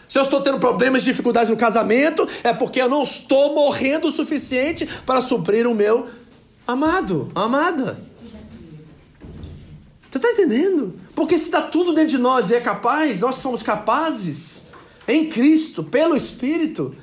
Se 0.09 0.18
eu 0.18 0.22
estou 0.22 0.40
tendo 0.40 0.59
problemas 0.59 1.03
e 1.03 1.07
dificuldades 1.07 1.51
no 1.51 1.57
casamento, 1.57 2.26
é 2.42 2.55
porque 2.55 2.80
eu 2.80 2.88
não 2.88 3.03
estou 3.03 3.55
morrendo 3.55 4.09
o 4.09 4.12
suficiente 4.12 4.86
para 5.05 5.20
suprir 5.20 5.66
o 5.66 5.74
meu 5.74 6.09
amado, 6.66 7.30
amada. 7.34 8.01
Você 10.11 10.18
está 10.18 10.30
entendendo? 10.30 10.99
Porque 11.14 11.36
se 11.36 11.45
está 11.45 11.61
tudo 11.61 11.92
dentro 11.92 12.11
de 12.11 12.18
nós 12.18 12.51
e 12.51 12.55
é 12.55 12.61
capaz, 12.61 13.20
nós 13.20 13.36
somos 13.36 13.62
capazes 13.62 14.66
em 15.07 15.28
Cristo, 15.28 15.82
pelo 15.82 16.16
Espírito, 16.16 16.95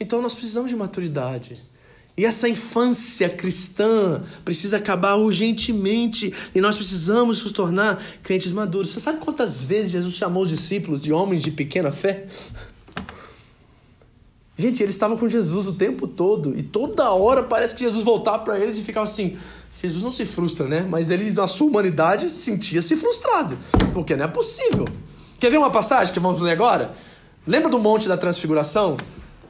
então 0.00 0.20
nós 0.20 0.34
precisamos 0.34 0.70
de 0.70 0.76
maturidade. 0.76 1.62
E 2.16 2.24
essa 2.24 2.48
infância 2.48 3.28
cristã 3.28 4.22
precisa 4.44 4.76
acabar 4.76 5.14
urgentemente 5.14 6.32
e 6.54 6.60
nós 6.60 6.76
precisamos 6.76 7.42
nos 7.42 7.52
tornar 7.52 8.02
crentes 8.22 8.52
maduros. 8.52 8.90
Você 8.90 9.00
sabe 9.00 9.20
quantas 9.20 9.62
vezes 9.62 9.92
Jesus 9.92 10.14
chamou 10.14 10.42
os 10.42 10.50
discípulos 10.50 11.00
de 11.00 11.12
homens 11.12 11.42
de 11.42 11.50
pequena 11.50 11.90
fé? 11.90 12.26
Gente, 14.56 14.82
eles 14.82 14.94
estavam 14.94 15.16
com 15.16 15.26
Jesus 15.26 15.66
o 15.66 15.72
tempo 15.72 16.06
todo 16.06 16.54
e 16.58 16.62
toda 16.62 17.10
hora 17.10 17.42
parece 17.42 17.74
que 17.74 17.82
Jesus 17.82 18.04
voltava 18.04 18.40
para 18.40 18.60
eles 18.60 18.76
e 18.76 18.82
ficava 18.82 19.04
assim: 19.04 19.38
Jesus 19.82 20.02
não 20.02 20.12
se 20.12 20.26
frustra, 20.26 20.68
né? 20.68 20.86
Mas 20.86 21.08
ele, 21.08 21.30
na 21.30 21.48
sua 21.48 21.68
humanidade, 21.68 22.28
sentia-se 22.28 22.94
frustrado, 22.96 23.56
porque 23.94 24.14
não 24.14 24.26
é 24.26 24.28
possível. 24.28 24.84
Quer 25.38 25.50
ver 25.50 25.56
uma 25.56 25.70
passagem 25.70 26.12
que 26.12 26.20
vamos 26.20 26.42
ler 26.42 26.52
agora? 26.52 26.94
Lembra 27.46 27.70
do 27.70 27.78
Monte 27.78 28.06
da 28.06 28.18
Transfiguração? 28.18 28.98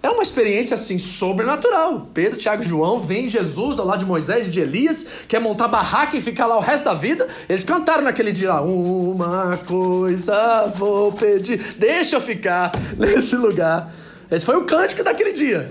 É 0.03 0.09
uma 0.09 0.23
experiência 0.23 0.75
assim 0.75 0.99
sobrenatural. 0.99 2.09
Pedro, 2.15 2.39
Tiago 2.39 2.63
e 2.63 2.67
João 2.67 3.01
vêm 3.01 3.29
Jesus 3.29 3.79
ao 3.79 3.87
lado 3.87 3.99
de 3.99 4.07
Moisés 4.07 4.49
e 4.49 4.51
de 4.51 4.61
Elias, 4.61 5.25
quer 5.29 5.41
montar 5.41 5.69
barraca 5.69 6.17
e 6.17 6.21
ficar 6.23 6.47
lá 6.47 6.57
o 6.57 6.61
resto 6.61 6.85
da 6.85 6.95
vida. 6.95 7.29
Eles 7.49 7.65
cantaram 7.65 8.03
naquele 8.03 8.33
dia 8.33 8.55
lá: 8.55 8.63
Uma 8.63 9.59
coisa 9.59 10.67
vou 10.75 11.13
pedir, 11.13 11.75
deixa 11.77 12.17
eu 12.17 12.21
ficar 12.21 12.73
nesse 12.97 13.37
lugar. 13.37 13.93
Esse 14.31 14.47
foi 14.47 14.57
o 14.57 14.65
cântico 14.65 15.05
daquele 15.05 15.33
dia. 15.33 15.71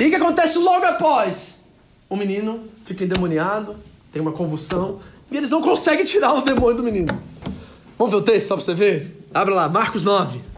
E 0.00 0.06
o 0.06 0.08
que 0.08 0.16
acontece 0.16 0.58
logo 0.58 0.86
após? 0.86 1.60
O 2.08 2.16
menino 2.16 2.64
fica 2.84 3.04
endemoniado, 3.04 3.76
tem 4.10 4.22
uma 4.22 4.32
convulsão, 4.32 5.00
e 5.30 5.36
eles 5.36 5.50
não 5.50 5.60
conseguem 5.60 6.04
tirar 6.04 6.32
o 6.32 6.40
demônio 6.40 6.78
do 6.78 6.82
menino. 6.82 7.20
Vamos 7.98 8.12
ver 8.12 8.18
o 8.18 8.22
texto 8.22 8.48
só 8.48 8.56
para 8.56 8.64
você 8.64 8.74
ver? 8.74 9.26
Abre 9.34 9.52
lá, 9.52 9.68
Marcos 9.68 10.02
9. 10.02 10.49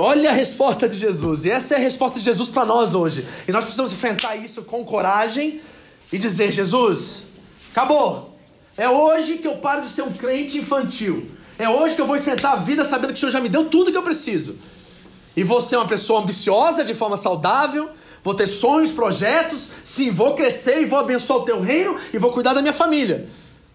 Olha 0.00 0.30
a 0.30 0.32
resposta 0.32 0.88
de 0.88 0.96
Jesus. 0.96 1.44
E 1.44 1.50
essa 1.50 1.74
é 1.74 1.76
a 1.76 1.80
resposta 1.80 2.18
de 2.18 2.24
Jesus 2.24 2.48
para 2.48 2.64
nós 2.64 2.94
hoje. 2.94 3.26
E 3.46 3.52
nós 3.52 3.64
precisamos 3.64 3.92
enfrentar 3.92 4.34
isso 4.34 4.62
com 4.62 4.82
coragem 4.82 5.60
e 6.10 6.16
dizer: 6.16 6.50
Jesus, 6.50 7.24
acabou. 7.70 8.34
É 8.78 8.88
hoje 8.88 9.36
que 9.36 9.46
eu 9.46 9.58
paro 9.58 9.82
de 9.82 9.90
ser 9.90 10.00
um 10.00 10.10
crente 10.10 10.56
infantil. 10.56 11.30
É 11.58 11.68
hoje 11.68 11.94
que 11.94 12.00
eu 12.00 12.06
vou 12.06 12.16
enfrentar 12.16 12.52
a 12.52 12.56
vida 12.56 12.82
sabendo 12.82 13.12
que 13.12 13.18
o 13.18 13.20
Senhor 13.20 13.30
já 13.30 13.40
me 13.40 13.50
deu 13.50 13.66
tudo 13.66 13.92
que 13.92 13.98
eu 13.98 14.02
preciso. 14.02 14.56
E 15.36 15.44
vou 15.44 15.60
ser 15.60 15.76
uma 15.76 15.86
pessoa 15.86 16.22
ambiciosa 16.22 16.82
de 16.82 16.94
forma 16.94 17.18
saudável. 17.18 17.90
Vou 18.22 18.32
ter 18.32 18.46
sonhos, 18.46 18.92
projetos. 18.92 19.70
Sim, 19.84 20.10
vou 20.10 20.34
crescer 20.34 20.80
e 20.80 20.86
vou 20.86 20.98
abençoar 20.98 21.40
o 21.40 21.42
teu 21.42 21.60
reino 21.60 21.98
e 22.10 22.16
vou 22.16 22.32
cuidar 22.32 22.54
da 22.54 22.62
minha 22.62 22.72
família. 22.72 23.28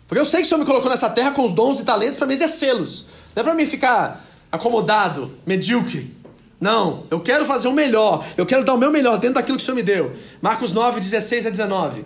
Porque 0.07 0.19
eu 0.19 0.25
sei 0.25 0.41
que 0.41 0.47
o 0.47 0.49
Senhor 0.49 0.59
me 0.59 0.65
colocou 0.65 0.89
nessa 0.89 1.09
terra 1.09 1.29
com 1.29 1.45
os 1.45 1.53
dons 1.53 1.79
e 1.79 1.85
talentos 1.85 2.15
para 2.15 2.25
me 2.25 2.33
exercê-los. 2.33 3.05
Não 3.35 3.41
é 3.41 3.43
para 3.43 3.53
mim 3.53 3.67
ficar 3.67 4.25
acomodado, 4.51 5.31
medíocre. 5.45 6.14
Não, 6.59 7.05
eu 7.11 7.19
quero 7.19 7.45
fazer 7.45 7.67
o 7.67 7.73
melhor. 7.73 8.25
Eu 8.37 8.45
quero 8.45 8.63
dar 8.63 8.73
o 8.73 8.77
meu 8.77 8.91
melhor 8.91 9.17
dentro 9.17 9.35
daquilo 9.35 9.57
que 9.57 9.63
o 9.63 9.65
Senhor 9.65 9.75
me 9.75 9.83
deu. 9.83 10.15
Marcos 10.41 10.71
9, 10.71 10.99
16 10.99 11.47
a 11.47 11.49
19. 11.49 12.05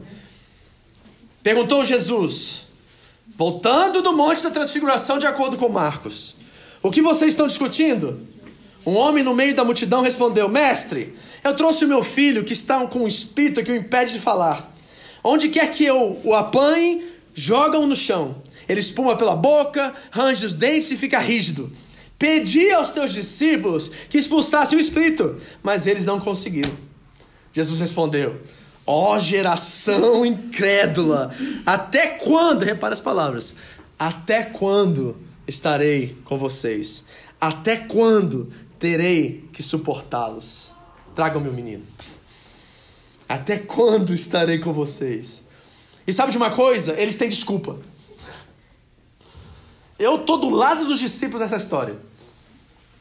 Perguntou 1.41 1.85
Jesus, 1.85 2.65
voltando 3.37 4.01
do 4.01 4.13
monte 4.13 4.43
da 4.43 4.51
transfiguração, 4.51 5.19
de 5.19 5.25
acordo 5.25 5.57
com 5.57 5.69
Marcos: 5.69 6.35
O 6.81 6.91
que 6.91 7.01
vocês 7.01 7.33
estão 7.33 7.47
discutindo? 7.47 8.27
Um 8.85 8.95
homem 8.95 9.23
no 9.23 9.35
meio 9.35 9.55
da 9.55 9.63
multidão 9.63 10.01
respondeu: 10.01 10.49
Mestre, 10.49 11.13
eu 11.43 11.55
trouxe 11.55 11.85
o 11.85 11.87
meu 11.87 12.03
filho 12.03 12.43
que 12.43 12.53
está 12.53 12.85
com 12.87 12.99
um 12.99 13.07
espírito 13.07 13.63
que 13.63 13.71
o 13.71 13.75
impede 13.75 14.13
de 14.13 14.19
falar. 14.19 14.73
Onde 15.23 15.49
quer 15.49 15.71
que 15.71 15.85
eu 15.85 16.19
o 16.23 16.33
apanhe, 16.33 17.05
jogam 17.33 17.85
no 17.85 17.95
chão. 17.95 18.41
Ele 18.67 18.79
espuma 18.79 19.15
pela 19.15 19.35
boca, 19.35 19.93
range 20.11 20.45
os 20.45 20.55
dentes 20.55 20.91
e 20.91 20.97
fica 20.97 21.19
rígido. 21.19 21.71
Pedi 22.19 22.69
aos 22.71 22.91
teus 22.91 23.13
discípulos 23.13 23.89
que 24.09 24.17
expulsassem 24.17 24.77
o 24.77 24.81
espírito, 24.81 25.37
mas 25.63 25.87
eles 25.87 26.03
não 26.03 26.19
conseguiram. 26.19 26.71
Jesus 27.53 27.79
respondeu: 27.79 28.41
Ó 28.85 29.15
oh, 29.15 29.19
geração 29.19 30.25
incrédula, 30.25 31.33
até 31.65 32.17
quando, 32.17 32.63
repara 32.63 32.93
as 32.93 32.99
palavras, 32.99 33.55
até 33.97 34.43
quando 34.43 35.15
estarei 35.47 36.17
com 36.25 36.37
vocês? 36.37 37.05
Até 37.39 37.77
quando 37.77 38.51
terei 38.77 39.47
que 39.53 39.63
suportá-los? 39.63 40.71
Tragam 41.15 41.39
meu 41.41 41.53
menino. 41.53 41.85
Até 43.29 43.57
quando 43.57 44.13
estarei 44.13 44.59
com 44.59 44.73
vocês? 44.73 45.43
E 46.05 46.11
sabe 46.11 46.31
de 46.33 46.37
uma 46.37 46.49
coisa? 46.49 46.99
Eles 46.99 47.15
têm 47.15 47.29
desculpa. 47.29 47.77
Eu 49.97 50.19
tô 50.19 50.37
do 50.37 50.49
lado 50.49 50.85
dos 50.85 50.99
discípulos 50.99 51.41
nessa 51.41 51.57
história. 51.57 52.08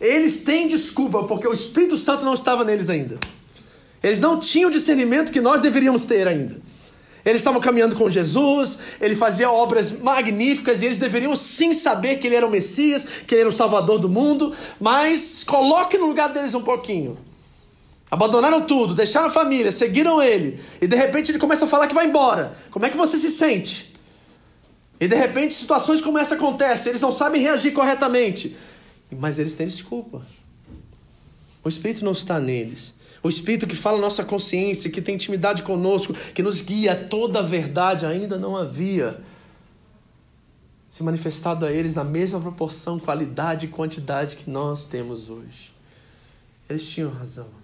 Eles 0.00 0.42
têm 0.42 0.68
desculpa 0.68 1.24
porque 1.24 1.46
o 1.46 1.52
Espírito 1.52 1.96
Santo 1.96 2.24
não 2.24 2.34
estava 2.34 2.64
neles 2.64 2.88
ainda. 2.88 3.18
Eles 4.02 4.20
não 4.20 4.38
tinham 4.38 4.70
o 4.70 4.72
discernimento 4.72 5.32
que 5.32 5.40
nós 5.40 5.60
deveríamos 5.60 6.04
ter 6.04 6.28
ainda. 6.28 6.60
Eles 7.24 7.40
estavam 7.40 7.60
caminhando 7.60 7.96
com 7.96 8.08
Jesus, 8.08 8.78
ele 9.00 9.14
fazia 9.16 9.50
obras 9.50 9.92
magníficas 9.92 10.80
e 10.80 10.86
eles 10.86 10.98
deveriam 10.98 11.34
sim 11.34 11.72
saber 11.72 12.16
que 12.16 12.26
ele 12.26 12.36
era 12.36 12.46
o 12.46 12.50
Messias, 12.50 13.06
que 13.26 13.34
ele 13.34 13.42
era 13.42 13.50
o 13.50 13.52
Salvador 13.52 13.98
do 13.98 14.08
mundo, 14.08 14.54
mas 14.80 15.44
coloque 15.44 15.98
no 15.98 16.06
lugar 16.06 16.28
deles 16.28 16.54
um 16.54 16.62
pouquinho. 16.62 17.18
Abandonaram 18.10 18.62
tudo, 18.62 18.94
deixaram 18.94 19.26
a 19.26 19.30
família, 19.30 19.70
seguiram 19.70 20.22
ele. 20.22 20.58
E 20.80 20.86
de 20.86 20.96
repente 20.96 21.30
ele 21.30 21.38
começa 21.38 21.66
a 21.66 21.68
falar 21.68 21.86
que 21.86 21.94
vai 21.94 22.06
embora. 22.06 22.56
Como 22.70 22.86
é 22.86 22.88
que 22.88 22.96
você 22.96 23.18
se 23.18 23.30
sente? 23.30 23.92
E 25.00 25.06
de 25.06 25.14
repente 25.14 25.54
situações 25.54 26.00
como 26.00 26.18
essa 26.18 26.34
acontecem, 26.34 26.90
eles 26.90 27.02
não 27.02 27.12
sabem 27.12 27.42
reagir 27.42 27.72
corretamente. 27.72 28.56
Mas 29.10 29.38
eles 29.38 29.54
têm 29.54 29.66
desculpa. 29.66 30.24
O 31.64 31.68
Espírito 31.68 32.04
não 32.04 32.12
está 32.12 32.38
neles. 32.40 32.94
O 33.22 33.28
Espírito 33.28 33.66
que 33.66 33.74
fala 33.74 33.98
nossa 33.98 34.24
consciência, 34.24 34.90
que 34.90 35.02
tem 35.02 35.16
intimidade 35.16 35.62
conosco, 35.62 36.14
que 36.14 36.42
nos 36.42 36.62
guia 36.62 36.92
a 36.92 36.96
toda 36.96 37.40
a 37.40 37.42
verdade, 37.42 38.06
ainda 38.06 38.38
não 38.38 38.56
havia 38.56 39.20
se 40.88 41.02
manifestado 41.02 41.66
a 41.66 41.72
eles 41.72 41.94
na 41.94 42.04
mesma 42.04 42.40
proporção, 42.40 42.98
qualidade 42.98 43.66
e 43.66 43.68
quantidade 43.68 44.36
que 44.36 44.48
nós 44.48 44.84
temos 44.84 45.28
hoje. 45.28 45.72
Eles 46.68 46.88
tinham 46.88 47.10
razão 47.10 47.57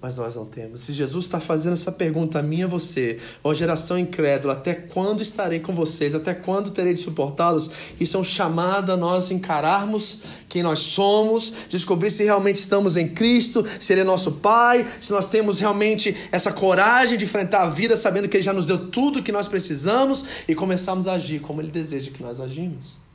mas 0.00 0.16
nós 0.16 0.36
não 0.36 0.44
temos. 0.44 0.82
Se 0.82 0.92
Jesus 0.92 1.24
está 1.24 1.40
fazendo 1.40 1.72
essa 1.72 1.90
pergunta 1.90 2.38
a 2.38 2.42
mim 2.42 2.58
e 2.58 2.62
a 2.64 2.66
você, 2.66 3.18
ó 3.42 3.54
geração 3.54 3.98
incrédula, 3.98 4.52
até 4.52 4.74
quando 4.74 5.22
estarei 5.22 5.60
com 5.60 5.72
vocês? 5.72 6.14
Até 6.14 6.34
quando 6.34 6.70
terei 6.70 6.92
de 6.92 7.00
suportá-los? 7.00 7.70
Isso 7.98 8.16
é 8.16 8.20
um 8.20 8.24
chamado 8.24 8.92
a 8.92 8.96
nós 8.96 9.30
encararmos 9.30 10.18
quem 10.48 10.62
nós 10.62 10.80
somos, 10.80 11.52
descobrir 11.68 12.10
se 12.10 12.24
realmente 12.24 12.56
estamos 12.56 12.96
em 12.96 13.08
Cristo, 13.08 13.64
se 13.80 13.92
Ele 13.92 14.02
é 14.02 14.04
nosso 14.04 14.32
Pai, 14.32 14.86
se 15.00 15.10
nós 15.10 15.28
temos 15.28 15.58
realmente 15.58 16.14
essa 16.30 16.52
coragem 16.52 17.16
de 17.16 17.24
enfrentar 17.24 17.62
a 17.62 17.70
vida 17.70 17.96
sabendo 17.96 18.28
que 18.28 18.36
Ele 18.36 18.44
já 18.44 18.52
nos 18.52 18.66
deu 18.66 18.90
tudo 18.90 19.20
o 19.20 19.22
que 19.22 19.32
nós 19.32 19.48
precisamos 19.48 20.24
e 20.46 20.54
começarmos 20.54 21.08
a 21.08 21.14
agir 21.14 21.40
como 21.40 21.60
Ele 21.60 21.70
deseja 21.70 22.10
que 22.10 22.22
nós 22.22 22.40
agimos. 22.40 23.05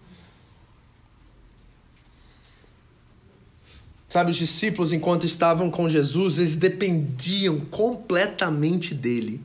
Sabe, 4.12 4.32
os 4.32 4.36
discípulos, 4.36 4.92
enquanto 4.92 5.26
estavam 5.26 5.72
com 5.72 5.88
Jesus, 5.88 6.38
eles 6.38 6.58
dependiam 6.58 7.62
completamente 7.62 8.94
dele. 8.94 9.42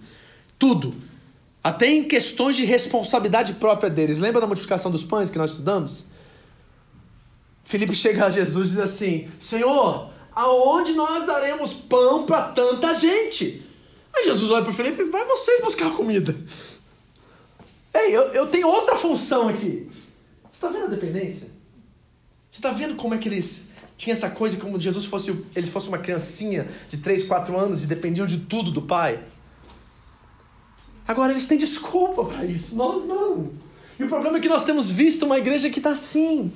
Tudo. 0.59 0.93
Até 1.63 1.87
em 1.87 2.03
questões 2.03 2.57
de 2.57 2.65
responsabilidade 2.65 3.53
própria 3.53 3.89
deles. 3.89 4.19
Lembra 4.19 4.41
da 4.41 4.47
multiplicação 4.49 4.91
dos 4.91 5.05
pães 5.05 5.31
que 5.31 5.39
nós 5.39 5.53
estudamos? 5.53 6.05
Felipe 7.63 7.95
chega 7.95 8.27
a 8.27 8.31
Jesus 8.31 8.71
e 8.71 8.73
diz 8.73 8.81
assim: 8.81 9.29
Senhor, 9.39 10.11
aonde 10.33 10.95
nós 10.95 11.27
daremos 11.27 11.75
pão 11.75 12.27
para 12.27 12.49
tanta 12.49 12.93
gente? 12.95 13.65
Aí 14.13 14.25
Jesus 14.25 14.51
olha 14.51 14.65
para 14.65 14.73
Felipe 14.73 15.01
e 15.01 15.11
vai 15.11 15.25
vocês 15.27 15.61
buscar 15.61 15.93
comida. 15.93 16.37
Ei, 17.95 18.17
eu, 18.17 18.23
eu 18.33 18.49
tenho 18.49 18.67
outra 18.67 18.97
função 18.97 19.49
aqui. 19.49 19.89
Você 20.51 20.57
está 20.57 20.71
vendo 20.71 20.87
a 20.87 20.89
dependência? 20.89 21.53
Você 22.51 22.59
está 22.59 22.73
vendo 22.73 22.97
como 22.97 23.15
é 23.15 23.19
que 23.19 23.29
eles 23.29 23.76
tinha 23.97 24.13
essa 24.13 24.29
coisa 24.29 24.59
como 24.59 24.79
Jesus 24.79 25.07
fosse, 25.07 25.35
ele 25.55 25.67
fosse 25.67 25.89
uma 25.89 25.99
criancinha 25.99 26.69
de 26.89 26.99
3, 26.99 27.25
4 27.25 27.59
anos 27.59 27.83
e 27.83 27.87
dependiam 27.87 28.27
de 28.27 28.39
tudo 28.39 28.71
do 28.71 28.83
pai. 28.83 29.19
Agora 31.09 31.33
eles 31.33 31.47
têm 31.47 31.57
desculpa 31.57 32.25
para 32.25 32.45
isso, 32.45 32.77
nós 32.77 33.07
não. 33.07 33.51
E 33.99 34.05
o 34.05 34.09
problema 34.09 34.37
é 34.37 34.41
que 34.41 34.49
nós 34.49 34.65
temos 34.65 34.91
visto 34.91 35.25
uma 35.25 35.39
igreja 35.39 35.71
que 35.71 35.79
está 35.79 35.91
assim 35.91 36.53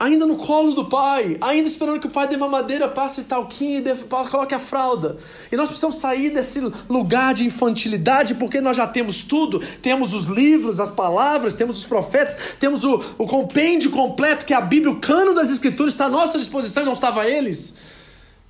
ainda 0.00 0.24
no 0.24 0.34
colo 0.34 0.72
do 0.72 0.86
pai, 0.86 1.36
ainda 1.42 1.68
esperando 1.68 2.00
que 2.00 2.06
o 2.06 2.10
pai 2.10 2.26
dê 2.26 2.34
mamadeira, 2.34 2.88
passe 2.88 3.24
talquinho 3.24 3.86
e 3.86 3.94
coloque 4.30 4.54
a 4.54 4.58
fralda. 4.58 5.18
E 5.52 5.56
nós 5.56 5.68
precisamos 5.68 5.96
sair 5.96 6.30
desse 6.30 6.58
lugar 6.88 7.34
de 7.34 7.44
infantilidade, 7.44 8.34
porque 8.36 8.62
nós 8.62 8.78
já 8.78 8.86
temos 8.86 9.22
tudo, 9.22 9.60
temos 9.82 10.14
os 10.14 10.24
livros, 10.24 10.80
as 10.80 10.88
palavras, 10.88 11.54
temos 11.54 11.76
os 11.76 11.84
profetas, 11.84 12.34
temos 12.58 12.82
o, 12.82 12.94
o 13.18 13.26
compêndio 13.26 13.90
completo, 13.90 14.46
que 14.46 14.54
é 14.54 14.56
a 14.56 14.62
Bíblia, 14.62 14.90
o 14.90 15.00
cano 15.00 15.34
das 15.34 15.50
Escrituras 15.50 15.92
está 15.92 16.06
à 16.06 16.08
nossa 16.08 16.38
disposição 16.38 16.82
e 16.82 16.86
não 16.86 16.94
estava 16.94 17.28
eles. 17.28 17.76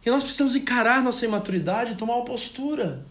E 0.07 0.09
nós 0.09 0.23
precisamos 0.23 0.55
encarar 0.55 1.03
nossa 1.03 1.25
imaturidade 1.25 1.93
e 1.93 1.97
tomar 1.97 2.15
uma 2.15 2.25
postura. 2.25 3.05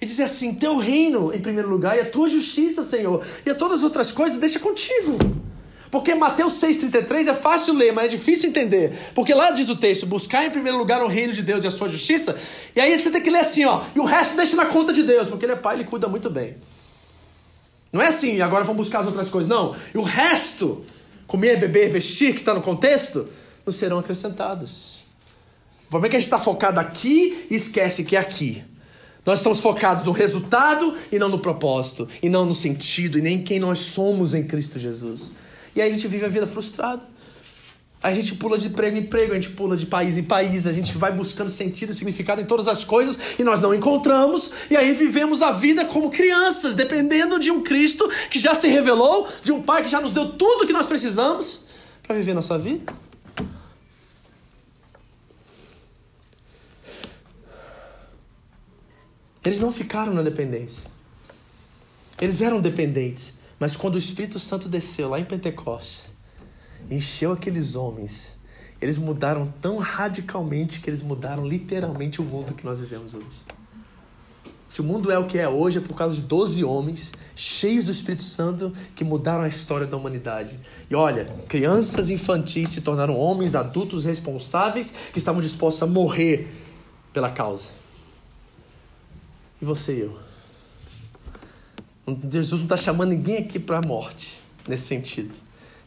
E 0.00 0.06
dizer 0.06 0.22
assim: 0.22 0.54
teu 0.54 0.76
reino 0.76 1.34
em 1.34 1.40
primeiro 1.40 1.68
lugar 1.68 1.96
e 1.96 2.02
a 2.02 2.08
tua 2.08 2.30
justiça, 2.30 2.84
Senhor, 2.84 3.20
e 3.44 3.50
a 3.50 3.54
todas 3.54 3.78
as 3.78 3.84
outras 3.84 4.12
coisas 4.12 4.38
deixa 4.38 4.60
contigo. 4.60 5.18
Porque 5.90 6.14
Mateus 6.14 6.54
6,33 6.54 7.28
é 7.28 7.34
fácil 7.34 7.74
ler, 7.74 7.92
mas 7.92 8.06
é 8.06 8.16
difícil 8.16 8.50
entender. 8.50 8.92
Porque 9.14 9.32
lá 9.32 9.50
diz 9.50 9.68
o 9.68 9.76
texto: 9.76 10.06
buscar 10.06 10.44
em 10.44 10.50
primeiro 10.50 10.76
lugar 10.76 11.02
o 11.02 11.06
reino 11.06 11.32
de 11.32 11.42
Deus 11.42 11.64
e 11.64 11.66
a 11.66 11.70
sua 11.70 11.88
justiça. 11.88 12.36
E 12.76 12.80
aí 12.80 12.98
você 12.98 13.10
tem 13.10 13.22
que 13.22 13.30
ler 13.30 13.40
assim, 13.40 13.64
ó. 13.64 13.82
E 13.94 13.98
o 13.98 14.04
resto 14.04 14.36
deixa 14.36 14.56
na 14.56 14.66
conta 14.66 14.92
de 14.92 15.02
Deus, 15.02 15.28
porque 15.28 15.44
ele 15.44 15.52
é 15.52 15.56
pai 15.56 15.76
e 15.76 15.80
ele 15.80 15.88
cuida 15.88 16.08
muito 16.08 16.28
bem. 16.28 16.56
Não 17.92 18.02
é 18.02 18.08
assim, 18.08 18.40
agora 18.40 18.64
vamos 18.64 18.86
buscar 18.86 19.00
as 19.00 19.06
outras 19.06 19.30
coisas. 19.30 19.48
Não. 19.48 19.74
E 19.94 19.98
o 19.98 20.02
resto, 20.02 20.84
comer, 21.26 21.58
beber, 21.58 21.90
vestir, 21.90 22.34
que 22.34 22.40
está 22.40 22.52
no 22.52 22.60
contexto, 22.60 23.28
nos 23.64 23.76
serão 23.76 23.98
acrescentados. 23.98 24.98
O 25.86 25.90
problema 25.90 26.08
é 26.08 26.10
que 26.10 26.16
a 26.16 26.20
gente 26.20 26.26
está 26.26 26.38
focado 26.38 26.78
aqui 26.78 27.46
e 27.50 27.54
esquece 27.54 28.04
que 28.04 28.14
é 28.14 28.18
aqui. 28.18 28.62
Nós 29.24 29.40
estamos 29.40 29.60
focados 29.60 30.04
no 30.04 30.12
resultado 30.12 30.94
e 31.10 31.18
não 31.18 31.28
no 31.28 31.38
propósito, 31.38 32.08
e 32.22 32.28
não 32.28 32.46
no 32.46 32.54
sentido, 32.54 33.18
e 33.18 33.22
nem 33.22 33.42
quem 33.42 33.58
nós 33.58 33.78
somos 33.78 34.34
em 34.34 34.42
Cristo 34.42 34.78
Jesus. 34.78 35.32
E 35.78 35.80
aí 35.80 35.92
a 35.92 35.94
gente 35.94 36.08
vive 36.08 36.24
a 36.24 36.28
vida 36.28 36.44
frustrado. 36.44 37.02
A 38.02 38.12
gente 38.12 38.34
pula 38.34 38.58
de 38.58 38.66
emprego 38.66 38.96
em 38.96 39.00
emprego, 39.00 39.30
a 39.30 39.36
gente 39.36 39.50
pula 39.50 39.76
de 39.76 39.86
país 39.86 40.18
em 40.18 40.24
país, 40.24 40.66
a 40.66 40.72
gente 40.72 40.98
vai 40.98 41.12
buscando 41.12 41.48
sentido 41.48 41.92
e 41.92 41.94
significado 41.94 42.40
em 42.40 42.44
todas 42.44 42.66
as 42.66 42.82
coisas 42.82 43.16
e 43.38 43.44
nós 43.44 43.60
não 43.60 43.72
encontramos. 43.72 44.50
E 44.68 44.76
aí 44.76 44.92
vivemos 44.92 45.40
a 45.40 45.52
vida 45.52 45.84
como 45.84 46.10
crianças, 46.10 46.74
dependendo 46.74 47.38
de 47.38 47.52
um 47.52 47.62
Cristo 47.62 48.10
que 48.28 48.40
já 48.40 48.56
se 48.56 48.66
revelou, 48.66 49.28
de 49.44 49.52
um 49.52 49.62
Pai 49.62 49.84
que 49.84 49.88
já 49.88 50.00
nos 50.00 50.12
deu 50.12 50.32
tudo 50.32 50.64
o 50.64 50.66
que 50.66 50.72
nós 50.72 50.86
precisamos 50.86 51.60
para 52.02 52.16
viver 52.16 52.34
nossa 52.34 52.58
vida. 52.58 52.92
Eles 59.44 59.60
não 59.60 59.70
ficaram 59.70 60.12
na 60.12 60.22
dependência. 60.22 60.82
Eles 62.20 62.40
eram 62.40 62.60
dependentes. 62.60 63.37
Mas 63.58 63.76
quando 63.76 63.96
o 63.96 63.98
Espírito 63.98 64.38
Santo 64.38 64.68
desceu 64.68 65.08
lá 65.08 65.18
em 65.18 65.24
Pentecostes, 65.24 66.12
encheu 66.90 67.32
aqueles 67.32 67.74
homens, 67.74 68.34
eles 68.80 68.96
mudaram 68.98 69.52
tão 69.60 69.78
radicalmente 69.78 70.80
que 70.80 70.88
eles 70.88 71.02
mudaram 71.02 71.46
literalmente 71.46 72.20
o 72.20 72.24
mundo 72.24 72.54
que 72.54 72.64
nós 72.64 72.80
vivemos 72.80 73.14
hoje. 73.14 73.26
Se 74.68 74.80
o 74.80 74.84
mundo 74.84 75.10
é 75.10 75.18
o 75.18 75.26
que 75.26 75.38
é 75.38 75.48
hoje, 75.48 75.78
é 75.78 75.80
por 75.80 75.96
causa 75.96 76.14
de 76.14 76.22
12 76.22 76.62
homens 76.62 77.12
cheios 77.34 77.84
do 77.84 77.90
Espírito 77.90 78.22
Santo 78.22 78.72
que 78.94 79.02
mudaram 79.02 79.42
a 79.42 79.48
história 79.48 79.86
da 79.86 79.96
humanidade. 79.96 80.60
E 80.90 80.94
olha, 80.94 81.24
crianças 81.48 82.10
infantis 82.10 82.70
se 82.70 82.82
tornaram 82.82 83.16
homens 83.16 83.54
adultos 83.54 84.04
responsáveis 84.04 84.94
que 85.12 85.18
estavam 85.18 85.40
dispostos 85.40 85.82
a 85.82 85.86
morrer 85.86 86.48
pela 87.12 87.30
causa. 87.30 87.70
E 89.60 89.64
você 89.64 89.94
e 89.94 90.00
eu? 90.00 90.27
Jesus 92.30 92.60
não 92.60 92.66
está 92.66 92.76
chamando 92.76 93.10
ninguém 93.10 93.38
aqui 93.38 93.58
para 93.58 93.78
a 93.78 93.82
morte, 93.82 94.38
nesse 94.66 94.84
sentido. 94.84 95.34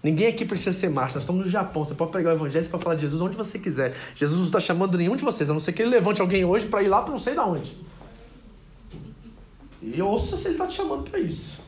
Ninguém 0.03 0.27
aqui 0.27 0.45
precisa 0.45 0.73
ser 0.73 0.89
macho. 0.89 1.15
Nós 1.15 1.23
estamos 1.23 1.45
no 1.45 1.51
Japão. 1.51 1.85
Você 1.85 1.93
pode 1.93 2.11
pregar 2.11 2.33
o 2.33 2.35
evangelho 2.35 2.67
para 2.67 2.79
falar 2.79 2.95
de 2.95 3.01
Jesus 3.01 3.21
onde 3.21 3.37
você 3.37 3.59
quiser. 3.59 3.95
Jesus 4.15 4.39
não 4.39 4.47
está 4.47 4.59
chamando 4.59 4.97
nenhum 4.97 5.15
de 5.15 5.23
vocês, 5.23 5.49
a 5.49 5.53
não 5.53 5.59
ser 5.59 5.73
que 5.73 5.81
ele 5.81 5.91
levante 5.91 6.21
alguém 6.21 6.43
hoje 6.43 6.65
para 6.65 6.81
ir 6.81 6.87
lá 6.87 7.01
para 7.03 7.11
não 7.11 7.19
sei 7.19 7.33
de 7.33 7.39
onde. 7.39 7.77
E 9.81 9.97
eu 9.97 10.07
ouço 10.07 10.37
se 10.37 10.45
ele 10.45 10.55
está 10.55 10.67
te 10.67 10.73
chamando 10.73 11.09
para 11.09 11.19
isso. 11.19 11.59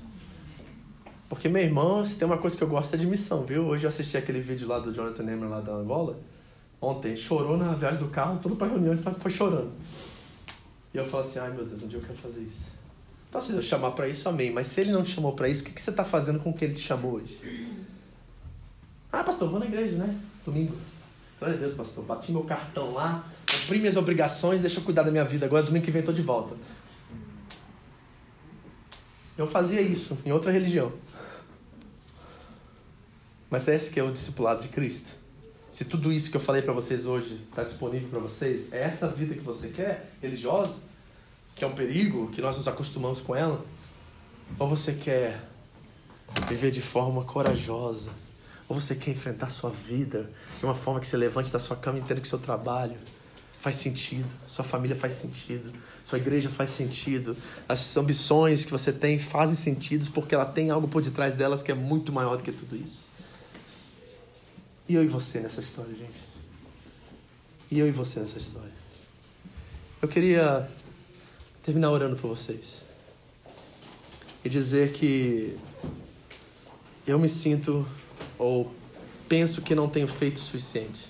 Porque, 1.30 1.48
meu 1.50 1.64
irmão, 1.64 2.06
se 2.06 2.18
tem 2.18 2.28
uma 2.28 2.38
coisa 2.38 2.56
que 2.56 2.64
eu 2.64 2.68
gosto 2.68 2.94
é 2.94 2.98
de 2.98 3.08
missão, 3.08 3.44
viu? 3.44 3.66
Hoje 3.66 3.86
eu 3.86 3.90
assisti 3.90 4.18
aquele 4.18 4.40
vídeo 4.40 4.68
lá 4.68 4.78
do 4.80 4.94
Jonathan 4.94 5.24
Neymer 5.24 5.50
lá 5.50 5.62
da 5.62 5.74
Angola. 5.74 6.18
Ontem, 6.80 7.16
chorou 7.16 7.58
na 7.58 7.74
viagem 7.74 8.00
do 8.00 8.08
carro, 8.10 8.40
tudo 8.42 8.56
para 8.56 8.68
reunião, 8.68 8.94
ele 8.94 9.02
foi 9.02 9.32
chorando. 9.32 9.72
E 10.94 10.98
eu 10.98 11.06
falo 11.06 11.24
assim: 11.24 11.40
ai 11.40 11.52
meu 11.52 11.66
Deus, 11.66 11.82
um 11.82 11.88
dia 11.88 11.98
eu 11.98 12.04
quero 12.04 12.18
fazer 12.18 12.42
isso. 12.42 12.66
Então, 13.34 13.42
se 13.42 13.52
Deus 13.52 13.66
chamar 13.66 13.90
para 13.94 14.08
isso, 14.08 14.30
amém. 14.30 14.52
Mas 14.52 14.68
se 14.68 14.80
Ele 14.80 14.92
não 14.92 15.02
te 15.02 15.10
chamou 15.10 15.34
para 15.34 15.50
isso, 15.50 15.64
o 15.64 15.66
que, 15.66 15.72
que 15.72 15.82
você 15.82 15.90
está 15.90 16.06
fazendo 16.06 16.40
com 16.40 16.52
o 16.52 16.54
que 16.54 16.66
Ele 16.66 16.76
te 16.76 16.82
chamou 16.82 17.14
hoje? 17.14 17.36
Ah, 19.12 19.24
pastor, 19.24 19.50
vou 19.50 19.60
na 19.60 19.66
igreja, 19.66 19.98
né? 19.98 20.16
Domingo. 20.46 20.78
Glória 21.40 21.58
a 21.58 21.60
Deus, 21.60 21.74
pastor. 21.74 22.06
Bati 22.06 22.32
meu 22.32 22.44
cartão 22.44 22.94
lá, 22.94 23.28
cumpri 23.52 23.80
minhas 23.80 23.98
obrigações, 23.98 24.62
deixa 24.62 24.80
eu 24.80 24.84
cuidar 24.84 25.02
da 25.02 25.10
minha 25.10 25.26
vida. 25.26 25.48
Agora, 25.48 25.64
domingo 25.64 25.84
que 25.84 25.90
vem, 25.90 26.02
estou 26.02 26.14
de 26.14 26.22
volta. 26.22 26.56
Eu 29.36 29.48
fazia 29.48 29.82
isso 29.82 30.16
em 30.24 30.32
outra 30.32 30.52
religião. 30.52 30.94
Mas 33.50 33.68
esse 33.68 33.90
que 33.90 34.00
é 34.00 34.04
o 34.04 34.12
discipulado 34.12 34.62
de 34.62 34.68
Cristo. 34.68 35.10
Se 35.72 35.86
tudo 35.86 36.14
isso 36.14 36.30
que 36.30 36.38
eu 36.38 36.42
falei 36.42 36.62
para 36.62 36.72
vocês 36.72 37.08
hoje 37.08 37.40
está 37.50 37.64
disponível 37.64 38.10
para 38.10 38.20
vocês, 38.20 38.72
é 38.72 38.84
essa 38.84 39.08
vida 39.08 39.34
que 39.34 39.42
você 39.42 39.70
quer, 39.70 40.12
religiosa, 40.22 40.93
que 41.56 41.64
é 41.64 41.68
um 41.68 41.74
perigo, 41.74 42.32
que 42.32 42.42
nós 42.42 42.58
nos 42.58 42.68
acostumamos 42.68 43.22
com 43.22 43.36
ela? 43.36 43.64
Ou 44.60 44.68
você 44.68 44.94
quer 44.94 45.44
viver 46.48 46.72
de 46.72 46.82
forma 46.82 47.24
corajosa? 47.24 48.12
Ou 48.68 48.80
você 48.80 48.96
quer 48.96 49.12
enfrentar 49.12 49.50
sua 49.50 49.70
vida 49.70 50.30
de 50.60 50.66
uma 50.66 50.74
forma 50.74 51.00
que 51.00 51.08
você 51.08 51.18
levante 51.18 51.52
da 51.52 51.60
sua 51.60 51.76
cama 51.76 52.00
entenda 52.00 52.22
que 52.22 52.28
seu 52.28 52.40
trabalho 52.40 52.98
faz 53.64 53.78
sentido, 53.78 54.28
sua 54.46 54.66
família 54.66 54.94
faz 54.94 55.14
sentido, 55.14 55.74
sua 56.04 56.18
igreja 56.18 56.50
faz 56.50 56.70
sentido, 56.70 57.36
as 57.68 57.96
ambições 57.96 58.66
que 58.66 58.72
você 58.72 58.92
tem 58.92 59.18
fazem 59.18 59.56
sentido 59.56 60.12
porque 60.12 60.36
ela 60.36 60.46
tem 60.46 60.70
algo 60.70 60.86
por 60.86 61.02
detrás 61.02 61.38
delas 61.38 61.64
que 61.64 61.72
é 61.72 61.76
muito 61.76 62.12
maior 62.12 62.36
do 62.36 62.44
que 62.44 62.52
tudo 62.52 62.76
isso. 62.76 63.10
E 64.88 64.96
eu 64.96 65.04
e 65.04 65.08
você 65.08 65.40
nessa 65.40 65.62
história, 65.62 65.96
gente? 65.96 66.22
E 67.72 67.80
eu 67.80 67.88
e 67.88 67.92
você 67.92 68.20
nessa 68.20 68.38
história? 68.38 68.74
Eu 70.02 70.10
queria 70.10 70.70
terminar 71.64 71.92
orando 71.92 72.18
por 72.18 72.28
vocês 72.28 72.84
e 74.44 74.50
dizer 74.50 74.92
que 74.92 75.56
eu 77.08 77.18
me 77.18 77.30
sinto 77.30 77.88
ou 78.38 78.70
penso 79.30 79.62
que 79.62 79.74
não 79.74 79.88
tenho 79.88 80.08
feito 80.08 80.36
o 80.36 80.40
suficiente. 80.40 81.08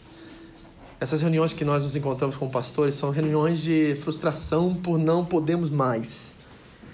Essas 1.00 1.22
reuniões 1.22 1.52
que 1.54 1.66
nós 1.66 1.84
nos 1.84 1.96
encontramos 1.96 2.38
com 2.38 2.48
pastores 2.50 2.94
são 2.96 3.10
reuniões 3.10 3.62
de 3.62 3.96
frustração 3.96 4.76
por 4.76 5.00
não 5.00 5.26
podermos 5.26 5.70
mais. 5.70 6.36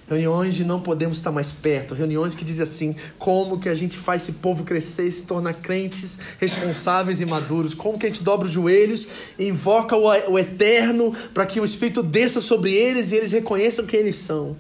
Reuniões 0.10 0.56
de 0.56 0.66
não 0.66 0.82
podemos 0.82 1.18
estar 1.18 1.32
mais 1.32 1.52
perto, 1.52 1.94
reuniões 1.94 2.34
que 2.34 2.44
dizem 2.44 2.64
assim: 2.64 2.96
como 3.20 3.60
que 3.60 3.70
a 3.70 3.76
gente 3.76 3.96
faz 3.96 4.24
esse 4.24 4.32
povo 4.34 4.64
crescer 4.64 5.06
e 5.06 5.12
se 5.12 5.24
tornar 5.24 5.54
crentes 5.54 6.18
responsáveis 6.40 7.22
e 7.22 7.26
maduros, 7.28 7.76
como 7.76 8.00
que 8.00 8.08
a 8.08 8.10
gente 8.10 8.24
dobra 8.24 8.48
os 8.48 8.52
joelhos 8.52 9.08
e 9.38 9.48
invoca 9.48 9.96
o, 9.96 10.08
o 10.32 10.40
eterno 10.40 11.14
para 11.32 11.46
que 11.46 11.60
o 11.60 11.64
Espírito 11.64 12.02
desça 12.02 12.42
sobre 12.42 12.74
eles 12.74 13.12
e 13.12 13.18
eles 13.18 13.32
reconheçam 13.32 13.86
quem 13.86 14.00
eles 14.00 14.16
são. 14.16 14.58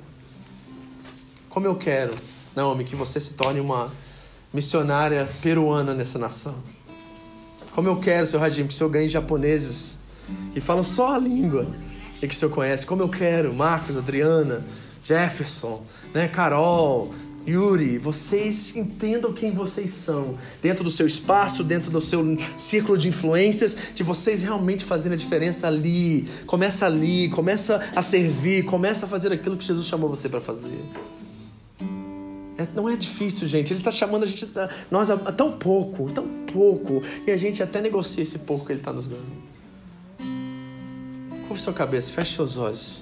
Como 1.50 1.66
eu 1.66 1.74
quero, 1.74 2.14
Naomi, 2.56 2.84
que 2.84 2.96
você 2.96 3.20
se 3.20 3.34
torne 3.34 3.60
uma 3.60 3.92
missionária 4.54 5.28
peruana 5.42 5.96
nessa 5.96 6.20
nação. 6.20 6.56
Como 7.72 7.88
eu 7.88 7.96
quero, 7.96 8.28
seu 8.28 8.40
Rajim, 8.40 8.68
que 8.68 8.74
o 8.74 8.78
senhor 8.78 8.90
ganhe 8.92 9.10
japoneses 9.10 9.98
que 10.54 10.62
falam 10.62 10.84
só 10.84 11.16
a 11.16 11.18
língua 11.18 11.66
e 12.22 12.28
que 12.28 12.36
o 12.36 12.38
senhor 12.38 12.52
conhece. 12.52 12.86
Como 12.86 13.02
eu 13.02 13.10
quero, 13.10 13.52
Marcos, 13.52 13.98
Adriana, 13.98 14.64
Jefferson, 15.10 15.84
né, 16.14 16.28
Carol, 16.28 17.12
Yuri, 17.48 17.98
vocês 17.98 18.76
entendam 18.76 19.34
quem 19.34 19.52
vocês 19.52 19.90
são, 19.90 20.38
dentro 20.62 20.84
do 20.84 20.92
seu 20.92 21.08
espaço, 21.08 21.64
dentro 21.64 21.90
do 21.90 22.00
seu 22.00 22.24
círculo 22.56 22.96
de 22.96 23.10
influências, 23.10 23.76
de 23.96 24.04
vocês 24.04 24.44
realmente 24.44 24.86
fazendo 24.86 25.14
a 25.14 25.16
diferença 25.16 25.66
ali. 25.66 26.28
Começa 26.46 26.86
ali, 26.86 27.28
começa 27.30 27.84
a 27.96 28.04
servir, 28.04 28.66
começa 28.66 29.08
a 29.08 29.10
fazer 29.10 29.34
aquilo 29.34 29.58
que 29.58 29.66
Jesus 29.66 29.88
chamou 29.88 30.08
você 30.08 30.30
para 30.30 30.42
fazer. 30.42 30.80
É, 32.56 32.68
não 32.76 32.88
é 32.88 32.96
difícil, 32.96 33.48
gente. 33.48 33.74
Ele 33.74 33.80
está 33.80 33.90
chamando 33.90 34.24
a 34.24 34.28
gente, 34.28 34.48
nós 34.92 35.10
a, 35.10 35.18
tão 35.18 35.54
pouco, 35.54 36.12
tão 36.12 36.28
pouco, 36.54 37.02
e 37.26 37.32
a 37.32 37.38
gente 37.38 37.64
até 37.64 37.82
negocia 37.82 38.22
esse 38.22 38.38
pouco 38.38 38.68
que 38.68 38.74
ele 38.74 38.80
está 38.80 38.94
nos 38.94 39.10
dando. 39.10 39.50
Curva 41.48 41.60
sua 41.60 41.74
cabeça, 41.74 42.12
feche 42.12 42.36
seus 42.36 42.58
olhos. 42.58 43.02